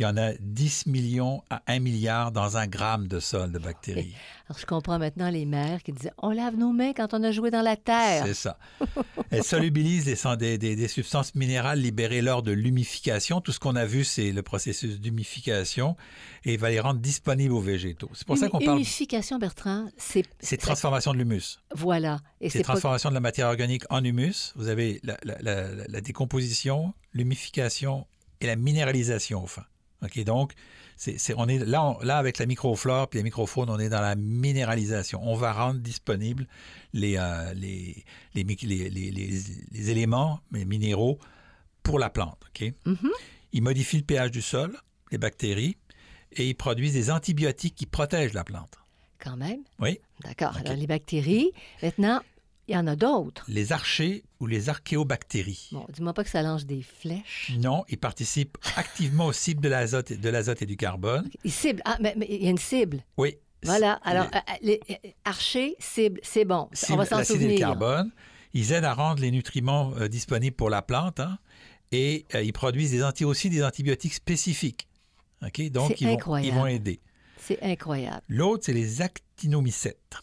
Il 0.00 0.04
y 0.04 0.06
en 0.06 0.16
a 0.16 0.32
10 0.40 0.86
millions 0.86 1.42
à 1.50 1.60
1 1.66 1.78
milliard 1.80 2.32
dans 2.32 2.56
un 2.56 2.66
gramme 2.66 3.06
de 3.06 3.20
sol 3.20 3.52
de 3.52 3.58
bactéries. 3.58 4.14
Alors, 4.48 4.58
je 4.58 4.64
comprends 4.64 4.98
maintenant 4.98 5.28
les 5.28 5.44
mères 5.44 5.82
qui 5.82 5.92
disaient 5.92 6.12
On 6.16 6.30
lave 6.30 6.56
nos 6.56 6.72
mains 6.72 6.94
quand 6.94 7.12
on 7.12 7.22
a 7.22 7.30
joué 7.32 7.50
dans 7.50 7.60
la 7.60 7.76
terre. 7.76 8.24
C'est 8.24 8.32
ça. 8.32 8.58
Elles 9.30 9.44
solubilisent 9.44 10.06
des, 10.06 10.88
substances 10.88 11.34
minérales 11.34 11.80
libérées 11.80 12.22
lors 12.22 12.42
de 12.42 12.50
l'humification. 12.50 13.42
Tout 13.42 13.52
ce 13.52 13.60
qu'on 13.60 13.76
a 13.76 13.84
vu, 13.84 14.04
c'est 14.04 14.32
le 14.32 14.40
processus 14.42 14.98
d'humification 14.98 15.98
et 16.46 16.56
va 16.56 16.70
les 16.70 16.80
rendre 16.80 17.00
disponibles 17.00 17.52
aux 17.52 17.60
végétaux. 17.60 18.08
C'est 18.14 18.26
pour 18.26 18.38
ça 18.38 18.46
Humi- 18.46 18.50
qu'on 18.52 18.58
parle. 18.60 18.76
Humification, 18.76 19.38
Bertrand, 19.38 19.86
c'est. 19.98 20.24
C'est 20.40 20.56
transformation 20.56 21.12
de 21.12 21.18
l'humus. 21.18 21.58
Voilà. 21.74 22.20
Et 22.40 22.48
C'est 22.48 22.60
pas. 22.60 22.72
transformation 22.72 23.10
de 23.10 23.14
la 23.14 23.20
matière 23.20 23.48
organique 23.48 23.82
en 23.90 24.02
humus. 24.02 24.54
Vous 24.56 24.68
avez 24.68 24.98
la, 25.02 25.18
la- 25.24 25.42
la- 25.42 25.86
la 25.86 26.00
décomposition, 26.00 26.94
l'humification 27.12 28.06
et 28.40 28.46
la 28.46 28.56
minéralisation, 28.56 29.42
enfin. 29.42 29.64
OK, 30.02 30.22
donc, 30.24 30.52
c'est, 30.96 31.18
c'est- 31.18 31.34
on 31.36 31.46
est 31.48 31.58
là, 31.58 31.84
on- 31.84 31.98
là, 32.00 32.18
avec 32.18 32.38
la 32.38 32.46
microflore 32.46 33.08
puis 33.08 33.18
la 33.18 33.22
microfaune, 33.24 33.68
on 33.70 33.78
est 33.78 33.88
dans 33.88 34.00
la 34.00 34.16
minéralisation. 34.16 35.20
On 35.22 35.34
va 35.34 35.52
rendre 35.52 35.80
disponibles 35.80 36.46
les, 36.92 37.16
euh, 37.18 37.52
les, 37.54 38.04
les, 38.34 38.44
les- 38.44 39.90
éléments 39.90 40.40
les 40.52 40.64
minéraux 40.64 41.18
pour 41.82 41.98
la 41.98 42.10
plante. 42.10 42.38
OK? 42.48 42.72
Mhm. 42.86 43.10
Ils 43.52 43.62
modifient 43.62 43.98
le 43.98 44.04
pH 44.04 44.30
du 44.30 44.42
sol, 44.42 44.76
les 45.10 45.18
bactéries, 45.18 45.76
et 46.32 46.48
ils 46.48 46.54
produisent 46.54 46.92
des 46.94 47.10
antibiotiques 47.10 47.74
qui 47.74 47.86
protègent 47.86 48.34
la 48.34 48.44
plante. 48.44 48.76
Quand 49.18 49.36
même. 49.36 49.60
Oui. 49.80 49.98
D'accord. 50.24 50.56
Alors, 50.56 50.74
les 50.74 50.86
bactéries, 50.86 51.50
maintenant, 51.82 52.20
il 52.70 52.74
y 52.74 52.76
en 52.78 52.86
a 52.86 52.96
d'autres. 52.96 53.44
Les 53.48 53.72
archées 53.72 54.24
ou 54.38 54.46
les 54.46 54.68
archéobactéries. 54.68 55.68
Bon, 55.72 55.84
dis-moi 55.92 56.14
pas 56.14 56.24
que 56.24 56.30
ça 56.30 56.42
lance 56.42 56.64
des 56.66 56.82
flèches. 56.82 57.52
Non, 57.58 57.84
ils 57.88 57.98
participent 57.98 58.56
activement 58.76 59.26
au 59.26 59.32
cible 59.32 59.60
de 59.60 59.68
l'azote, 59.68 60.12
de 60.12 60.28
l'azote 60.28 60.62
et 60.62 60.66
du 60.66 60.76
carbone. 60.76 61.28
Ils 61.44 61.52
ciblent. 61.52 61.82
Ah, 61.84 61.98
mais 62.00 62.14
mais 62.16 62.26
il 62.30 62.44
y 62.44 62.46
a 62.46 62.50
une 62.50 62.58
cible. 62.58 63.04
Oui. 63.16 63.36
Voilà. 63.64 63.94
Alors, 64.04 64.26
les- 64.62 64.74
euh, 64.78 64.80
euh, 64.88 64.88
les, 64.88 64.96
euh, 65.04 65.10
archer, 65.24 65.76
cible, 65.78 66.20
c'est 66.22 66.44
bon. 66.46 66.68
On 66.70 66.74
cible 66.74 66.98
va 66.98 67.04
s'en 67.04 67.18
l'acide 67.18 67.36
et 67.36 67.38
le 67.38 67.42
souvenir. 67.50 67.58
carbone. 67.58 68.10
Ils 68.54 68.72
aident 68.72 68.84
à 68.86 68.94
rendre 68.94 69.20
les 69.20 69.30
nutriments 69.30 69.92
euh, 69.98 70.08
disponibles 70.08 70.56
pour 70.56 70.70
la 70.70 70.80
plante 70.82 71.20
hein, 71.20 71.38
et 71.92 72.24
euh, 72.34 72.42
ils 72.42 72.52
produisent 72.52 72.90
des 72.92 73.04
anti 73.04 73.24
aussi 73.24 73.50
des 73.50 73.62
antibiotiques 73.62 74.14
spécifiques. 74.14 74.88
OK? 75.44 75.70
Donc, 75.70 76.00
ils 76.00 76.08
vont, 76.08 76.36
ils 76.38 76.52
vont 76.52 76.66
aider. 76.66 77.00
C'est 77.38 77.62
incroyable. 77.62 78.22
L'autre, 78.28 78.64
c'est 78.66 78.72
les 78.72 79.02
actinomycètes. 79.02 80.16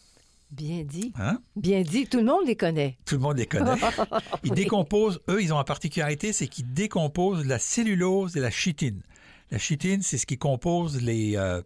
Bien 0.50 0.82
dit. 0.82 1.12
Hein? 1.18 1.40
Bien 1.56 1.82
dit. 1.82 2.06
Tout 2.06 2.18
le 2.18 2.24
monde 2.24 2.46
les 2.46 2.56
connaît. 2.56 2.96
Tout 3.04 3.16
le 3.16 3.20
monde 3.20 3.36
les 3.36 3.46
connaît. 3.46 3.76
Ils 4.44 4.50
Oui. 4.50 4.56
décomposent, 4.56 5.20
eux, 5.28 5.42
ils 5.42 5.52
ont 5.52 5.58
une 5.58 5.64
particularité, 5.64 6.32
c'est 6.32 6.46
qu'ils 6.48 6.72
décomposent 6.72 7.44
la 7.46 7.58
cellulose 7.58 8.36
et 8.36 8.40
la 8.40 8.50
chitine. 8.50 9.02
La 9.50 9.58
chitine, 9.58 10.00
c'est 10.02 10.18
ce 10.18 10.26
qui 10.26 10.38
compose 10.38 11.02
les, 11.02 11.36
euh, 11.36 11.60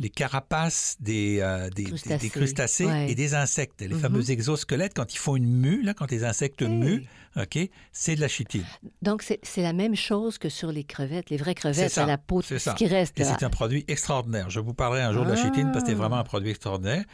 les 0.00 0.10
carapaces 0.10 0.96
des, 1.00 1.40
euh, 1.40 1.70
des, 1.70 1.84
des- 1.84 2.18
des 2.18 2.30
Crustacés, 2.30 2.86
ouais. 2.86 3.10
et 3.10 3.14
des 3.14 3.34
insectes. 3.34 3.80
Les 3.80 3.88
Mhm. 3.88 4.00
fameux 4.00 4.30
exosquelettes, 4.30 4.94
quand 4.94 5.12
ils 5.12 5.18
font 5.18 5.34
une 5.36 5.46
mue, 5.52 5.82
là, 5.82 5.92
quand 5.94 6.10
les 6.10 6.22
insectes 6.24 6.62
Hey. 6.62 6.68
muent, 6.68 7.02
OK, 7.36 7.58
c'est 7.92 8.14
de 8.16 8.20
la 8.20 8.28
chitine. 8.28 8.64
Donc, 9.02 9.22
c'est 9.22 9.62
la 9.62 9.72
même 9.72 9.94
chose 9.96 10.38
que 10.38 10.48
sur 10.48 10.70
les 10.72 10.84
crevettes. 10.84 11.30
Les 11.30 11.36
vraies 11.36 11.54
crevettes, 11.54 11.90
ça, 11.90 12.04
à 12.04 12.06
la 12.06 12.18
peau, 12.18 12.42
c'est 12.42 12.58
ce 12.58 12.64
ça. 12.66 12.74
qui 12.74 12.86
reste. 12.86 13.14
C'est 13.16 13.42
un 13.42 13.50
produit 13.50 13.84
extraordinaire. 13.88 14.50
Je 14.50 14.60
vous 14.60 14.74
parlerai 14.74 15.02
un 15.02 15.12
jour 15.12 15.24
de 15.24 15.30
la 15.30 15.36
chitine 15.36 15.70
parce 15.72 15.84
que 15.84 15.90
c'est 15.90 15.94
Ah. 15.96 15.98
vraiment 15.98 16.16
un 16.18 16.24
produit 16.24 16.50
extraordinaire. 16.50 17.04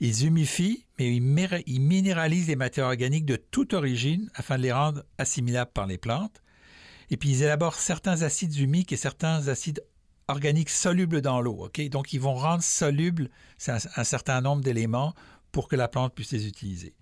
Ils 0.00 0.26
humifient, 0.26 0.84
mais 0.98 1.14
ils, 1.16 1.22
ils 1.66 1.80
minéralisent 1.80 2.48
les 2.48 2.56
matières 2.56 2.86
organiques 2.86 3.24
de 3.26 3.36
toute 3.36 3.72
origine 3.72 4.30
afin 4.34 4.56
de 4.56 4.62
les 4.62 4.72
rendre 4.72 5.04
assimilables 5.18 5.70
par 5.72 5.86
les 5.86 5.98
plantes. 5.98 6.42
Et 7.10 7.16
puis 7.16 7.30
ils 7.30 7.42
élaborent 7.42 7.74
certains 7.76 8.22
acides 8.22 8.56
humiques 8.56 8.92
et 8.92 8.96
certains 8.96 9.48
acides 9.48 9.82
organiques 10.28 10.70
solubles 10.70 11.20
dans 11.20 11.40
l'eau. 11.40 11.64
ok? 11.66 11.88
Donc 11.88 12.12
ils 12.12 12.20
vont 12.20 12.34
rendre 12.34 12.62
solubles 12.62 13.28
un, 13.66 13.78
un 13.96 14.04
certain 14.04 14.40
nombre 14.40 14.62
d'éléments 14.62 15.14
pour 15.50 15.68
que 15.68 15.76
la 15.76 15.88
plante 15.88 16.14
puisse 16.14 16.32
les 16.32 16.46
utiliser. 16.46 16.94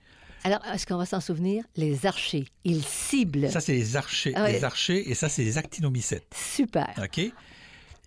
Alors, 0.43 0.65
est-ce 0.73 0.87
qu'on 0.87 0.97
va 0.97 1.05
s'en 1.05 1.21
souvenir? 1.21 1.65
Les 1.77 2.07
archers, 2.07 2.47
ils 2.65 2.83
ciblent. 2.83 3.51
Ça, 3.51 3.61
c'est 3.61 3.75
les 3.75 3.97
archers, 3.97 4.33
Ah 4.35 4.45
ouais. 4.45 4.53
les 4.55 4.65
archers 4.65 5.11
et 5.11 5.15
ça, 5.15 5.29
c'est 5.29 5.45
les 5.45 5.59
actinomycètes. 5.59 6.35
Super. 6.35 6.89
OK? 6.97 7.19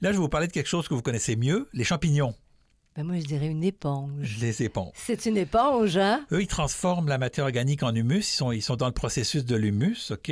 Là, 0.01 0.09
je 0.11 0.17
vais 0.17 0.17
vous 0.17 0.29
parler 0.29 0.47
de 0.47 0.51
quelque 0.51 0.67
chose 0.67 0.87
que 0.87 0.95
vous 0.95 1.03
connaissez 1.03 1.35
mieux, 1.35 1.69
les 1.73 1.83
champignons, 1.83 2.33
Ben 2.95 3.03
moi, 3.03 3.19
je 3.19 3.25
dirais 3.25 3.47
une 3.47 3.63
éponge. 3.63 4.37
les 4.41 4.63
éponges. 4.63 4.93
C'est 4.95 5.27
une 5.27 5.37
éponge, 5.37 5.95
hein? 5.97 6.25
Eux, 6.31 6.41
ils 6.41 6.47
transforment 6.47 7.07
la 7.07 7.17
matière 7.19 7.45
organique 7.45 7.83
en 7.83 7.93
humus. 7.93 8.27
Ils 8.33 8.35
sont, 8.35 8.51
ils 8.51 8.61
sont 8.63 8.75
dans 8.77 8.87
le 8.87 8.93
processus 8.93 9.45
de 9.45 9.55
l'humus, 9.55 10.11
OK? 10.11 10.31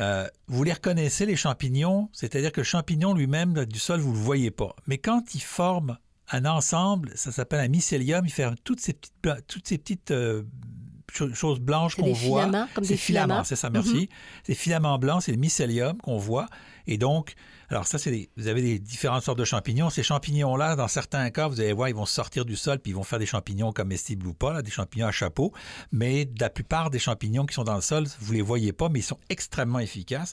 Euh, 0.00 0.26
vous 0.46 0.64
les 0.64 0.72
reconnaissez, 0.72 1.26
les 1.26 1.36
champignons, 1.36 2.08
c'est-à-dire 2.12 2.50
que 2.52 2.60
le 2.60 2.64
champignon 2.64 3.12
lui-même 3.14 3.66
du 3.66 3.78
sol, 3.78 4.00
vous 4.00 4.12
ne 4.12 4.16
le 4.16 4.22
voyez 4.22 4.50
pas. 4.50 4.74
Mais 4.86 4.98
quand 4.98 5.34
il 5.34 5.42
forme 5.42 5.98
un 6.30 6.46
ensemble, 6.46 7.12
ça 7.14 7.30
s'appelle 7.30 7.60
un 7.60 7.68
mycélium, 7.68 8.24
il 8.24 8.32
fait 8.32 8.46
toutes 8.64 8.80
ces 8.80 8.94
petites, 8.94 9.12
bla- 9.22 9.40
toutes 9.42 9.68
ces 9.68 9.76
petites 9.76 10.10
euh, 10.12 10.44
cho- 11.12 11.34
choses 11.34 11.60
blanches 11.60 11.96
qu'on 11.96 12.12
voit. 12.14 12.46
filaments, 12.46 12.68
comme 12.74 12.84
des 12.86 12.96
filaments. 12.96 13.38
Mhm. 13.38 13.44
c'est 13.44 13.56
ça, 13.56 13.68
merci. 13.70 14.08
Ces 14.44 14.54
filaments 14.54 14.98
blancs, 14.98 15.22
c'est 15.24 15.32
le 15.32 15.38
mycélium 15.38 15.98
qu'on 15.98 16.16
voit. 16.16 16.46
Et 16.86 16.96
donc, 16.96 17.34
alors 17.72 17.86
ça, 17.86 17.98
c'est 17.98 18.10
des- 18.10 18.30
vous 18.36 18.48
avez 18.48 18.62
des 18.62 18.78
différentes 18.78 19.22
sortes 19.22 19.38
de 19.38 19.44
champignons. 19.44 19.90
Ces 19.90 20.02
champignons-là, 20.02 20.76
dans 20.76 20.88
certains 20.88 21.30
cas, 21.30 21.48
vous 21.48 21.60
allez 21.60 21.72
voir, 21.72 21.88
ils 21.88 21.94
vont 21.94 22.06
sortir 22.06 22.44
du 22.44 22.56
sol 22.56 22.78
puis 22.78 22.92
ils 22.92 22.94
vont 22.94 23.02
faire 23.02 23.18
des 23.18 23.26
champignons 23.26 23.72
comestibles 23.72 24.26
ou 24.26 24.34
pas, 24.34 24.52
là, 24.52 24.62
des 24.62 24.70
champignons 24.70 25.06
à 25.06 25.12
chapeau. 25.12 25.52
Mais 25.90 26.28
la 26.38 26.50
plupart 26.50 26.90
des 26.90 26.98
champignons 26.98 27.46
qui 27.46 27.54
sont 27.54 27.64
dans 27.64 27.74
le 27.74 27.80
sol, 27.80 28.06
vous 28.20 28.32
les 28.32 28.42
voyez 28.42 28.72
pas, 28.72 28.88
mais 28.88 29.00
ils 29.00 29.04
sont 29.04 29.20
extrêmement 29.28 29.78
efficaces. 29.78 30.32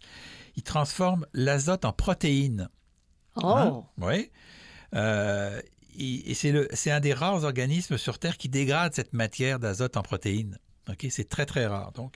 Ils 0.56 0.64
transforment 0.64 1.26
l'azote 1.34 1.86
en 1.86 1.94
protéines. 1.94 2.70
Oh! 3.36 3.48
Hein? 3.48 3.84
Oui. 3.98 4.32
Euh, 4.96 5.62
et 5.98 6.34
c'est 6.34 6.92
un 6.92 7.00
des 7.00 7.14
rares 7.14 7.44
organismes 7.44 7.98
sur 7.98 8.20
Terre 8.20 8.38
qui 8.38 8.50
dégrade 8.50 8.94
cette 8.94 9.14
matière 9.14 9.60
d'azote 9.60 9.98
en 9.98 10.02
protéines. 10.02 10.58
OK? 10.90 11.08
C'est 11.10 11.28
très, 11.28 11.46
très 11.46 11.68
rare. 11.68 11.92
Donc, 11.92 12.16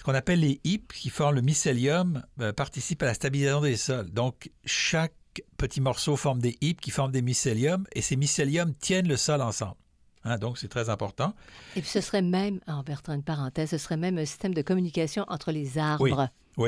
ce 0.00 0.04
qu'on 0.04 0.14
appelle 0.14 0.40
les 0.40 0.62
hippes 0.64 0.94
qui 0.94 1.10
forment 1.10 1.34
le 1.34 1.42
mycélium 1.42 2.22
euh, 2.40 2.54
participent 2.54 3.02
à 3.02 3.06
la 3.06 3.12
stabilisation 3.12 3.60
des 3.60 3.76
sols. 3.76 4.10
Donc, 4.10 4.50
chaque 4.64 5.12
petit 5.58 5.82
morceau 5.82 6.16
forme 6.16 6.40
des 6.40 6.56
hippes 6.62 6.80
qui 6.80 6.90
forment 6.90 7.12
des 7.12 7.20
mycéliums 7.20 7.84
et 7.92 8.00
ces 8.00 8.16
mycéliums 8.16 8.72
tiennent 8.80 9.08
le 9.08 9.18
sol 9.18 9.42
ensemble. 9.42 9.76
Hein, 10.24 10.38
donc, 10.38 10.56
c'est 10.56 10.68
très 10.68 10.88
important. 10.88 11.34
Et 11.76 11.82
puis 11.82 11.90
ce 11.90 12.00
serait 12.00 12.22
même, 12.22 12.60
en 12.66 12.82
Bertrand, 12.82 13.12
une 13.12 13.22
parenthèse, 13.22 13.68
ce 13.68 13.76
serait 13.76 13.98
même 13.98 14.16
un 14.16 14.24
système 14.24 14.54
de 14.54 14.62
communication 14.62 15.26
entre 15.28 15.52
les 15.52 15.76
arbres. 15.76 16.02
Oui, 16.02 16.12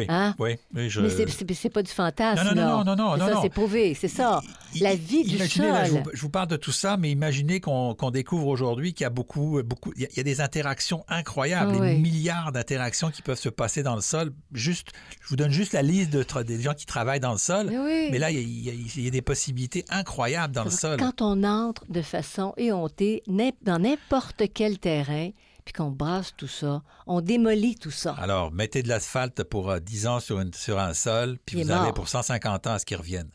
Hein? 0.09 0.35
oui, 0.39 0.57
oui, 0.75 0.89
je... 0.89 1.01
Mais 1.01 1.09
c'est- 1.55 1.69
pas 1.71 1.83
du 1.83 1.91
fantasme, 1.91 2.43
Non, 2.45 2.51
non, 2.51 2.55
là. 2.55 2.85
non, 2.85 2.97
non, 2.97 3.17
non, 3.17 3.27
ça, 3.29 3.39
c'est 3.43 3.51
prouvé, 3.51 3.95
c'est 3.95 4.09
ça. 4.09 4.41
La 4.81 4.95
vie 4.95 5.23
du 5.25 5.37
imaginez, 5.37 5.69
là, 5.69 5.85
je, 5.85 5.91
sol. 5.91 6.03
vous, 6.05 6.11
je 6.15 6.21
vous 6.23 6.31
parle 6.31 6.49
de 6.49 6.57
tout 6.57 6.73
ça, 6.73 6.97
mais 6.97 7.11
imaginez 7.11 7.61
qu'on 7.61 8.11
découvre 8.13 8.47
aujourd'hui 8.47 8.95
qu'il 8.95 9.05
y 9.05 9.07
a 9.07 9.11
beaucoup, 9.11 9.63
beaucoup, 9.63 9.93
il 9.97 10.03
y 10.03 10.05
a, 10.07 10.09
il 10.13 10.17
y 10.17 10.21
a 10.21 10.23
des 10.25 10.41
interactions 10.41 11.05
incroyables, 11.09 11.73
Ah 11.75 11.81
des 11.81 11.95
oui. 11.95 11.99
milliards 12.01 12.53
d'interactions 12.53 13.11
qui 13.11 13.23
peuvent 13.23 13.39
se 13.39 13.49
passer 13.49 13.83
dans 13.83 13.95
le 13.95 14.01
sol. 14.01 14.33
Juste, 14.53 14.89
je 15.21 15.29
vous 15.29 15.37
donne 15.37 15.51
juste 15.51 15.73
la 15.75 15.83
liste 15.83 16.11
de 16.11 16.23
des 16.43 16.61
gens 16.63 16.75
qui 16.75 16.87
travaillent 16.87 17.21
dans 17.21 17.33
le 17.33 17.39
sol. 17.39 17.67
Mais 17.69 17.79
oui. 17.79 18.09
Mais 18.11 18.19
là, 18.19 18.31
il 18.31 18.39
y, 18.39 18.71
a, 18.71 18.73
il 18.73 19.07
y 19.07 19.11
des 19.11 19.23
possibilités 19.23 19.85
incroyables 19.91 20.55
dans 20.55 20.65
le 20.65 20.71
sol. 20.71 20.97
Quand 20.99 21.21
on 21.23 21.45
entre 21.45 21.85
de 21.91 22.03
façon 22.03 22.55
éhontée 22.57 23.23
dans 23.63 23.79
n'importe 23.79 24.45
quel 24.55 24.79
terrain, 24.79 25.31
puis 25.65 25.73
qu'on 25.73 25.91
brasse 25.91 26.35
tout 26.37 26.49
ça, 26.49 26.83
on 27.07 27.21
démolit 27.21 27.77
tout 27.77 27.91
ça. 27.91 28.15
Alors, 28.19 28.53
mettez 28.53 28.83
de 28.83 28.89
l'asphalte 28.89 29.43
pour 29.45 29.71
euh, 29.71 29.79
10 29.81 30.07
ans 30.07 30.21
sur, 30.21 30.41
une- 30.41 30.53
sur 30.55 30.79
un 30.79 30.95
sol, 30.95 31.39
puis 31.47 31.59
Il 31.59 31.65
vous 31.65 31.71
avez 31.71 31.93
pour 31.93 32.09
150 32.09 32.67
ans 32.67 32.73
à 32.75 32.79
ce 32.79 32.85
qu'ils 32.87 32.97
reviennent. 32.97 33.31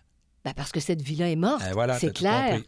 Ben, 0.45 0.53
parce 0.53 0.71
que 0.71 0.79
cette 0.79 1.01
vie-là 1.01 1.29
est 1.29 1.35
morte. 1.35 1.63
Voilà, 1.73 1.97
c'est 1.99 2.13
clair. 2.13 2.61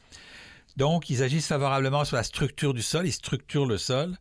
Donc, 0.77 1.09
ils 1.09 1.23
agissent 1.23 1.47
favorablement 1.47 2.05
sur 2.05 2.15
la 2.15 2.23
structure 2.23 2.73
du 2.73 2.81
sol, 2.81 3.05
ils 3.07 3.11
structurent 3.13 3.65
le 3.65 3.77
sol. 3.77 4.17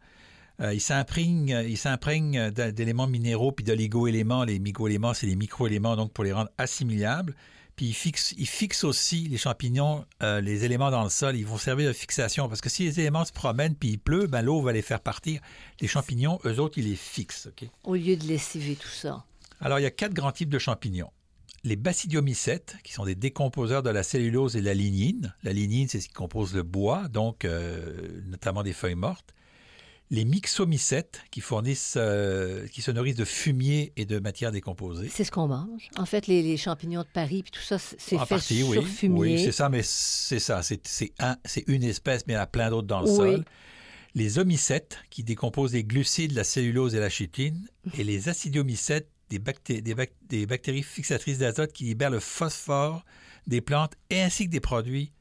Euh, 0.60 0.74
ils 0.74 0.80
s'imprègnent, 0.80 1.62
ils 1.68 1.76
s'imprègnent 1.78 2.50
d'a- 2.50 2.72
d'éléments 2.72 3.06
minéraux 3.06 3.52
puis 3.52 3.64
d'oligo-éléments. 3.64 4.42
Les 4.44 4.58
micro-éléments, 4.58 5.14
c'est 5.14 5.26
les 5.28 5.36
micro-éléments, 5.36 5.94
donc 5.94 6.12
pour 6.12 6.24
les 6.24 6.32
rendre 6.32 6.50
assimilables. 6.58 7.36
Puis 7.78 7.86
ils 7.86 7.94
fixent, 7.94 8.34
ils 8.36 8.48
fixent 8.48 8.82
aussi 8.82 9.28
les 9.28 9.36
champignons, 9.36 10.04
euh, 10.20 10.40
les 10.40 10.64
éléments 10.64 10.90
dans 10.90 11.04
le 11.04 11.10
sol. 11.10 11.36
Ils 11.36 11.46
vont 11.46 11.58
servir 11.58 11.86
de 11.86 11.92
fixation 11.92 12.48
parce 12.48 12.60
que 12.60 12.68
si 12.68 12.82
les 12.82 12.98
éléments 12.98 13.24
se 13.24 13.30
promènent 13.30 13.76
puis 13.76 13.90
il 13.90 13.98
pleut, 13.98 14.26
ben, 14.26 14.42
l'eau 14.42 14.60
va 14.62 14.72
les 14.72 14.82
faire 14.82 14.98
partir. 14.98 15.40
Les 15.80 15.86
champignons, 15.86 16.40
eux 16.44 16.58
autres, 16.58 16.78
ils 16.78 16.88
les 16.88 16.96
fixent. 16.96 17.48
Au 17.84 17.94
lieu 17.94 18.16
de 18.16 18.24
lessiver 18.24 18.74
tout 18.74 18.88
ça. 18.88 19.24
Alors, 19.60 19.78
il 19.78 19.82
y 19.82 19.86
a 19.86 19.92
quatre 19.92 20.12
grands 20.12 20.32
types 20.32 20.48
de 20.48 20.58
champignons. 20.58 21.12
Les 21.62 21.76
basidiomycètes, 21.76 22.78
qui 22.82 22.92
sont 22.92 23.04
des 23.04 23.14
décomposeurs 23.14 23.84
de 23.84 23.90
la 23.90 24.02
cellulose 24.02 24.56
et 24.56 24.60
de 24.60 24.66
la 24.66 24.74
lignine. 24.74 25.32
La 25.44 25.52
lignine, 25.52 25.86
c'est 25.86 26.00
ce 26.00 26.08
qui 26.08 26.14
compose 26.14 26.54
le 26.54 26.64
bois, 26.64 27.06
donc 27.06 27.44
euh, 27.44 28.20
notamment 28.26 28.64
des 28.64 28.72
feuilles 28.72 28.96
mortes. 28.96 29.36
Les 30.10 30.24
myxomycètes, 30.24 31.20
qui 31.30 31.40
fournissent, 31.42 31.94
euh, 31.98 32.66
qui 32.68 32.80
se 32.80 32.90
nourrissent 32.90 33.16
de 33.16 33.26
fumier 33.26 33.92
et 33.96 34.06
de 34.06 34.18
matières 34.18 34.52
décomposées. 34.52 35.10
C'est 35.12 35.24
ce 35.24 35.30
qu'on 35.30 35.48
mange. 35.48 35.90
En 35.98 36.06
fait, 36.06 36.26
les, 36.26 36.42
les 36.42 36.56
champignons 36.56 37.02
de 37.02 37.06
Paris, 37.12 37.42
puis 37.42 37.50
tout 37.52 37.60
ça, 37.60 37.78
c'est 37.78 38.16
En 38.16 38.24
fait 38.24 38.36
partie, 38.36 38.58
sur 38.60 38.68
oui. 38.68 38.84
fumier. 38.84 39.18
Oui, 39.18 39.44
c'est 39.44 39.52
ça, 39.52 39.68
mais 39.68 39.82
c'est 39.84 40.38
ça. 40.38 40.62
C'est 40.62 41.12
un- 41.18 41.36
une 41.66 41.84
espèce, 41.84 42.26
mais 42.26 42.32
il 42.32 42.36
y 42.36 42.38
en 42.38 42.42
a 42.42 42.46
plein 42.46 42.70
d'autres 42.70 42.86
dans 42.86 43.00
le 43.02 43.10
Oui. 43.10 43.16
sol. 43.16 43.44
Les 44.14 44.38
omycètes, 44.38 44.98
qui 45.10 45.22
décomposent 45.24 45.74
les 45.74 45.84
glucides, 45.84 46.32
la 46.32 46.42
cellulose 46.44 46.94
et 46.94 47.00
la 47.00 47.10
chitine. 47.10 47.68
Et 47.98 48.02
les 48.04 48.30
acidiomycètes, 48.30 49.10
des, 49.28 49.38
bacté- 49.38 49.82
des 49.82 49.94
bac- 49.94 50.14
des 50.26 50.46
bactéries 50.46 50.82
fixatrices 50.82 51.36
d'azote 51.38 51.72
qui 51.74 51.84
libèrent 51.84 52.08
le 52.10 52.18
phosphore 52.20 53.04
des 53.46 53.60
plantes 53.60 53.92
et 54.08 54.22
ainsi 54.22 54.46
que 54.46 54.50
des 54.50 54.60
produits 54.60 55.12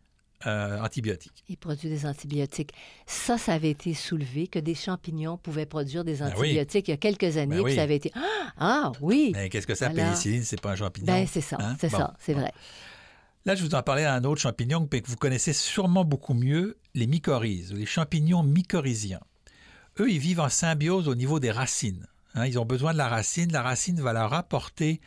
euh, 0.45 0.79
antibiotiques. 0.81 1.43
Ils 1.49 1.57
produisent 1.57 1.89
des 1.91 2.05
antibiotiques. 2.05 2.71
Ça, 3.07 3.37
ça 3.37 3.53
avait 3.53 3.71
été 3.71 3.93
soulevé 3.95 4.47
que 4.47 4.59
des 4.59 4.75
champignons 4.75 5.37
pouvaient 5.37 5.65
produire 5.65 6.03
des 6.03 6.17
Ben 6.17 6.27
oui. 6.37 6.41
antibiotiques 6.51 6.87
il 6.89 6.91
y 6.91 6.93
a 6.93 6.97
quelques 6.97 7.37
années. 7.37 7.55
Ben 7.57 7.63
puis 7.63 7.71
oui. 7.71 7.75
ça 7.75 7.81
avait 7.83 7.95
été 7.95 8.11
Ah, 8.15 8.51
ah, 8.57 8.91
oui! 9.01 9.31
Mais 9.33 9.49
qu'est-ce 9.49 9.65
que 9.67 9.73
ça, 9.75 9.89
Voilà. 9.89 10.03
pénicilline, 10.05 10.43
c'est 10.43 10.61
pas 10.61 10.71
un 10.71 10.75
champignon? 10.75 11.07
Ben, 11.07 11.25
c'est 11.25 11.41
ça, 11.41 11.57
Hein? 11.59 11.75
c'est 11.79 11.91
Bon, 11.91 11.97
ça, 11.97 12.13
c'est 12.19 12.33
vrai. 12.33 12.51
Là, 13.45 13.55
je 13.55 13.63
vous 13.63 13.73
en 13.75 13.81
parlais 13.81 14.03
d'un 14.03 14.23
autre 14.25 14.41
champignon 14.41 14.85
que 14.85 14.97
vous 15.05 15.15
connaissez 15.15 15.53
sûrement 15.53 16.03
beaucoup 16.03 16.33
mieux, 16.33 16.77
les 16.93 17.07
mycorhizes, 17.07 17.73
les 17.73 17.85
champignons 17.85 18.43
mycorhiziens. 18.43 19.21
Eux, 19.99 20.11
ils 20.11 20.19
vivent 20.19 20.41
en 20.41 20.49
symbiose 20.49 21.07
au 21.07 21.15
niveau 21.15 21.39
des 21.39 21.49
racines. 21.51 22.05
Hein, 22.35 22.45
ils 22.45 22.59
ont 22.59 22.65
besoin 22.65 22.91
de 22.93 22.97
la 22.99 23.07
racine. 23.07 23.51
La 23.51 23.63
racine 23.63 23.99
va 24.01 24.13
leur 24.13 24.33
apporter 24.33 24.99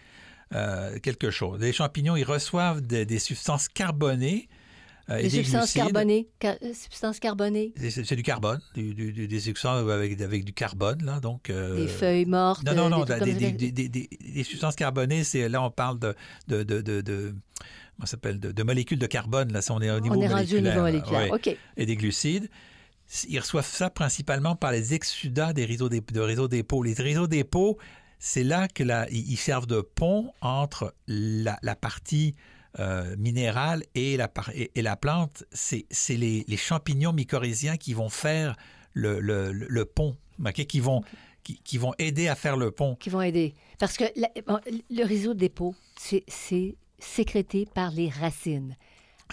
euh, 0.54 0.98
quelque 0.98 1.30
chose. 1.30 1.60
Les 1.60 1.72
champignons, 1.72 2.16
ils 2.16 2.24
reçoivent 2.24 2.80
des, 2.80 3.04
des 3.04 3.18
substances 3.20 3.68
carbonées 3.68 4.48
Des 5.16 5.22
des 5.24 5.30
substances 5.30 5.60
glucides. 5.74 5.82
carbonées. 5.82 6.28
Car- 6.38 6.56
euh, 6.62 6.72
substances 6.74 7.18
carbonées. 7.18 7.72
C'est 7.90 8.14
du 8.16 8.22
carbone, 8.22 8.60
du- 8.74 8.94
du- 8.94 9.12
du- 9.12 9.26
des 9.28 9.40
substances 9.40 9.88
avec, 9.90 10.20
avec 10.20 10.44
du 10.44 10.52
carbone, 10.52 11.04
là, 11.04 11.20
donc... 11.20 11.50
euh, 11.50 11.76
Des 11.76 11.88
feuilles 11.88 12.26
mortes. 12.26 12.62
Non, 12.64 12.74
non, 12.74 12.86
euh, 12.86 12.88
non, 12.90 13.04
des 13.04 13.34
des, 13.34 13.34
des- 13.34 13.52
des- 13.52 13.72
des- 13.72 13.88
des- 13.88 14.18
des 14.34 14.44
substances 14.44 14.76
carbonées, 14.76 15.24
c'est 15.24 15.48
là 15.48 15.62
on 15.62 15.70
parle 15.70 15.98
de, 15.98 16.14
de, 16.48 16.62
de, 16.62 16.80
de, 16.80 17.34
s'appelle, 18.04 18.38
de, 18.40 18.62
molécules 18.62 18.98
de 18.98 19.06
carbone, 19.06 19.52
là, 19.52 19.60
si 19.62 19.70
on 19.72 19.80
est 19.80 19.90
au 19.90 20.00
niveau 20.00 20.14
On 20.16 20.22
est 20.22 20.28
rendu 20.28 20.56
au 20.56 20.60
niveau 20.60 20.80
moléculaire, 20.80 21.30
ouais, 21.30 21.48
OK. 21.48 21.56
et 21.76 21.86
des 21.86 21.96
glucides. 21.96 22.48
Ils 23.28 23.40
reçoivent 23.40 23.66
ça 23.66 23.90
principalement 23.90 24.54
par 24.54 24.70
les 24.72 24.94
exsudats 24.94 25.52
des 25.52 25.64
réseaux 25.64 25.88
d'ép- 25.88 26.12
de 26.12 26.20
réseaux 26.20 26.46
dépôts. 26.48 26.82
Les 26.84 26.94
réseaux 26.94 27.26
dépôts, 27.26 27.76
c'est 28.20 28.44
là 28.44 28.68
que 28.68 28.84
la, 28.84 29.10
ils 29.10 29.32
ils 29.32 29.36
servent 29.36 29.66
de 29.66 29.80
pont 29.80 30.32
entre 30.40 30.94
la, 31.08 31.58
la 31.62 31.74
partie 31.74 32.36
euh, 32.78 33.16
minérale 33.16 33.82
et 33.94 34.16
la, 34.16 34.30
et, 34.54 34.70
et 34.74 34.82
la 34.82 34.96
plante. 34.96 35.44
C'est 35.50 35.86
les, 36.10 36.44
les 36.46 36.56
champignons 36.56 37.12
mycorhiziens 37.12 37.76
qui 37.76 37.94
vont 37.94 38.08
faire 38.08 38.56
le, 38.92 39.20
le, 39.20 39.84
pont, 39.84 40.16
qui, 40.68 40.80
vont, 40.80 41.02
qui, 41.42 41.60
qui 41.62 41.78
vont 41.78 41.92
aider 41.98 42.28
à 42.28 42.34
faire 42.34 42.56
le 42.56 42.70
pont. 42.70 42.94
Qui 42.96 43.10
vont 43.10 43.22
aider. 43.22 43.54
Parce 43.78 43.96
que 43.96 44.04
la- 44.16 44.30
le 44.90 45.04
réseau 45.04 45.34
de 45.34 45.38
dépôt, 45.38 45.74
c'est 45.98 46.24
c'est 46.28 46.76
sécrété 46.98 47.66
par 47.74 47.90
les 47.90 48.08
racines. 48.10 48.76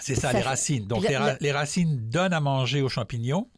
C'est 0.00 0.14
ça, 0.14 0.30
Ça 0.32 0.38
les 0.38 0.42
racines. 0.44 0.86
Donc, 0.86 1.04
ra- 1.06 1.36
les 1.40 1.52
racines 1.52 2.08
donnent 2.08 2.32
à 2.32 2.40
manger 2.40 2.82
aux 2.82 2.88
champignons. 2.88 3.48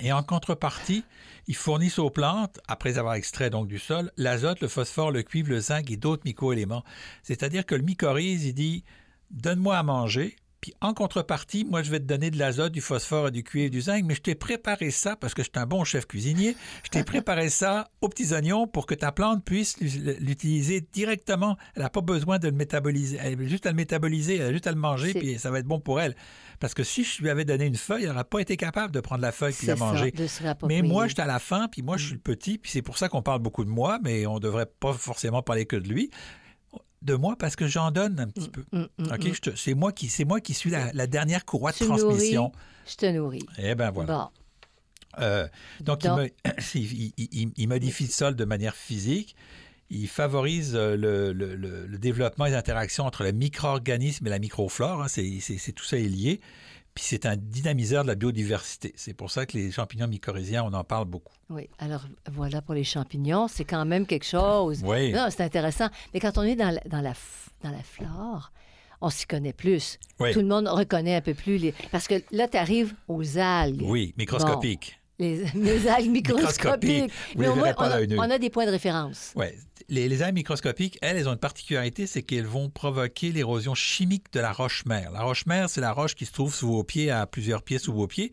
Et 0.00 0.12
en 0.12 0.22
contrepartie, 0.22 1.04
ils 1.46 1.56
fournissent 1.56 1.98
aux 1.98 2.10
plantes, 2.10 2.60
après 2.68 2.98
avoir 2.98 3.14
extrait 3.14 3.50
donc 3.50 3.66
du 3.66 3.78
sol, 3.78 4.12
l'azote, 4.16 4.60
le 4.60 4.68
phosphore, 4.68 5.10
le 5.10 5.22
cuivre, 5.22 5.50
le 5.50 5.60
zinc 5.60 5.90
et 5.90 5.96
d'autres 5.96 6.24
microéléments. 6.24 6.84
C'est-à-dire 7.22 7.64
que 7.64 7.74
le 7.74 7.82
mycorhize, 7.82 8.44
il 8.44 8.54
dit 8.54 8.84
Donne-moi 9.30 9.76
à 9.76 9.82
manger, 9.82 10.36
Puis 10.60 10.74
en 10.80 10.94
contrepartie, 10.94 11.64
moi, 11.64 11.82
je 11.82 11.90
vais 11.90 12.00
te 12.00 12.04
donner 12.04 12.30
de 12.30 12.38
l'azote, 12.38 12.72
du 12.72 12.80
phosphore, 12.80 13.30
du 13.30 13.44
cuivre, 13.44 13.70
du 13.70 13.80
zinc, 13.82 14.04
mais 14.04 14.14
je 14.14 14.22
t'ai 14.22 14.34
préparé 14.34 14.90
ça 14.90 15.14
parce 15.16 15.34
que 15.34 15.42
je 15.42 15.48
suis 15.52 15.62
un 15.62 15.66
bon 15.66 15.84
chef 15.84 16.06
cuisinier. 16.06 16.56
Je 16.82 16.88
t'ai 16.88 17.04
préparé 17.04 17.50
ça 17.50 17.88
aux 18.00 18.08
petits 18.08 18.32
oignons 18.32 18.66
pour 18.66 18.86
que 18.86 18.94
ta 18.94 19.12
plante 19.12 19.44
puisse 19.44 19.78
l'utiliser 19.80 20.80
directement. 20.92 21.56
Elle 21.74 21.82
n'a 21.82 21.90
pas 21.90 22.00
besoin 22.00 22.38
de 22.38 22.48
le 22.48 22.54
métaboliser. 22.54 23.18
Elle 23.20 23.40
a 23.40 23.46
juste 23.46 23.66
à 23.66 23.70
le 23.70 23.76
métaboliser, 23.76 24.36
elle 24.36 24.46
a 24.46 24.52
juste 24.52 24.66
à 24.66 24.72
le 24.72 24.78
manger, 24.78 25.14
puis 25.14 25.38
ça 25.38 25.50
va 25.50 25.58
être 25.58 25.66
bon 25.66 25.80
pour 25.80 26.00
elle. 26.00 26.16
Parce 26.58 26.74
que 26.74 26.82
si 26.82 27.04
je 27.04 27.22
lui 27.22 27.30
avais 27.30 27.44
donné 27.44 27.66
une 27.66 27.76
feuille, 27.76 28.04
elle 28.04 28.10
n'aurait 28.10 28.24
pas 28.24 28.40
été 28.40 28.56
capable 28.56 28.92
de 28.92 29.00
prendre 29.00 29.22
la 29.22 29.32
feuille 29.32 29.52
puis 29.52 29.66
la 29.66 29.76
manger. 29.76 30.10
ça, 30.26 30.54
Mais 30.68 30.82
moi, 30.82 31.06
j'étais 31.06 31.22
à 31.22 31.26
la 31.26 31.38
fin, 31.38 31.68
puis 31.68 31.82
moi, 31.82 31.96
je 31.96 32.06
suis 32.06 32.14
le 32.14 32.20
petit, 32.20 32.58
puis 32.58 32.70
c'est 32.70 32.82
pour 32.82 32.98
ça 32.98 33.08
qu'on 33.08 33.22
parle 33.22 33.40
beaucoup 33.40 33.64
de 33.64 33.70
moi, 33.70 33.98
mais 34.02 34.26
on 34.26 34.38
devrait 34.38 34.66
pas 34.66 34.92
forcément 34.94 35.42
parler 35.42 35.66
que 35.66 35.76
de 35.76 35.88
lui. 35.88 36.10
De 37.06 37.14
moi, 37.14 37.36
parce 37.38 37.54
que 37.56 37.66
j'en 37.68 37.90
donne 37.92 38.18
un 38.18 38.26
petit 38.28 38.48
peu. 38.48 38.64
Mm, 38.72 38.86
mm, 38.98 39.12
OK? 39.12 39.24
mm. 39.24 39.32
Te- 39.40 39.56
C'est 39.56 39.74
moi, 39.74 39.92
qui- 39.92 40.08
c'est 40.08 40.24
moi 40.24 40.40
qui 40.40 40.54
suis 40.54 40.70
la, 40.70 40.92
la 40.92 41.06
dernière 41.06 41.44
courroie 41.44 41.70
de 41.72 41.84
nourris. 41.84 42.00
transmission. 42.02 42.52
Je 42.86 42.96
te 42.96 43.06
nourris. 43.06 43.46
Eh 43.58 43.74
bien, 43.76 43.90
voilà. 43.92 44.12
Bon. 44.12 44.28
Euh, 45.22 45.46
donc, 45.80 46.02
il, 46.04 46.08
Donc- 46.08 46.18
me- 46.18 46.30
il- 46.74 47.12
il- 47.16 47.28
il- 47.32 47.52
il 47.56 47.68
modifie 47.68 48.04
le 48.04 48.10
sol 48.10 48.34
de 48.36 48.44
manière 48.44 48.74
physique. 48.74 49.36
Il 49.88 50.08
favorise 50.08 50.74
euh, 50.74 50.96
le, 50.96 51.32
le- 51.32 51.54
le- 51.54 51.86
le 51.86 51.98
développement 51.98 52.46
et 52.46 52.50
les 52.50 52.56
interactions 52.56 53.04
entre 53.06 53.22
le 53.22 53.30
micro-organisme 53.32 54.26
et 54.26 54.30
la 54.30 54.40
microflore. 54.40 55.02
hein. 55.02 55.08
C'est- 55.08 55.72
tout 55.74 55.84
ça 55.84 55.96
est 55.96 56.08
lié. 56.08 56.40
Puis 56.96 57.04
c'est 57.04 57.26
un 57.26 57.36
dynamiseur 57.36 58.04
de 58.04 58.08
la 58.08 58.14
biodiversité. 58.14 58.94
C'est 58.96 59.12
pour 59.12 59.30
ça 59.30 59.44
que 59.44 59.52
les 59.58 59.70
champignons 59.70 60.08
mycorhiziens, 60.08 60.64
on 60.64 60.72
en 60.72 60.82
parle 60.82 61.04
beaucoup. 61.04 61.34
Oui, 61.50 61.68
alors 61.78 62.06
voilà 62.32 62.62
pour 62.62 62.72
les 62.74 62.84
champignons, 62.84 63.48
c'est 63.48 63.66
quand 63.66 63.84
même 63.84 64.06
quelque 64.06 64.24
chose. 64.24 64.80
Oui. 64.82 65.12
Non, 65.12 65.28
c'est 65.30 65.42
intéressant. 65.42 65.88
Mais 66.14 66.20
quand 66.20 66.38
on 66.38 66.42
est 66.42 66.56
dans 66.56 66.70
la, 66.70 66.80
dans 66.88 67.02
la, 67.02 67.12
dans 67.62 67.70
la 67.70 67.82
flore, 67.82 68.50
on 69.02 69.10
s'y 69.10 69.26
connaît 69.26 69.52
plus. 69.52 69.98
Oui. 70.20 70.32
Tout 70.32 70.40
le 70.40 70.46
monde 70.46 70.68
reconnaît 70.68 71.16
un 71.16 71.20
peu 71.20 71.34
plus 71.34 71.58
les... 71.58 71.74
Parce 71.92 72.08
que 72.08 72.14
là, 72.32 72.48
tu 72.48 72.56
arrives 72.56 72.94
aux 73.08 73.36
algues. 73.36 73.82
Oui, 73.84 74.14
microscopique. 74.16 74.98
Les, 75.18 75.44
les 75.54 75.88
algues 75.88 76.10
Microscopiques. 76.10 76.64
microscopiques. 76.64 77.12
Mais 77.36 77.48
au 77.48 77.56
moins, 77.56 77.74
on, 77.76 77.82
a, 77.82 78.26
on 78.26 78.30
a 78.30 78.38
des 78.38 78.48
points 78.48 78.64
de 78.64 78.70
référence. 78.70 79.32
Ouais. 79.36 79.54
Les, 79.88 80.08
les 80.08 80.22
algues 80.22 80.34
microscopiques, 80.34 80.98
elles, 81.00 81.16
elles 81.16 81.28
ont 81.28 81.32
une 81.32 81.38
particularité, 81.38 82.06
c'est 82.06 82.22
qu'elles 82.22 82.46
vont 82.46 82.68
provoquer 82.68 83.30
l'érosion 83.30 83.74
chimique 83.74 84.32
de 84.32 84.40
la 84.40 84.52
roche-mère. 84.52 85.12
La 85.12 85.22
roche-mère, 85.22 85.70
c'est 85.70 85.80
la 85.80 85.92
roche 85.92 86.14
qui 86.14 86.26
se 86.26 86.32
trouve 86.32 86.52
sous 86.54 86.68
vos 86.68 86.82
pieds, 86.82 87.10
à 87.10 87.26
plusieurs 87.26 87.62
pieds 87.62 87.78
sous 87.78 87.92
vos 87.92 88.08
pieds, 88.08 88.32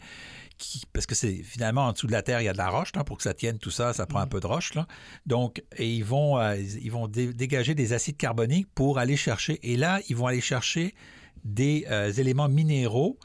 qui, 0.57 0.81
parce 0.93 1.05
que 1.05 1.15
c'est 1.15 1.43
finalement 1.43 1.87
en 1.87 1.91
dessous 1.91 2.07
de 2.07 2.11
la 2.11 2.21
terre, 2.21 2.41
il 2.41 2.45
y 2.45 2.47
a 2.47 2.53
de 2.53 2.57
la 2.57 2.69
roche, 2.69 2.91
là, 2.95 3.03
pour 3.03 3.17
que 3.17 3.23
ça 3.23 3.33
tienne 3.33 3.59
tout 3.59 3.71
ça, 3.71 3.93
ça 3.93 4.05
prend 4.05 4.19
un 4.19 4.27
peu 4.27 4.39
de 4.39 4.47
roche. 4.47 4.73
Là. 4.73 4.87
Donc, 5.25 5.63
et 5.77 5.91
ils 5.93 6.03
vont, 6.03 6.39
euh, 6.39 6.55
ils 6.55 6.85
ils 6.85 6.91
vont 6.91 7.07
dé- 7.07 7.33
dégager 7.33 7.75
des 7.75 7.93
acides 7.93 8.17
carboniques 8.17 8.67
pour 8.73 8.97
aller 8.97 9.17
chercher, 9.17 9.59
et 9.61 9.77
là, 9.77 9.99
ils 10.09 10.15
vont 10.15 10.27
aller 10.27 10.41
chercher 10.41 10.95
des 11.43 11.85
euh, 11.89 12.11
éléments 12.13 12.49
minéraux 12.49 13.19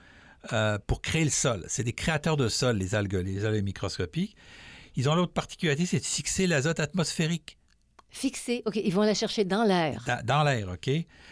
euh, 0.52 0.78
pour 0.86 1.00
créer 1.02 1.24
le 1.24 1.30
sol. 1.30 1.64
C'est 1.68 1.84
des 1.84 1.92
créateurs 1.92 2.36
de 2.36 2.48
sol, 2.48 2.76
les 2.76 2.94
algues, 2.94 3.14
les 3.14 3.44
algues 3.44 3.64
microscopiques. 3.64 4.36
Ils 4.96 5.08
ont 5.08 5.14
l'autre 5.14 5.32
particularité, 5.32 5.86
c'est 5.86 6.00
de 6.00 6.04
fixer 6.04 6.46
l'azote 6.46 6.80
atmosphérique 6.80 7.57
Fixé. 8.10 8.62
OK, 8.64 8.76
ils 8.76 8.92
vont 8.92 9.02
la 9.02 9.14
chercher 9.14 9.44
dans 9.44 9.64
l'air. 9.64 10.02
dans, 10.06 10.24
dans 10.24 10.42
l'air, 10.42 10.68
OK? 10.68 10.90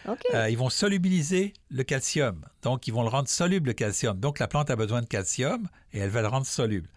OK. 0.08 0.20
Euh, 0.34 0.50
ils 0.50 0.58
vont 0.58 0.68
solubiliser 0.68 1.54
le 1.70 1.82
calcium. 1.84 2.44
Donc, 2.62 2.86
ils 2.86 2.92
vont 2.92 3.02
le 3.02 3.08
rendre 3.08 3.28
soluble, 3.28 3.68
le 3.68 3.74
calcium. 3.74 4.18
Donc, 4.20 4.38
la 4.38 4.46
plante 4.48 4.70
a 4.70 4.76
besoin 4.76 5.00
de 5.00 5.06
calcium 5.06 5.68
et 5.92 5.98
elle 5.98 6.10
va 6.10 6.20
le 6.22 6.28
rendre 6.28 6.46
soluble. 6.46 6.88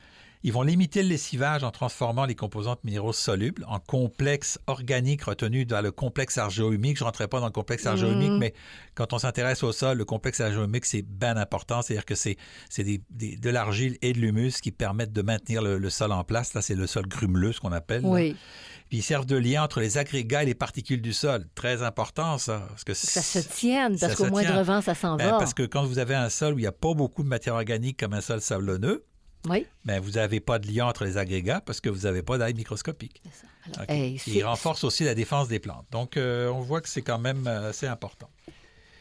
Ils 0.42 0.54
vont 0.54 0.62
limiter 0.62 1.04
le 1.04 1.10
lessivage 1.10 1.66
en 1.66 1.72
transformant 1.72 2.24
les 2.24 2.34
composantes 2.36 2.82
minéraux 2.86 3.12
solubles 3.12 3.66
en 3.68 3.80
complexes 3.80 4.58
organiques 4.68 5.24
retenus 5.24 5.68
dans 5.68 5.82
le 5.82 5.92
complexe 5.92 6.38
argéohumique. 6.38 6.98
Je 6.98 7.04
ne 7.04 7.08
rentrerai 7.08 7.28
pas 7.28 7.42
dans 7.42 7.48
le 7.48 7.52
complexe 7.52 7.86
argéohumique, 7.86 8.32
Mhm. 8.32 8.38
mais 8.38 8.54
quand 8.96 9.12
on 9.12 9.20
s'intéresse 9.20 9.64
au 9.64 9.74
sol, 9.74 9.98
le 9.98 10.06
complexe 10.06 10.40
argéohumique, 10.40 10.86
c'est 10.86 11.02
bien 11.02 11.36
important. 11.36 11.82
C'est-à-dire 11.82 12.06
que 12.06 12.16
c'est 12.16 12.38
c'est 12.70 12.86
des- 12.86 13.02
des- 13.10 13.36
de 13.36 13.50
l'argile 13.50 13.98
et 14.02 14.14
de 14.14 14.20
l'humus 14.20 14.62
qui 14.62 14.72
permettent 14.72 15.12
de 15.12 15.22
maintenir 15.22 15.62
le, 15.62 15.78
le 15.78 15.90
sol 15.90 16.14
en 16.14 16.24
place. 16.24 16.54
Là, 16.54 16.62
c'est 16.62 16.76
le 16.76 16.88
sol 16.88 17.06
grumeleux, 17.06 17.52
ce 17.52 17.60
qu'on 17.60 17.74
appelle. 17.74 18.04
là. 18.04 18.08
oui. 18.08 18.38
Puis 18.88 19.00
ils 19.00 19.04
servent 19.04 19.26
de 19.28 19.36
lien 19.36 19.62
entre 19.64 19.82
les 19.82 19.98
agrégats 20.00 20.42
et 20.42 20.46
les 20.48 20.56
particules 20.56 21.02
du 21.02 21.14
sol. 21.14 21.46
Très 21.54 21.84
important, 21.84 22.38
ça. 22.40 22.66
Parce 22.70 22.84
que 22.86 22.94
Que 22.94 22.98
ça 22.98 23.22
se 23.22 23.40
tienne, 23.40 24.00
parce 24.00 24.16
qu'au 24.16 24.26
moindre 24.30 24.64
vent, 24.64 24.82
ça 24.82 24.96
s'en 24.96 25.16
Ben, 25.18 25.32
va. 25.32 25.38
parce 25.38 25.54
que 25.54 25.62
quand 25.64 25.84
vous 25.86 26.00
avez 26.00 26.16
un 26.16 26.30
sol 26.30 26.54
où 26.56 26.58
il 26.60 26.62
n'y 26.62 26.68
a 26.68 26.72
pas 26.72 26.94
beaucoup 26.96 27.22
de 27.24 27.28
matière 27.28 27.54
organique 27.56 28.00
comme 28.00 28.14
un 28.14 28.22
sol 28.22 28.42
sablonneux, 28.42 29.04
Oui, 29.48 29.66
ben, 29.86 30.00
vous 30.02 30.12
n'avez 30.12 30.40
pas 30.42 30.60
de 30.60 30.68
lien 30.68 30.86
entre 30.88 31.06
les 31.06 31.18
agrégats 31.18 31.62
parce 31.62 31.80
que 31.80 31.90
vous 31.90 32.02
n'avez 32.02 32.22
pas 32.22 32.38
d'ail 32.38 32.54
microscopique. 32.54 33.22
c'est 33.24 33.42
ça. 33.74 33.80
Alors, 33.82 33.90
hey, 33.90 34.20
il 34.28 34.44
renforce 34.44 34.84
aussi 34.84 35.04
la 35.06 35.16
défense 35.16 35.48
des 35.48 35.60
plantes. 35.60 35.86
Donc, 35.92 36.18
euh, 36.18 36.50
on 36.50 36.60
voit 36.60 36.82
que 36.82 36.90
c'est 36.90 37.02
quand 37.02 37.20
même 37.20 37.48
euh, 37.48 37.70
assez 37.70 37.88
important. 37.88 38.30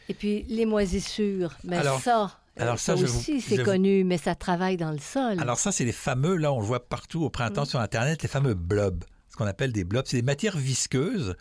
Et 0.07 0.13
puis, 0.13 0.43
les 0.47 0.65
moisissures, 0.65 1.53
mais 1.63 1.77
Alors- 1.77 1.99
ça, 1.99 2.23
euh, 2.57 2.61
alors 2.61 2.79
ça, 2.79 2.93
aussi, 2.95 3.41
c'est 3.41 3.57
vous- 3.57 3.63
connu, 3.63 4.03
mais 4.03 4.17
ça 4.17 4.33
travaille 4.35 4.77
dans 4.77 4.91
le 4.91 4.97
sol. 4.99 5.39
Alors 5.39 5.57
ça, 5.59 5.71
c'est 5.71 5.85
les 5.85 5.91
fameux, 5.91 6.35
là, 6.35 6.53
on 6.53 6.59
le 6.59 6.65
voit 6.65 6.87
partout 6.87 7.23
au 7.23 7.29
printemps 7.29 7.65
sur 7.65 7.79
Internet, 7.79 8.21
les 8.23 8.29
fameux 8.29 8.53
blobs, 8.53 9.03
ce 9.29 9.35
qu'on 9.35 9.45
appelle 9.45 9.71
des 9.73 9.83
blobs. 9.83 10.05
C'est 10.07 10.17
des 10.17 10.23
matières 10.23 10.57
visqueuses 10.57 11.35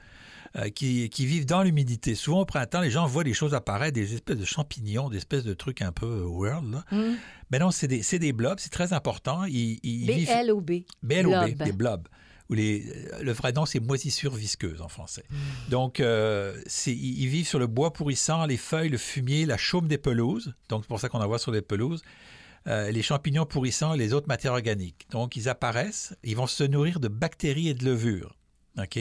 euh, 0.57 0.71
qui, 0.71 1.09
qui 1.11 1.27
vivent 1.27 1.47
dans 1.47 1.63
l'humidité. 1.63 2.15
Souvent 2.15 2.41
au 2.41 2.45
printemps, 2.47 2.81
les 2.81 2.91
gens 2.91 3.07
voient 3.07 3.25
des 3.25 3.35
choses 3.35 3.55
apparaître, 3.55 3.95
des 3.95 4.15
espèces 4.15 4.39
de 4.39 4.45
champignons, 4.45 5.09
des 5.11 5.19
espèces 5.19 5.45
de 5.45 5.55
trucs 5.55 5.83
un 5.83 5.93
peu. 5.93 6.25
Là. 6.45 6.61
Hum. 6.93 7.17
Mais 7.51 7.59
non, 7.59 7.71
c'est 7.71 7.87
des, 7.89 8.33
blobs, 8.33 8.59
c'est 8.59 8.71
très 8.73 8.93
important. 8.93 9.45
Ils. 9.45 9.79
B-L-O-B. 10.07 10.71
BLOB, 11.03 11.33
Blob. 11.33 11.63
des 11.63 11.73
blobs. 11.73 12.09
Les, 12.51 12.87
euh, 13.13 13.23
le 13.23 13.33
vrai 13.33 13.53
nom, 13.53 13.67
c'est 13.67 13.79
moisissure 13.79 14.35
visqueuse 14.35 14.81
en 14.81 14.89
français. 14.89 15.25
Donc, 15.69 16.01
euh, 16.01 16.55
ils 16.87 17.21
ils 17.23 17.29
vivent 17.29 17.47
sur 17.47 17.59
le 17.59 17.67
bois 17.67 17.93
pourrissant, 17.93 18.47
les 18.47 18.57
feuilles, 18.57 18.89
le 18.89 18.97
fumier, 18.97 19.45
la 19.45 19.59
chaume 19.59 19.87
des 19.87 19.99
pelouses. 19.99 20.55
Donc, 20.71 20.85
c'est 20.85 20.89
pour 20.89 20.99
ça 20.99 21.11
qu'on 21.11 21.21
en 21.21 21.27
voit 21.27 21.39
sur 21.39 21.53
les 21.53 21.61
pelouses. 21.61 22.03
euh, 22.67 22.91
les 22.91 23.03
champignons 23.03 23.47
pourrissants 23.47 23.95
et 23.95 23.99
les 23.99 24.13
autres 24.15 24.29
matières 24.29 24.53
organiques. 24.55 25.07
Donc, 25.11 25.37
ils 25.37 25.49
apparaissent, 25.49 26.15
ils 26.25 26.37
vont 26.37 26.47
se 26.47 26.65
nourrir 26.65 27.01
de 27.01 27.09
bactéries 27.09 27.69
et 27.69 27.75
de 27.75 27.85
levures. 27.85 28.35
OK? 28.79 28.99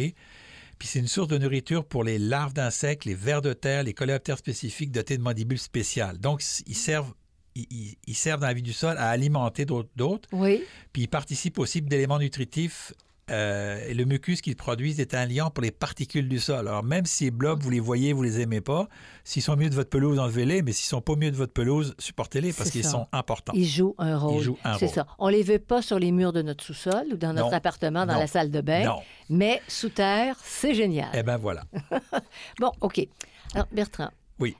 Puis 0.80 0.88
c'est 0.88 1.00
une 1.00 1.08
source 1.08 1.28
de 1.28 1.38
nourriture 1.38 1.86
pour 1.86 2.04
les 2.04 2.20
larves 2.20 2.54
d'insectes, 2.54 3.06
les 3.06 3.16
vers 3.16 3.42
de 3.42 3.54
terre, 3.54 3.84
les 3.84 3.94
coléoptères 3.94 4.38
spécifiques 4.38 4.92
dotés 4.92 5.18
de 5.18 5.24
mandibules 5.24 5.58
spéciales. 5.60 6.20
Donc, 6.20 6.44
ils 6.68 6.76
servent, 6.76 7.14
ils, 7.56 7.96
dans 8.40 8.48
la 8.48 8.54
vie 8.54 8.62
du 8.62 8.74
sol 8.74 8.96
à 8.98 9.10
alimenter 9.10 9.66
d'autres- 9.66 9.90
d'autres 9.96 10.30
Oui, 10.32 10.64
puis 10.94 11.04
ils 11.04 11.08
participent 11.08 11.58
aussi 11.60 11.82
d'éléments 11.82 12.20
nutritifs. 12.20 12.94
Euh, 13.30 13.84
et 13.88 13.94
le 13.94 14.06
mucus 14.06 14.42
qu'ils 14.42 14.56
produisent 14.56 15.00
est 15.00 15.14
un 15.14 15.26
liant 15.26 15.50
pour 15.50 15.62
les 15.64 15.72
particules 15.72 16.28
du 16.30 16.40
sol. 16.40 16.68
Alors, 16.68 16.84
même 16.84 17.06
si 17.06 17.26
les 17.26 17.32
blobs, 17.32 17.62
vous 17.62 17.70
les 17.70 17.80
voyez, 17.80 18.14
vous 18.14 18.24
les 18.24 18.40
aimez 18.40 18.62
pas, 18.62 18.88
s'ils 19.24 19.42
sont 19.42 19.56
mieux 19.58 19.70
de 19.70 19.76
votre 19.76 19.90
pelouse, 19.90 20.18
enlevez-les, 20.20 20.62
mais 20.62 20.72
s'ils 20.72 20.88
sont 20.88 21.02
pas 21.02 21.16
mieux 21.16 21.32
de 21.32 21.36
votre 21.36 21.54
pelouse, 21.54 21.94
supportez-les 22.00 22.54
parce 22.54 22.70
qu'ils 22.72 22.86
sont 22.86 23.08
importants. 23.12 23.54
ils 23.56 23.66
jouent 23.68 23.96
un 23.98 24.18
rôle. 24.18 24.42
jouent 24.42 24.58
un 24.64 24.78
C'est 24.78 24.88
ça. 24.88 25.06
On 25.20 25.28
les 25.28 25.44
veut 25.44 25.60
pas 25.60 25.82
sur 25.82 26.00
les 26.00 26.12
murs 26.12 26.32
de 26.34 26.42
notre 26.42 26.64
sous-sol 26.64 27.08
ou 27.12 27.18
dans 27.18 27.34
notre 27.34 27.50
Non. 27.52 27.56
appartement, 27.58 28.06
dans 28.06 28.14
Non. 28.14 28.20
la 28.20 28.28
salle 28.28 28.52
de 28.52 28.62
bain, 28.62 28.86
Non. 28.86 29.00
mais 29.30 29.62
sous 29.68 29.90
terre, 29.90 30.38
c'est 30.44 30.74
génial. 30.74 31.10
Eh 31.14 31.24
bien, 31.24 31.38
voilà. 31.38 31.64
Bon, 32.60 32.72
OK. 32.82 33.06
Alors, 33.54 33.68
Bertrand. 33.72 34.10
Oui. 34.40 34.56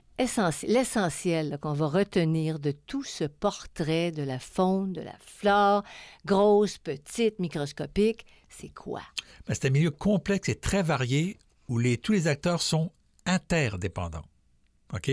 L'essentiel 0.66 1.58
qu'on 1.60 1.72
va 1.72 1.86
retenir 1.86 2.58
de 2.58 2.72
tout 2.72 3.04
ce 3.04 3.24
portrait 3.24 4.10
de 4.10 4.22
la 4.22 4.38
faune, 4.38 4.92
de 4.92 5.00
la 5.00 5.14
flore, 5.20 5.84
grosse, 6.26 6.78
petite, 6.78 7.38
microscopique, 7.38 8.26
c'est 8.48 8.70
quoi? 8.70 9.02
Ben, 9.46 9.54
c'est 9.54 9.66
un 9.66 9.70
milieu 9.70 9.90
complexe 9.90 10.48
et 10.48 10.54
très 10.54 10.82
varié 10.82 11.38
où 11.68 11.80
tous 12.02 12.12
les 12.12 12.26
acteurs 12.26 12.62
sont 12.62 12.92
interdépendants. 13.26 14.24
OK? 14.94 15.10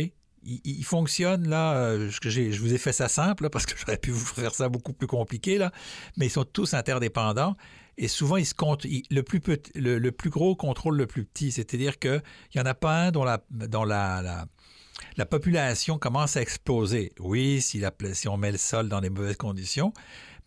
Ils, 0.48 0.86
fonctionnent, 0.86 1.50
là, 1.50 1.74
euh, 1.74 2.12
je, 2.12 2.60
vous 2.60 2.72
ai 2.72 2.78
fait 2.78 2.94
ça 2.94 3.08
simple, 3.08 3.50
parce 3.50 3.66
que 3.66 3.76
j'aurais 3.80 3.98
pu 3.98 4.12
vous 4.12 4.26
faire 4.26 4.54
ça 4.54 4.70
beaucoup 4.70 4.94
plus 4.94 5.08
compliqué, 5.08 5.58
là, 5.58 5.72
mais 6.18 6.28
ils 6.28 6.32
sont 6.32 6.46
tous 6.46 6.76
interdépendants. 6.76 7.58
Et 7.98 8.08
souvent, 8.08 8.38
ils 8.38 8.46
se 8.46 8.54
comptent, 8.54 8.86
le, 8.86 9.22
plus 9.22 9.40
petit- 9.40 9.72
le, 9.74 10.12
plus 10.12 10.30
gros 10.30 10.56
contrôle 10.56 10.98
le 10.98 11.08
plus 11.08 11.26
petit. 11.26 11.52
C'est-à-dire 11.52 11.98
qu'il 11.98 12.22
n'y 12.54 12.62
en 12.62 12.66
a 12.66 12.76
pas 12.76 13.06
un 13.06 13.12
dont 13.12 13.24
la 13.24 14.48
population 15.28 15.98
commence 15.98 16.38
à 16.38 16.42
exploser. 16.42 17.14
Oui, 17.20 17.62
si, 17.62 17.80
la, 17.80 17.92
si 18.14 18.28
on 18.28 18.38
met 18.38 18.52
le 18.52 18.58
sol 18.58 18.88
dans 18.88 19.00
les 19.00 19.10
mauvaises 19.10 19.38
conditions, 19.38 19.94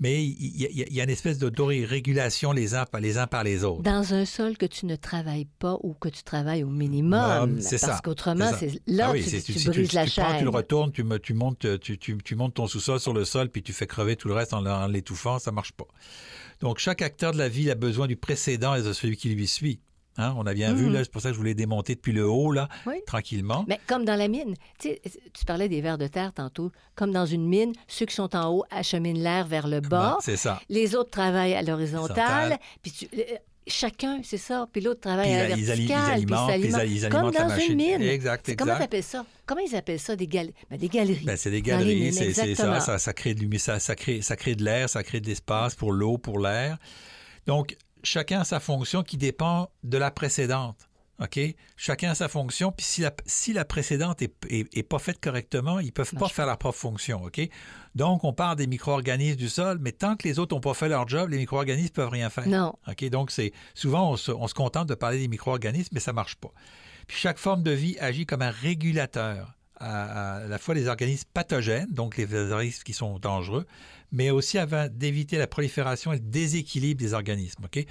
mais 0.01 0.25
il 0.25 0.61
y, 0.61 0.67
a- 0.67 0.87
il 0.87 0.95
y 0.95 1.01
a 1.01 1.05
une 1.05 1.11
espèce 1.11 1.39
de 1.39 1.51
régulation 1.85 2.53
les 2.53 2.75
uns, 2.75 2.85
par- 2.85 3.01
les 3.01 3.19
uns 3.19 3.27
par 3.27 3.43
les 3.45 3.65
autres. 3.65 3.83
Dans 3.83 4.15
un 4.15 4.25
sol 4.25 4.57
que 4.57 4.67
tu 4.67 4.87
ne 4.87 4.95
travailles 4.97 5.49
pas 5.59 5.77
ou 5.83 5.95
que 5.95 6.09
tu 6.09 6.23
travailles 6.23 6.63
au 6.65 6.69
minimum. 6.69 7.21
Minimum, 7.21 7.61
c'est 7.61 7.81
parce 7.81 8.01
qu'autrement, 8.01 8.51
c'est 8.59 8.81
là 8.87 9.07
Ah 9.09 9.13
oui, 9.13 9.25
tu, 9.25 9.43
tu 9.55 9.69
brises 9.69 9.93
la 9.93 10.03
prends, 10.07 10.11
chaîne. 10.11 10.39
tu 10.39 10.45
le 10.45 10.51
retournes, 10.51 10.93
tu, 10.93 11.03
me- 11.03 11.19
tu 11.19 11.35
montes, 11.35 11.67
tu, 11.81 12.35
montes 12.37 12.55
ton 12.55 12.67
sous-sol 12.67 13.01
sur 13.01 13.13
le 13.13 13.25
sol, 13.25 13.49
puis 13.49 13.63
tu 13.63 13.73
fais 13.73 13.87
crever 13.87 14.17
tout 14.17 14.29
le 14.29 14.35
reste 14.35 14.53
en, 14.55 14.65
en 14.65 14.87
l'étouffant, 14.87 15.39
ça 15.39 15.51
marche 15.53 15.73
pas. 15.73 15.87
Donc, 16.61 16.79
chaque 16.79 17.03
acteur 17.03 17.33
de 17.33 17.39
la 17.39 17.49
vie 17.49 17.71
a 17.71 17.75
besoin 17.75 18.07
du 18.07 18.17
précédent 18.17 18.75
et 18.75 18.83
de 18.83 18.93
celui 18.93 19.17
qui 19.17 19.29
lui 19.31 19.47
suit. 19.47 19.81
Hein, 20.19 20.35
on 20.37 20.47
a 20.47 20.53
bien 20.53 20.75
vu, 20.75 20.87
Mhm. 20.87 20.93
là, 20.95 21.05
c'est 21.05 21.11
pour 21.13 21.23
ça 21.23 21.29
que 21.29 21.35
je 21.35 21.39
voulais 21.39 21.55
démonter 21.55 21.95
depuis 21.95 22.13
le 22.13 22.29
haut, 22.29 22.51
là, 22.53 22.69
Oui. 22.87 22.97
tranquillement. 23.07 23.65
Mais 23.69 23.79
comme 23.87 24.05
dans 24.05 24.17
la 24.17 24.29
mine, 24.29 24.55
tu 24.79 24.89
sais, 24.89 25.01
tu 25.33 25.45
parlais 25.47 25.69
des 25.69 25.81
vers 25.81 25.97
de 25.97 26.09
terre 26.09 26.33
tantôt. 26.33 26.73
Comme 26.97 27.13
dans 27.13 27.25
une 27.27 27.47
mine, 27.47 27.73
ceux 27.87 28.05
qui 28.07 28.15
sont 28.17 28.35
en 28.37 28.51
haut 28.53 28.65
acheminent 28.71 29.21
l'air 29.21 29.47
vers 29.47 29.69
le 29.69 29.81
bas. 29.81 30.15
Ben, 30.15 30.17
c'est 30.21 30.37
ça. 30.37 30.61
Les 30.69 30.95
autres 30.97 31.11
travaillent 31.11 31.55
à 31.55 31.63
l'horizontale. 31.63 32.59
Puis 32.83 32.91
tu- 32.93 33.09
euh, 33.17 33.23
chacun, 33.69 34.21
c'est 34.25 34.39
ça. 34.39 34.67
Puis 34.73 34.81
l'autre 34.81 35.01
travaille 35.01 35.31
à 35.33 35.43
la 35.43 35.49
là, 35.51 35.57
ils 35.57 35.71
ali- 35.71 35.83
ils 35.83 35.89
verticale. 35.89 35.99
puis 35.99 36.05
ça 36.07 36.13
alimentent, 36.13 36.49
ils 36.49 36.53
alimente. 36.55 36.81
ali- 36.81 36.95
ils 36.97 37.01
Comme 37.09 37.15
alimentent 37.15 37.35
la 37.35 37.45
dans 37.45 37.59
une 37.63 37.77
mine. 37.77 38.03
Exact, 38.03 38.43
C'est- 38.47 38.57
Comment 38.57 38.73
exact. 38.73 38.81
ils 38.81 38.85
appellent 38.87 39.03
ça? 39.05 39.27
Comment 39.47 39.61
ils 39.61 39.77
appellent 39.77 40.01
ça? 40.01 40.17
Des, 40.17 40.27
gal- 40.27 40.51
ben, 40.71 40.79
des 40.79 40.89
galeries. 40.89 41.25
Ben, 41.25 41.37
c'est 41.37 41.51
des 41.51 41.63
galeries, 41.63 42.13
c'est 42.13 42.33
ça, 42.33 42.45
exactement. 42.47 42.81
ça, 42.81 42.99
ça 42.99 43.13
crée 43.13 43.35
de 43.35 43.59
ça 43.59 43.95
crée, 43.95 44.23
ça 44.23 44.35
crée 44.37 44.55
de 44.57 44.65
l'air, 44.65 44.89
ça 44.89 45.03
crée 45.05 45.21
de 45.21 45.27
l'espace 45.27 45.75
pour 45.77 45.93
l'eau, 45.93 46.19
pour 46.19 46.41
l'air. 46.41 46.77
Donc, 47.47 47.77
chacun 48.03 48.41
a 48.41 48.45
sa 48.45 48.61
fonction 48.61 49.03
qui 49.03 49.17
dépend 49.17 49.71
de 49.85 49.99
la 49.99 50.11
précédente. 50.11 50.89
OK? 51.21 51.41
Chacun 51.77 52.11
a 52.11 52.15
sa 52.15 52.29
fonction, 52.29 52.71
puis 52.71 52.87
si 52.87 53.01
la, 53.01 53.13
si 53.27 53.53
la 53.53 53.65
précédente 53.65 54.21
n'est 54.21 54.33
est, 54.49 54.77
est 54.77 54.83
pas 54.85 55.01
faite 55.01 55.21
correctement, 55.21 55.81
ils 55.81 55.87
ne 55.87 55.91
peuvent 55.91 56.15
pas 56.15 56.29
faire 56.29 56.47
leur 56.47 56.59
propre 56.59 56.79
fonction. 56.79 57.25
OK? 57.25 57.41
Donc, 57.97 58.23
on 58.23 58.33
parle 58.33 58.57
des 58.57 58.69
micro-organismes 58.69 59.37
du 59.37 59.49
sol, 59.49 59.79
mais 59.81 59.93
tant 59.93 60.17
que 60.17 60.29
les 60.29 60.39
autres 60.39 60.55
n'ont 60.55 60.61
pas 60.61 60.75
fait 60.75 60.89
leur 60.89 61.09
job, 61.09 61.31
les 61.31 61.39
micro-organismes 61.39 61.91
ne 61.91 61.95
peuvent 61.95 62.11
rien 62.11 62.31
faire. 62.31 62.47
Non. 62.47 62.75
OK? 62.87 63.05
Donc, 63.11 63.33
c'est 63.33 63.53
souvent, 63.75 64.13
on 64.13 64.17
se, 64.17 64.31
on 64.31 64.47
se 64.47 64.55
contente 64.55 64.89
de 64.89 64.95
parler 64.95 65.19
des 65.19 65.29
micro-organismes, 65.29 65.91
mais 65.93 66.01
ça 66.01 66.13
ne 66.13 66.17
marche 66.17 66.37
pas. 66.37 66.53
Puis 67.09 67.17
chaque 67.17 67.39
forme 67.39 67.63
de 67.63 67.73
vie 67.73 67.97
agit 67.99 68.27
comme 68.27 68.43
un 68.43 68.51
régulateur 68.51 69.58
à, 69.79 70.37
à 70.37 70.47
la 70.47 70.59
fois 70.59 70.75
les 70.75 70.89
organismes 70.89 71.29
pathogènes, 71.33 71.91
donc 71.91 72.17
les 72.17 72.33
organismes 72.35 72.83
qui 72.83 72.93
sont 72.93 73.19
dangereux, 73.19 73.67
mais 74.13 74.31
aussi 74.31 74.59
afin 74.59 74.89
d'éviter 74.89 75.39
la 75.39 75.47
prolifération 75.47 76.13
et 76.13 76.17
le 76.17 76.23
déséquilibre 76.23 77.01
des 77.01 77.15
organismes. 77.15 77.65
OK? 77.65 77.85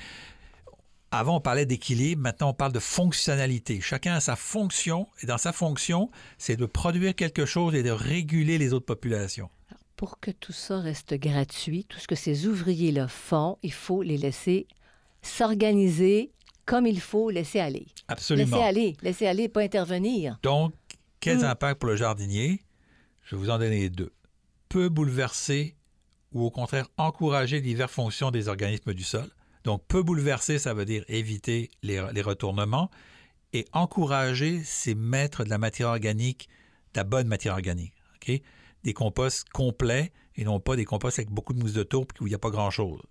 Avant, 1.11 1.37
on 1.37 1.41
parlait 1.41 1.65
d'équilibre, 1.65 2.21
maintenant, 2.21 2.49
on 2.49 2.53
parle 2.53 2.73
de 2.73 2.79
fonctionnalité. 2.79 3.79
Chacun 3.79 4.15
a 4.15 4.19
sa 4.19 4.35
fonction, 4.35 5.07
et 5.23 5.25
dans 5.25 5.37
sa 5.37 5.53
fonction, 5.53 6.11
c'est 6.37 6.57
de 6.57 6.65
produire 6.65 7.15
quelque 7.15 7.45
chose 7.45 7.75
et 7.75 7.83
de 7.83 7.91
réguler 7.91 8.57
les 8.57 8.73
autres 8.73 8.85
populations. 8.85 9.49
Pour 9.95 10.19
que 10.19 10.31
tout 10.31 10.51
ça 10.51 10.79
reste 10.79 11.13
gratuit, 11.13 11.85
tout 11.85 11.99
ce 11.99 12.07
que 12.07 12.15
ces 12.15 12.45
ouvriers-là 12.45 13.07
font, 13.07 13.57
il 13.63 13.71
faut 13.71 14.03
les 14.03 14.17
laisser 14.17 14.67
s'organiser 15.21 16.31
comme 16.65 16.85
il 16.85 16.99
faut, 16.99 17.29
laisser 17.29 17.61
aller. 17.61 17.87
Absolument. 18.09 18.57
Laisser 18.57 18.67
aller, 18.67 18.95
laisser 19.01 19.27
aller, 19.27 19.47
pas 19.47 19.61
intervenir. 19.61 20.37
Donc, 20.43 20.73
quels 21.27 21.39
Mm. 21.39 21.51
impacts 21.51 21.79
pour 21.79 21.89
le 21.89 21.95
jardinier? 21.95 22.61
Je 23.25 23.35
vais 23.35 23.41
vous 23.41 23.49
en 23.49 23.57
donner 23.59 23.89
deux. 23.89 24.13
Peut 24.69 24.89
bouleverser 24.89 25.75
ou 26.31 26.43
au 26.43 26.51
contraire 26.51 26.87
encourager 26.97 27.61
diverses 27.61 27.91
fonctions 27.91 28.31
des 28.31 28.47
organismes 28.47 28.93
du 28.93 29.03
sol. 29.03 29.29
Donc, 29.63 29.83
peut 29.87 30.03
bouleverser, 30.03 30.59
ça 30.59 30.73
veut 30.73 30.85
dire 30.85 31.03
éviter 31.09 31.69
les, 31.83 32.01
les 32.13 32.21
retournements. 32.21 32.89
Et 33.53 33.65
encourager, 33.73 34.61
c'est 34.63 34.95
mettre 34.95 35.43
de 35.43 35.49
la 35.49 35.57
matière 35.57 35.89
organique, 35.89 36.47
de 36.93 36.99
la 36.99 37.03
bonne 37.03 37.27
matière 37.27 37.53
organique. 37.53 37.93
Des 38.83 38.93
composts 38.93 39.47
complets 39.49 40.11
et 40.35 40.43
non 40.43 40.59
pas 40.59 40.75
des 40.75 40.85
composts 40.85 41.19
avec 41.19 41.31
beaucoup 41.31 41.53
de 41.53 41.59
mousse 41.59 41.73
de 41.73 41.83
tourbe 41.83 42.07
où 42.19 42.27
il 42.27 42.29
n'y 42.29 42.35
a 42.35 42.39
pas 42.39 42.49
grand-chose. 42.49 43.01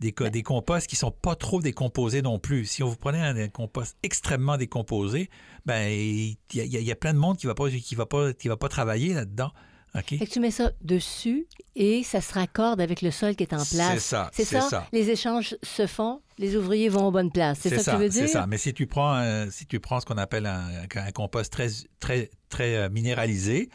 Des, 0.00 0.12
co- 0.12 0.28
des 0.30 0.42
composts 0.42 0.86
qui 0.86 0.94
ne 0.96 1.00
sont 1.00 1.10
pas 1.10 1.34
trop 1.36 1.60
décomposés 1.60 2.22
non 2.22 2.38
plus. 2.38 2.64
Si 2.64 2.82
on 2.82 2.88
vous 2.88 2.96
prenez 2.96 3.18
un, 3.20 3.36
un 3.36 3.48
compost 3.48 3.98
extrêmement 4.02 4.56
décomposé, 4.56 5.28
ben 5.66 5.90
il 5.90 6.38
y, 6.54 6.58
y 6.58 6.90
a- 6.90 6.96
plein 6.96 7.12
de 7.12 7.18
monde 7.18 7.36
qui 7.36 7.46
ne 7.46 7.50
va, 7.50 7.54
pas- 7.54 7.70
qui 7.70 7.94
va, 7.94 8.06
pas- 8.06 8.32
qui 8.32 8.48
va 8.48 8.56
pas 8.56 8.68
travailler 8.70 9.12
là-dedans. 9.12 9.50
OK? 9.94 10.04
Fait 10.18 10.18
que 10.26 10.30
tu 10.30 10.38
mets 10.40 10.50
ça 10.52 10.70
dessus 10.82 11.46
et 11.74 12.04
ça 12.04 12.20
se 12.20 12.32
raccorde 12.32 12.80
avec 12.80 13.02
le 13.02 13.10
sol 13.10 13.34
qui 13.34 13.42
est 13.42 13.52
en 13.52 13.64
C'est 13.64 13.76
place. 13.76 14.04
ça, 14.04 14.30
C'est 14.32 14.44
c'est 14.44 14.60
ça? 14.60 14.68
ça. 14.68 14.86
Les 14.92 15.10
échanges 15.10 15.56
se 15.64 15.86
font, 15.88 16.20
les 16.38 16.54
ouvriers 16.56 16.88
vont 16.88 17.06
aux 17.08 17.10
bonnes 17.10 17.32
places. 17.32 17.58
C'est 17.62 17.76
ça, 17.78 17.92
que 17.92 17.96
tu 17.96 18.02
veux 18.04 18.08
dire? 18.08 18.22
C'est 18.22 18.32
ça. 18.32 18.46
Mais 18.46 18.56
si 18.56 18.72
tu 18.72 18.86
prends, 18.86 19.12
un- 19.12 19.50
si 19.50 19.66
tu 19.66 19.80
prends 19.80 19.98
ce 19.98 20.06
qu'on 20.06 20.16
appelle 20.18 20.46
un, 20.46 20.68
un 20.94 21.10
compost 21.10 21.52
très, 21.52 21.68
très, 21.98 22.30
très 22.50 22.76
euh, 22.76 22.88
minéralisé, 22.88 23.68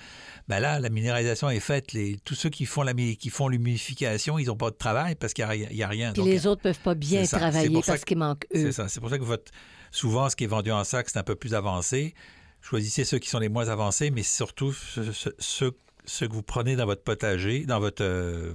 ben 0.48 0.60
là, 0.60 0.80
la 0.80 0.90
minéralisation 0.90 1.50
est 1.50 1.60
faite. 1.60 1.92
Les, 1.92 2.18
tous 2.24 2.36
ceux 2.36 2.50
qui 2.50 2.66
font 2.66 2.84
la 2.84 2.94
qui 2.94 3.30
font 3.30 3.50
ils 3.50 4.46
n'ont 4.48 4.56
pas 4.56 4.70
de 4.72 4.76
travail 4.76 5.16
parce 5.16 5.34
qu'il 5.34 5.46
n'y 5.72 5.84
a, 5.84 5.88
rien. 5.88 6.14
Puis 6.14 6.22
Donc, 6.22 6.32
les 6.32 6.48
autres 6.48 6.62
peuvent 6.62 6.80
pas 6.80 6.96
bien 6.96 7.22
c'est. 7.22 7.28
C'est 7.32 7.38
travailler 7.40 7.82
parce 7.86 8.06
qu'il 8.06 8.18
manque 8.18 8.46
eux. 8.56 8.62
C'est 8.68 8.72
ça. 8.72 8.88
C'est 8.88 9.02
pour 9.02 9.10
ça 9.10 9.18
que 9.18 9.24
votre, 9.26 9.52
souvent, 9.92 10.30
ce 10.30 10.36
qui 10.38 10.46
est 10.46 10.48
vendu 10.48 10.72
en 10.72 10.84
sac, 10.86 11.10
c'est 11.10 11.20
un 11.20 11.24
peu 11.24 11.36
plus 11.36 11.54
avancé. 11.56 12.14
Choisissez 12.62 13.04
ceux 13.04 13.20
qui 13.20 13.30
sont 13.30 13.38
les 13.40 13.50
moins 13.50 13.68
avancés, 13.68 14.10
mais 14.12 14.24
surtout 14.24 14.72
ceux, 14.74 15.12
ceux- 15.40 15.76
ceux 16.08 16.28
que 16.28 16.34
vous 16.34 16.44
prenez 16.44 16.76
dans 16.76 16.86
votre 16.86 17.04
potager, 17.04 17.66
dans 17.66 17.80
votre 17.80 18.04
euh, 18.04 18.54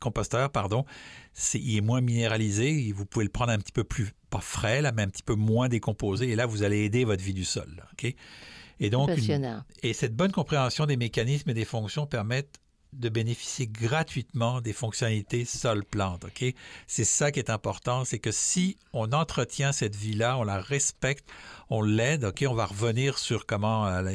composteur, 0.00 0.50
pardon. 0.50 0.84
C'est, 1.32 1.58
il 1.60 1.76
est 1.76 1.80
moins 1.80 2.00
minéralisé. 2.00 2.88
et 2.88 2.92
Vous 2.92 3.06
pouvez 3.06 3.24
le 3.24 3.30
prendre 3.30 3.52
un 3.52 3.58
petit 3.58 3.72
peu 3.72 3.84
plus, 3.84 4.08
pas 4.30 4.40
frais, 4.40 4.82
là, 4.82 4.92
mais 4.92 5.02
un 5.02 5.08
petit 5.08 5.22
peu 5.22 5.34
moins 5.34 5.68
décomposé. 5.68 6.28
Et 6.30 6.36
là, 6.36 6.46
vous 6.46 6.62
allez 6.62 6.78
aider 6.84 7.04
votre 7.04 7.22
vie 7.22 7.34
du 7.34 7.44
sol. 7.44 7.68
là, 7.76 7.84
OK? 7.92 8.14
Et 8.80 8.90
donc, 8.90 9.08
une- 9.18 9.24
et 9.82 9.92
cette 9.92 10.14
bonne 10.14 10.30
compréhension 10.32 10.86
des 10.86 10.96
mécanismes 10.96 11.50
et 11.50 11.54
des 11.54 11.64
fonctions 11.64 12.06
permettent 12.06 12.58
de 12.92 13.08
bénéficier 13.08 13.66
gratuitement 13.66 14.60
des 14.60 14.72
fonctionnalités 14.72 15.44
sol-plante. 15.44 16.24
OK? 16.24 16.54
C'est 16.86 17.04
ça 17.04 17.30
qui 17.30 17.38
est 17.38 17.50
important, 17.50 18.04
c'est 18.04 18.18
que 18.18 18.30
si 18.32 18.76
on 18.92 19.12
entretient 19.12 19.72
cette 19.72 19.94
vie-là, 19.94 20.38
on 20.38 20.44
la 20.44 20.60
respecte, 20.60 21.28
on 21.70 21.82
l'aide, 21.82 22.24
OK? 22.24 22.44
On 22.48 22.54
va 22.54 22.64
revenir 22.66 23.18
sur 23.18 23.44
comment 23.46 23.86
euh, 23.86 24.08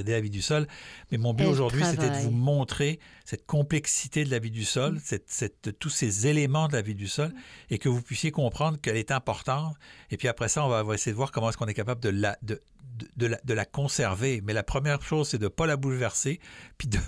aider 0.00 0.12
la 0.12 0.20
vie 0.20 0.30
du 0.30 0.42
sol. 0.42 0.66
Mais 1.10 1.18
mon 1.18 1.32
but 1.32 1.46
aujourd'hui, 1.46 1.82
c'était 1.84 2.10
de 2.10 2.16
vous 2.16 2.30
montrer 2.30 3.00
cette 3.24 3.46
complexité 3.46 4.24
de 4.24 4.30
la 4.30 4.38
vie 4.38 4.50
du 4.50 4.64
sol, 4.64 4.98
cette, 5.02 5.30
cette- 5.30 5.78
tous 5.78 5.90
ces 5.90 6.26
éléments 6.26 6.68
de 6.68 6.74
la 6.74 6.82
vie 6.82 6.94
du 6.94 7.08
sol, 7.08 7.32
et 7.70 7.78
que 7.78 7.88
vous 7.88 8.02
puissiez 8.02 8.30
comprendre 8.30 8.78
qu'elle 8.80 8.96
est 8.96 9.10
importante. 9.10 9.74
Et 10.10 10.16
puis 10.18 10.28
après 10.28 10.48
ça, 10.48 10.64
on 10.64 10.68
va, 10.68 10.82
on 10.84 10.86
va 10.88 10.94
essayer 10.94 11.12
de 11.12 11.16
voir 11.16 11.32
comment 11.32 11.48
est-ce 11.48 11.56
qu'on 11.56 11.66
est 11.66 11.74
capable 11.74 12.02
de 12.02 12.10
la, 12.10 12.36
de, 12.42 12.60
de- 12.98 13.08
de 13.16 13.26
la, 13.26 13.40
de 13.44 13.54
la 13.54 13.64
conserver. 13.64 14.40
Mais 14.44 14.52
la 14.52 14.62
première 14.62 15.02
chose, 15.02 15.28
c'est 15.28 15.38
de 15.38 15.44
ne 15.44 15.48
pas 15.48 15.66
la 15.66 15.76
bouleverser, 15.76 16.40
puis 16.76 16.88
de- 16.88 16.98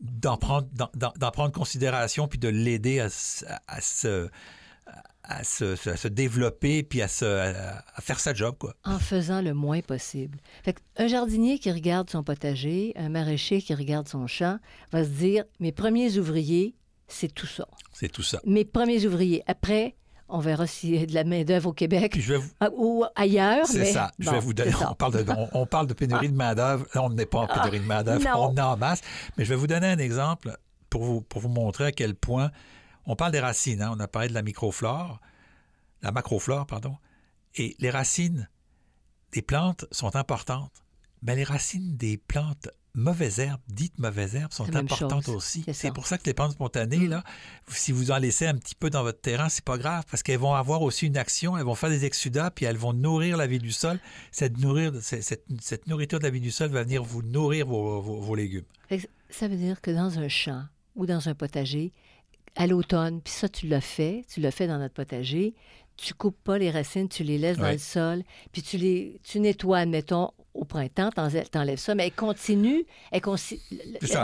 d'en 0.00 0.36
prendre, 0.36 0.68
d'en- 0.94 1.30
prendre 1.30 1.52
considération, 1.52 2.28
puis 2.28 2.38
de 2.38 2.48
l'aider 2.48 3.00
à, 3.00 3.08
se, 3.10 3.44
à, 5.24 5.44
se, 5.44 5.88
à 5.88 5.96
se 5.96 6.08
développer, 6.08 6.82
puis 6.82 7.00
à, 7.02 7.08
se, 7.08 7.24
à, 7.24 7.84
à 7.94 8.00
faire 8.00 8.18
sa 8.18 8.34
job. 8.34 8.56
Quoi. 8.58 8.74
En 8.84 8.98
faisant 8.98 9.40
le 9.40 9.54
moins 9.54 9.80
possible. 9.80 10.38
Fait 10.64 10.76
un 10.96 11.06
jardinier 11.06 11.58
qui 11.58 11.70
regarde 11.70 12.10
son 12.10 12.22
potager, 12.24 12.92
un 12.96 13.08
maraîcher 13.08 13.62
qui 13.62 13.74
regarde 13.74 14.08
son 14.08 14.26
champ, 14.26 14.58
va 14.90 15.04
se 15.04 15.10
dire 15.10 15.44
mes 15.60 15.72
premiers 15.72 16.18
ouvriers, 16.18 16.74
c'est 17.08 17.32
tout 17.32 17.46
ça. 17.46 17.68
C'est 17.92 18.08
tout 18.10 18.22
ça. 18.22 18.40
Mes 18.44 18.64
premiers 18.64 19.06
ouvriers. 19.06 19.42
Après, 19.46 19.94
on 20.28 20.38
verra 20.38 20.66
s'il 20.66 20.94
y 20.94 21.02
a 21.02 21.06
de 21.06 21.14
la 21.14 21.24
main-d'œuvre 21.24 21.70
au 21.70 21.72
Québec 21.72 22.12
Puis 22.12 22.22
je 22.22 22.32
vais 22.34 22.38
vous, 22.38 22.50
ah, 22.60 22.68
ou 22.74 23.04
ailleurs. 23.14 23.66
C'est 23.66 23.78
mais 23.78 23.92
ça. 23.92 24.10
Je 24.18 24.26
bon, 24.26 24.32
vais 24.32 24.40
vous 24.40 24.54
donner. 24.54 24.72
On 24.88 24.94
parle, 24.94 25.24
de, 25.24 25.30
on, 25.30 25.48
on 25.52 25.66
parle 25.66 25.86
de 25.86 25.94
pénurie 25.94 26.28
de 26.28 26.34
main-d'œuvre. 26.36 26.86
Là, 26.94 27.02
on 27.02 27.10
n'est 27.10 27.26
pas 27.26 27.40
en 27.40 27.46
pénurie 27.46 27.80
de 27.80 27.84
main-d'œuvre. 27.86 28.26
On 28.36 28.56
a 28.56 28.64
en 28.64 28.76
masse. 28.76 29.00
Mais 29.36 29.44
je 29.44 29.50
vais 29.50 29.56
vous 29.56 29.66
donner 29.66 29.88
un 29.88 29.98
exemple 29.98 30.56
pour 30.90 31.04
vous, 31.04 31.20
pour 31.20 31.40
vous 31.40 31.48
montrer 31.48 31.86
à 31.86 31.92
quel 31.92 32.14
point. 32.14 32.50
On 33.04 33.16
parle 33.16 33.32
des 33.32 33.40
racines. 33.40 33.82
hein. 33.82 33.92
On 33.94 34.00
a 34.00 34.08
parlé 34.08 34.28
de 34.28 34.34
la 34.34 34.42
microflore, 34.42 35.20
la 36.02 36.12
macroflore, 36.12 36.66
pardon. 36.66 36.96
Et 37.56 37.76
les 37.78 37.90
racines 37.90 38.48
des 39.32 39.42
plantes 39.42 39.84
sont 39.90 40.16
importantes. 40.16 40.82
Mais 41.22 41.36
les 41.36 41.44
racines 41.44 41.96
des 41.96 42.16
plantes 42.16 42.68
mauvaises 42.94 43.38
herbes, 43.38 43.60
dites 43.68 43.98
mauvaises 43.98 44.34
herbes, 44.34 44.52
sont 44.52 44.74
importantes 44.74 45.24
chose. 45.26 45.34
aussi. 45.36 45.64
C'est 45.72 45.92
pour 45.92 46.06
ça 46.06 46.18
que 46.18 46.24
les 46.26 46.34
plantes 46.34 46.52
spontanées, 46.52 47.06
là, 47.08 47.24
si 47.68 47.92
vous 47.92 48.10
en 48.10 48.18
laissez 48.18 48.46
un 48.46 48.54
petit 48.56 48.74
peu 48.74 48.90
dans 48.90 49.02
votre 49.02 49.20
terrain, 49.20 49.48
c'est 49.48 49.64
pas 49.64 49.78
grave 49.78 50.04
parce 50.10 50.22
qu'elles 50.22 50.38
vont 50.38 50.54
avoir 50.54 50.82
aussi 50.82 51.06
une 51.06 51.16
action, 51.16 51.56
elles 51.56 51.64
vont 51.64 51.74
faire 51.74 51.90
des 51.90 52.04
exsudats, 52.04 52.50
puis 52.50 52.64
elles 52.66 52.76
vont 52.76 52.92
nourrir 52.92 53.36
la 53.36 53.46
vie 53.46 53.58
du 53.58 53.72
sol. 53.72 53.98
Cette, 54.30 54.58
nourrir, 54.58 54.92
cette, 55.00 55.86
nourriture 55.86 56.18
de 56.18 56.24
la 56.24 56.30
vie 56.30 56.40
du 56.40 56.50
sol 56.50 56.70
va 56.70 56.82
venir 56.82 57.02
vous 57.02 57.22
nourrir 57.22 57.66
vos, 57.66 58.00
vos- 58.00 58.20
vos 58.20 58.34
légumes. 58.34 58.64
Ça 59.30 59.48
veut 59.48 59.56
dire 59.56 59.80
que 59.80 59.90
dans 59.90 60.18
un 60.18 60.28
champ 60.28 60.64
ou 60.94 61.06
dans 61.06 61.28
un 61.28 61.34
potager, 61.34 61.92
à 62.54 62.66
l'automne, 62.66 63.22
puis 63.22 63.32
ça, 63.32 63.48
tu 63.48 63.66
l'as 63.66 63.80
fait, 63.80 64.26
tu 64.28 64.40
l'as 64.40 64.50
fait 64.50 64.66
dans 64.66 64.76
notre 64.78 64.92
potager, 64.92 65.54
tu 65.96 66.14
coupes 66.14 66.36
pas 66.42 66.58
les 66.58 66.70
racines, 66.70 67.08
tu 67.08 67.22
les 67.22 67.38
laisses 67.38 67.58
dans 67.58 67.70
le 67.70 67.78
sol, 67.78 68.22
puis 68.52 68.62
tu 68.62 68.76
les 68.76 69.20
tu 69.22 69.40
nettoies, 69.40 69.78
admettons, 69.78 70.30
au 70.54 70.64
printemps, 70.64 71.08
t'enlè- 71.10 71.48
t'enlèves 71.48 71.78
ça, 71.78 71.94
mais 71.94 72.06
elle 72.06 72.12
continue, 72.12 72.84
elle 73.10 73.22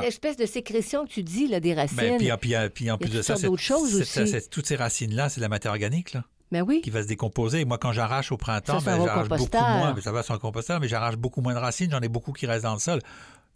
l'espèce 0.02 0.36
de 0.36 0.46
sécrétion 0.46 1.04
que 1.06 1.10
tu 1.10 1.22
dis, 1.22 1.48
là, 1.48 1.60
des 1.60 1.74
racines. 1.74 1.96
Ben, 1.96 2.18
puis, 2.18 2.30
puis, 2.40 2.54
puis 2.74 2.90
en 2.90 2.98
plus 2.98 3.10
de 3.10 3.22
ça, 3.22 3.36
c'est- 3.36 4.50
toutes 4.50 4.66
ces 4.66 4.76
racines-là, 4.76 5.28
c'est 5.28 5.40
de 5.40 5.42
la 5.44 5.48
matière 5.48 5.72
organique 5.72 6.12
là, 6.12 6.24
Ben 6.52 6.62
oui. 6.62 6.80
qui 6.82 6.90
va 6.90 7.02
se 7.02 7.08
décomposer. 7.08 7.64
Moi, 7.64 7.78
quand 7.78 7.92
j'arrache 7.92 8.32
au 8.32 8.36
printemps, 8.36 8.80
ben, 8.82 9.04
j'arrache 9.04 9.28
beaucoup 9.28 9.56
moins. 9.56 9.92
Ben, 9.94 10.00
ça 10.02 10.12
va 10.12 10.22
sur 10.22 10.34
un 10.34 10.38
composteur, 10.38 10.80
mais 10.80 10.88
j'arrache 10.88 11.16
beaucoup 11.16 11.40
moins 11.40 11.54
de 11.54 11.58
racines. 11.60 11.90
J'en 11.90 12.00
ai 12.00 12.08
beaucoup 12.08 12.32
qui 12.32 12.46
restent 12.46 12.64
dans 12.64 12.74
le 12.74 12.80
sol. 12.80 13.00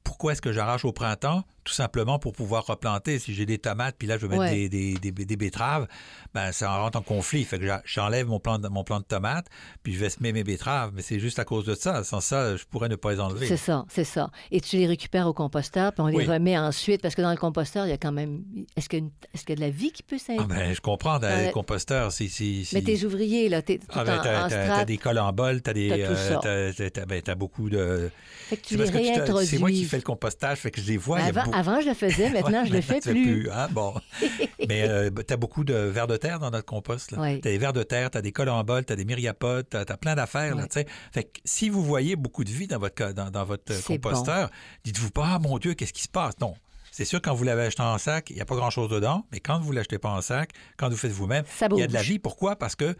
Pourquoi 0.05 0.33
est-ce 0.33 0.43
que 0.43 0.51
j'arrache 0.53 0.85
au 0.85 0.93
printemps? 0.93 1.45
Tout 1.65 1.73
simplement 1.75 2.19
pour 2.19 2.33
pouvoir 2.33 2.67
replanter. 2.67 3.19
Si 3.21 3.35
j'ai 3.35 3.47
des 3.47 3.59
tomates, 3.59 3.95
puis 3.97 4.09
là, 4.09 4.17
je 4.19 4.23
veux 4.23 4.29
mettre 4.29 4.43
Ouais. 4.43 4.69
des, 4.69 4.95
des- 4.99 5.13
des- 5.13 5.25
des 5.25 5.37
betteraves, 5.37 5.87
ben, 6.35 6.51
ça 6.51 6.77
rentre 6.77 6.99
en 6.99 7.03
conflit. 7.03 7.45
Fait 7.45 7.59
que 7.61 7.67
j'enlève 7.85 8.27
mon 8.27 8.41
plant, 8.41 8.59
de, 8.59 8.67
mon 8.69 8.83
plant 8.83 8.99
de 8.99 9.05
tomates, 9.05 9.47
puis 9.85 9.95
je 9.95 9.99
vais 10.01 10.11
semer 10.11 10.33
mes 10.33 10.43
betteraves. 10.43 10.91
Mais 10.95 11.03
c'est 11.03 11.21
juste 11.21 11.39
à 11.39 11.45
cause 11.45 11.65
de 11.65 11.75
ça. 11.77 12.03
Sans 12.03 12.21
ça, 12.21 12.57
je 12.57 12.65
pourrais 12.65 12.89
ne 12.89 12.97
pas 12.97 13.13
les 13.13 13.21
enlever. 13.21 13.47
C'est 13.47 13.57
ça, 13.57 13.85
c'est 13.89 14.03
ça. 14.05 14.31
Et 14.51 14.61
tu 14.61 14.77
les 14.77 14.87
récupères 14.89 15.27
au 15.29 15.33
composteur, 15.35 15.93
puis 15.93 16.03
on 16.03 16.09
les 16.09 16.17
Oui. 16.17 16.27
remet 16.27 16.59
ensuite, 16.59 17.01
parce 17.01 17.15
que 17.15 17.23
dans 17.23 17.31
le 17.31 17.37
composteur, 17.37 17.87
il 17.87 17.91
y 17.91 17.93
a 17.93 17.99
quand 17.99 18.13
même... 18.13 18.43
Est-ce 18.77 18.89
qu'il 18.89 19.05
y, 19.05 19.39
qu'il 19.39 19.51
y 19.51 19.53
a 19.53 19.57
de 19.57 19.61
la 19.61 19.71
vie 19.71 19.93
qui 19.93 20.03
peut 20.03 20.17
Ah 20.19 20.25
s'installer? 20.39 20.49
ben, 20.49 20.75
je 20.75 20.81
comprends, 20.81 21.19
dans 21.21 21.29
les 21.29 21.47
Ouais. 21.47 21.51
composteurs, 21.53 22.11
si... 22.11 22.29
si, 22.29 22.65
si- 22.65 22.75
Mais 22.75 22.83
tes 22.83 23.05
ouvriers, 23.05 23.49
là, 23.49 23.63
t'es 23.63 23.79
Ah 23.91 24.03
ben, 24.03 24.19
en, 24.19 24.23
t'as, 24.49 24.85
des 24.85 24.99
cols 24.99 25.19
en 25.19 25.33
bol, 25.33 25.63
t'as 25.63 25.73
des, 25.73 25.89
T'as 25.89 26.49
euh, 26.49 26.73
ben, 27.07 27.23
beaucoup 27.37 27.71
de. 27.71 28.11
Fait 28.49 28.57
que 28.57 28.63
tu 28.67 28.77
les 28.77 28.85
réintroduis. 28.91 29.47
C'est 29.47 29.59
moi 29.59 29.71
qui 29.71 29.85
fais 29.85 29.97
le 29.97 30.03
compostage, 30.03 30.59
fait 30.59 30.71
que 30.71 30.81
je 30.81 30.87
les 30.89 30.97
vois. 30.97 31.21
Avant, 31.59 31.80
je 31.80 31.88
le 31.88 31.94
faisais, 31.94 32.30
maintenant, 32.30 32.61
Ouais, 32.62 32.66
je 32.66 32.72
le 32.72 32.78
maintenant, 32.78 32.94
fais 32.94 33.00
fais 33.00 33.12
plus. 33.12 33.50
hein, 33.50 33.68
bon. 33.70 33.94
Mais 34.68 34.88
tu 35.26 35.32
as 35.32 35.36
beaucoup 35.36 35.64
de 35.64 35.74
vers 35.74 36.07
de 36.07 36.16
terre 36.16 36.38
dans 36.38 36.50
notre 36.50 36.66
compost. 36.66 37.11
Tu 37.11 37.14
as 37.18 37.36
des 37.38 37.59
vers 37.59 37.72
de 37.72 37.82
terre, 37.82 38.11
tu 38.11 38.18
as 38.18 38.22
des 38.22 38.32
collemboles, 38.32 38.84
tu 38.84 38.92
as 38.92 38.96
des 38.96 39.05
myriapodes, 39.05 39.66
tu 39.70 39.76
as, 39.76 39.84
plein 39.96 40.14
d'affaires. 40.14 40.55
Oui. 40.57 40.62
sais. 40.70 40.86
Fait 41.12 41.24
que 41.24 41.40
si 41.44 41.68
vous 41.68 41.82
voyez 41.84 42.16
beaucoup 42.16 42.44
de 42.44 42.50
vie 42.50 42.66
dans 42.66 42.78
votre, 42.78 43.12
dans, 43.12 43.30
dans 43.30 43.44
votre 43.44 43.72
euh, 43.72 43.80
composteur, 43.86 44.50
dites-vous 44.84 45.11
pas, 45.11 45.32
ah 45.34 45.38
mon 45.38 45.59
Dieu, 45.59 45.74
qu'est-ce 45.74 45.92
qui 45.92 46.03
se 46.03 46.09
passe? 46.09 46.34
Non. 46.40 46.55
C'est 46.90 47.07
sûr, 47.07 47.22
quand 47.22 47.32
vous 47.32 47.44
l'avez 47.44 47.62
acheté 47.62 47.82
en 47.82 47.96
sac, 47.96 48.28
il 48.28 48.36
n'y 48.36 48.42
a 48.42 48.44
pas 48.44 48.55
grand-chose 48.55 48.90
dedans, 48.90 49.24
mais 49.32 49.40
quand 49.40 49.59
vous 49.59 49.70
ne 49.70 49.76
l'achetez 49.76 49.98
pas 49.98 50.11
en 50.11 50.20
sac, 50.20 50.50
quand 50.76 50.90
vous 50.90 50.96
faites 50.98 51.11
vous-même, 51.12 51.44
il 51.70 51.78
y 51.78 51.82
a 51.82 51.86
de 51.86 51.94
la 51.94 52.03
vie. 52.03 52.18
Pourquoi? 52.18 52.57
Parce 52.57 52.76
que 52.76 52.94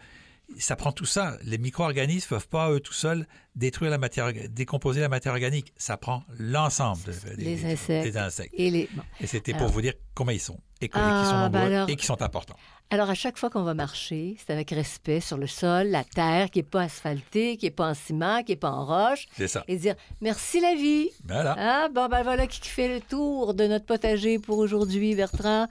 ça 0.59 0.75
prend 0.75 0.91
tout 0.91 1.05
ça. 1.05 1.37
Les 1.43 1.57
micro-organismes 1.57 2.27
ne 2.33 2.39
peuvent 2.39 2.47
pas, 2.47 2.69
eux, 2.71 2.79
tout 2.79 2.93
seuls, 2.93 3.25
détruire 3.55 3.89
la 3.91 3.97
matière, 3.97 4.31
décomposer 4.49 5.01
la 5.01 5.09
matière 5.09 5.33
organique. 5.33 5.73
Ça 5.77 5.97
prend 5.97 6.23
l'ensemble 6.37 6.99
de- 7.05 7.35
des, 7.35 7.65
insectes. 7.65 8.03
des 8.03 8.17
insectes. 8.17 8.53
Et 8.57 8.69
les... 8.69 8.89
bon. 8.93 9.01
Et 9.19 9.27
c'était 9.27 9.53
Alors- 9.53 9.65
pour 9.65 9.73
vous 9.73 9.81
dire 9.81 9.93
combien 10.13 10.33
ils 10.35 10.39
sont, 10.39 10.59
et 10.81 10.89
que- 10.89 10.97
et 10.97 11.01
Ah, 11.01 11.23
sont 11.25 11.31
ben 11.31 11.41
nombreux, 11.59 11.75
alors- 11.75 11.89
et 11.89 11.95
qu'ils 11.95 12.05
sont 12.05 12.21
importants. 12.21 12.55
Alors, 12.89 13.09
à 13.09 13.15
chaque 13.15 13.39
fois 13.39 13.49
qu'on 13.49 13.63
va 13.63 13.73
marcher, 13.73 14.37
c'est 14.45 14.53
avec 14.53 14.69
respect 14.69 15.19
sur 15.19 15.37
le 15.37 15.47
sol, 15.47 15.87
la 15.87 16.03
terre 16.03 16.51
qui 16.51 16.59
n'est 16.59 16.63
pas 16.63 16.81
asphaltée, 16.83 17.57
qui 17.57 17.65
n'est 17.65 17.71
pas 17.71 17.89
en 17.89 17.93
ciment, 17.95 18.43
qui 18.43 18.51
n'est 18.51 18.55
pas 18.57 18.69
en 18.71 18.85
roche, 18.85 19.25
C'est 19.35 19.47
ça. 19.47 19.63
et 19.67 19.77
dire 19.77 19.95
merci 20.21 20.59
la 20.59 20.75
vie. 20.75 21.09
Voilà. 21.27 21.55
Ah, 21.57 21.89
bon, 21.89 22.07
ben 22.07 22.21
voilà 22.21 22.45
qui 22.45 22.59
fait 22.69 22.87
le 22.89 23.01
tour 23.01 23.55
de 23.55 23.65
notre 23.65 23.85
potager 23.85 24.37
pour 24.37 24.59
aujourd'hui, 24.59 25.15
Bertrand. 25.15 25.67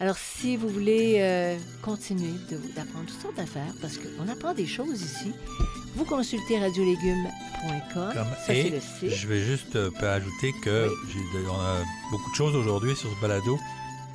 Alors, 0.00 0.16
si 0.16 0.56
vous 0.56 0.68
voulez 0.68 1.16
euh, 1.18 1.58
continuer 1.82 2.32
d'apprendre 2.74 3.04
toutes 3.06 3.20
sortes 3.20 3.36
d'affaires, 3.36 3.72
parce 3.82 3.98
qu'on 3.98 4.28
apprend 4.28 4.54
des 4.54 4.66
choses 4.66 5.02
ici, 5.02 5.32
vous 5.94 6.04
consultez 6.06 6.58
radiolégumes.com. 6.58 8.12
Ça, 8.46 8.54
et 8.54 8.70
le 8.70 8.80
site. 8.80 9.10
je 9.10 9.26
vais 9.26 9.40
juste 9.44 9.76
euh, 9.76 9.90
ajouter 10.00 10.52
que 10.62 10.88
Oui. 10.88 11.40
on 11.50 11.60
a 11.60 11.76
beaucoup 12.10 12.30
de 12.30 12.34
choses 12.36 12.56
aujourd'hui 12.56 12.96
sur 12.96 13.10
ce 13.14 13.20
balado. 13.20 13.58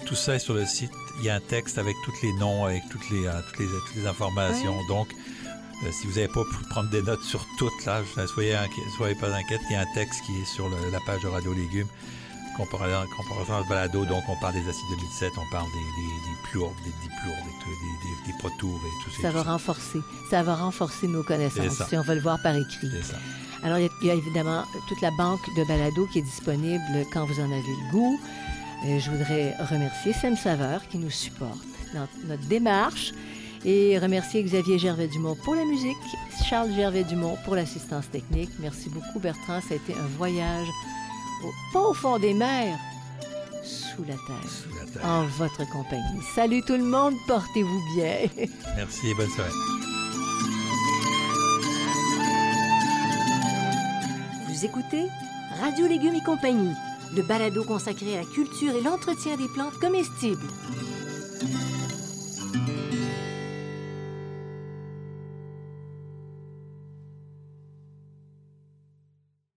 Tout 0.08 0.16
ça 0.16 0.36
est 0.36 0.40
sur 0.40 0.56
le 0.56 0.66
site. 0.66 0.92
Il 1.20 1.26
y 1.26 1.30
a 1.30 1.36
un 1.36 1.40
texte 1.40 1.78
avec 1.78 1.96
tous 2.04 2.14
les 2.24 2.34
noms, 2.34 2.66
avec 2.66 2.82
toutes 2.90 3.08
les, 3.12 3.28
euh, 3.28 3.40
toutes 3.50 3.60
les, 3.60 3.66
toutes 3.68 3.96
les 3.96 4.08
informations. 4.08 4.76
Donc, 4.88 5.08
euh, 5.86 5.92
si 5.92 6.08
vous 6.08 6.14
n'avez 6.16 6.28
pas 6.30 6.44
pu 6.46 6.68
prendre 6.70 6.90
des 6.90 7.04
notes 7.04 7.22
sur 7.24 7.46
toutes, 7.60 7.86
là, 7.86 8.02
soyez, 8.34 8.54
pas 9.20 9.34
inquiète. 9.36 9.62
Il 9.70 9.74
y 9.74 9.76
a 9.76 9.82
un 9.82 9.94
texte 9.94 10.20
qui 10.26 10.32
est 10.42 10.46
sur 10.46 10.68
le- 10.68 10.90
la 10.92 11.00
page 11.06 11.22
de 11.22 11.28
Radio 11.28 11.54
Légumes. 11.54 11.88
Comparé 12.58 12.92
comparaison 13.18 13.54
à 13.56 13.64
ce 13.64 13.68
balado, 13.70 14.06
donc 14.06 14.24
on 14.30 14.36
parle 14.38 14.54
des 14.54 14.70
acides 14.70 14.86
2007, 14.90 15.34
on 15.38 15.52
parle 15.52 15.66
des, 15.66 16.02
des, 16.02 16.08
des 16.08 16.50
plourdes, 16.50 16.74
des 16.86 16.92
diplourdes, 17.02 17.46
des, 17.66 18.28
des, 18.28 18.32
des, 18.32 18.38
protours 18.40 18.80
et 18.86 19.04
tout 19.04 19.12
ça. 19.12 19.22
Ça 19.24 19.32
va 19.32 19.44
renforcer. 19.44 20.00
Ça 20.30 20.42
va 20.44 20.56
renforcer 20.56 21.08
nos 21.08 21.24
connaissances, 21.24 21.82
si 21.90 21.98
on 21.98 22.02
veut 22.02 22.16
le 22.16 22.22
voir 22.22 22.42
par 22.42 22.56
écrit. 22.56 22.88
C'est 22.92 23.04
ça. 23.12 23.18
Alors, 23.64 23.78
il 23.80 23.84
y 23.84 23.88
a- 23.88 23.92
il 24.02 24.08
y, 24.08 24.12
a 24.12 24.14
évidemment 24.14 24.64
toute 24.88 25.02
la 25.02 25.12
banque 25.12 25.42
de 25.58 25.64
balado 25.68 26.06
qui 26.14 26.20
est 26.20 26.22
disponible 26.22 27.06
quand 27.12 27.26
vous 27.26 27.40
en 27.42 27.46
avez 27.52 27.62
le 27.62 27.92
goût. 27.92 28.20
Euh, 28.86 29.00
je 29.00 29.10
voudrais 29.12 29.54
remercier 29.70 30.14
Sam 30.14 30.38
Saveur 30.38 30.88
qui 30.88 30.98
nous 30.98 31.10
supporte 31.10 31.58
dans 31.94 32.08
notre 32.28 32.46
démarche 32.48 33.12
et 33.66 33.98
remercier 33.98 34.44
Xavier 34.44 34.78
Gervais-Dumont 34.78 35.36
pour 35.44 35.56
la 35.56 35.66
musique, 35.66 35.98
Charles 36.48 36.72
Gervais-Dumont 36.76 37.38
pour 37.44 37.56
l'assistance 37.56 38.10
technique. 38.12 38.52
Merci 38.60 38.90
beaucoup, 38.90 39.20
Bertrand. 39.20 39.60
Ça 39.62 39.74
a 39.74 39.76
été 39.78 39.94
un 39.94 40.08
voyage, 40.18 40.68
au, 41.44 41.52
pas 41.74 41.82
au 41.90 41.94
fond 41.94 42.18
des 42.20 42.34
mers, 42.34 42.78
sous 43.64 44.04
la 44.04 44.14
terre, 44.14 44.50
Sous 44.50 44.70
la 44.78 44.86
terre. 44.92 45.06
en 45.10 45.26
votre 45.38 45.68
compagnie. 45.72 46.22
Salut 46.36 46.62
tout 46.64 46.74
le 46.78 46.84
monde, 46.84 47.14
portez-vous 47.28 47.82
bien. 47.96 48.28
Merci 48.78 49.10
et 49.10 49.14
bonne 49.16 49.30
soirée. 49.30 49.50
Vous 54.48 54.66
écoutez 54.66 55.04
Radio 55.62 55.88
Légumes 55.88 56.16
et 56.16 56.24
compagnie, 56.24 56.74
le 57.16 57.22
balado 57.24 57.64
consacré 57.64 58.16
à 58.18 58.22
la 58.22 58.26
culture 58.26 58.74
et 58.76 58.82
l'entretien 58.82 59.36
des 59.38 59.48
plantes 59.54 59.78
comestibles. 59.80 60.48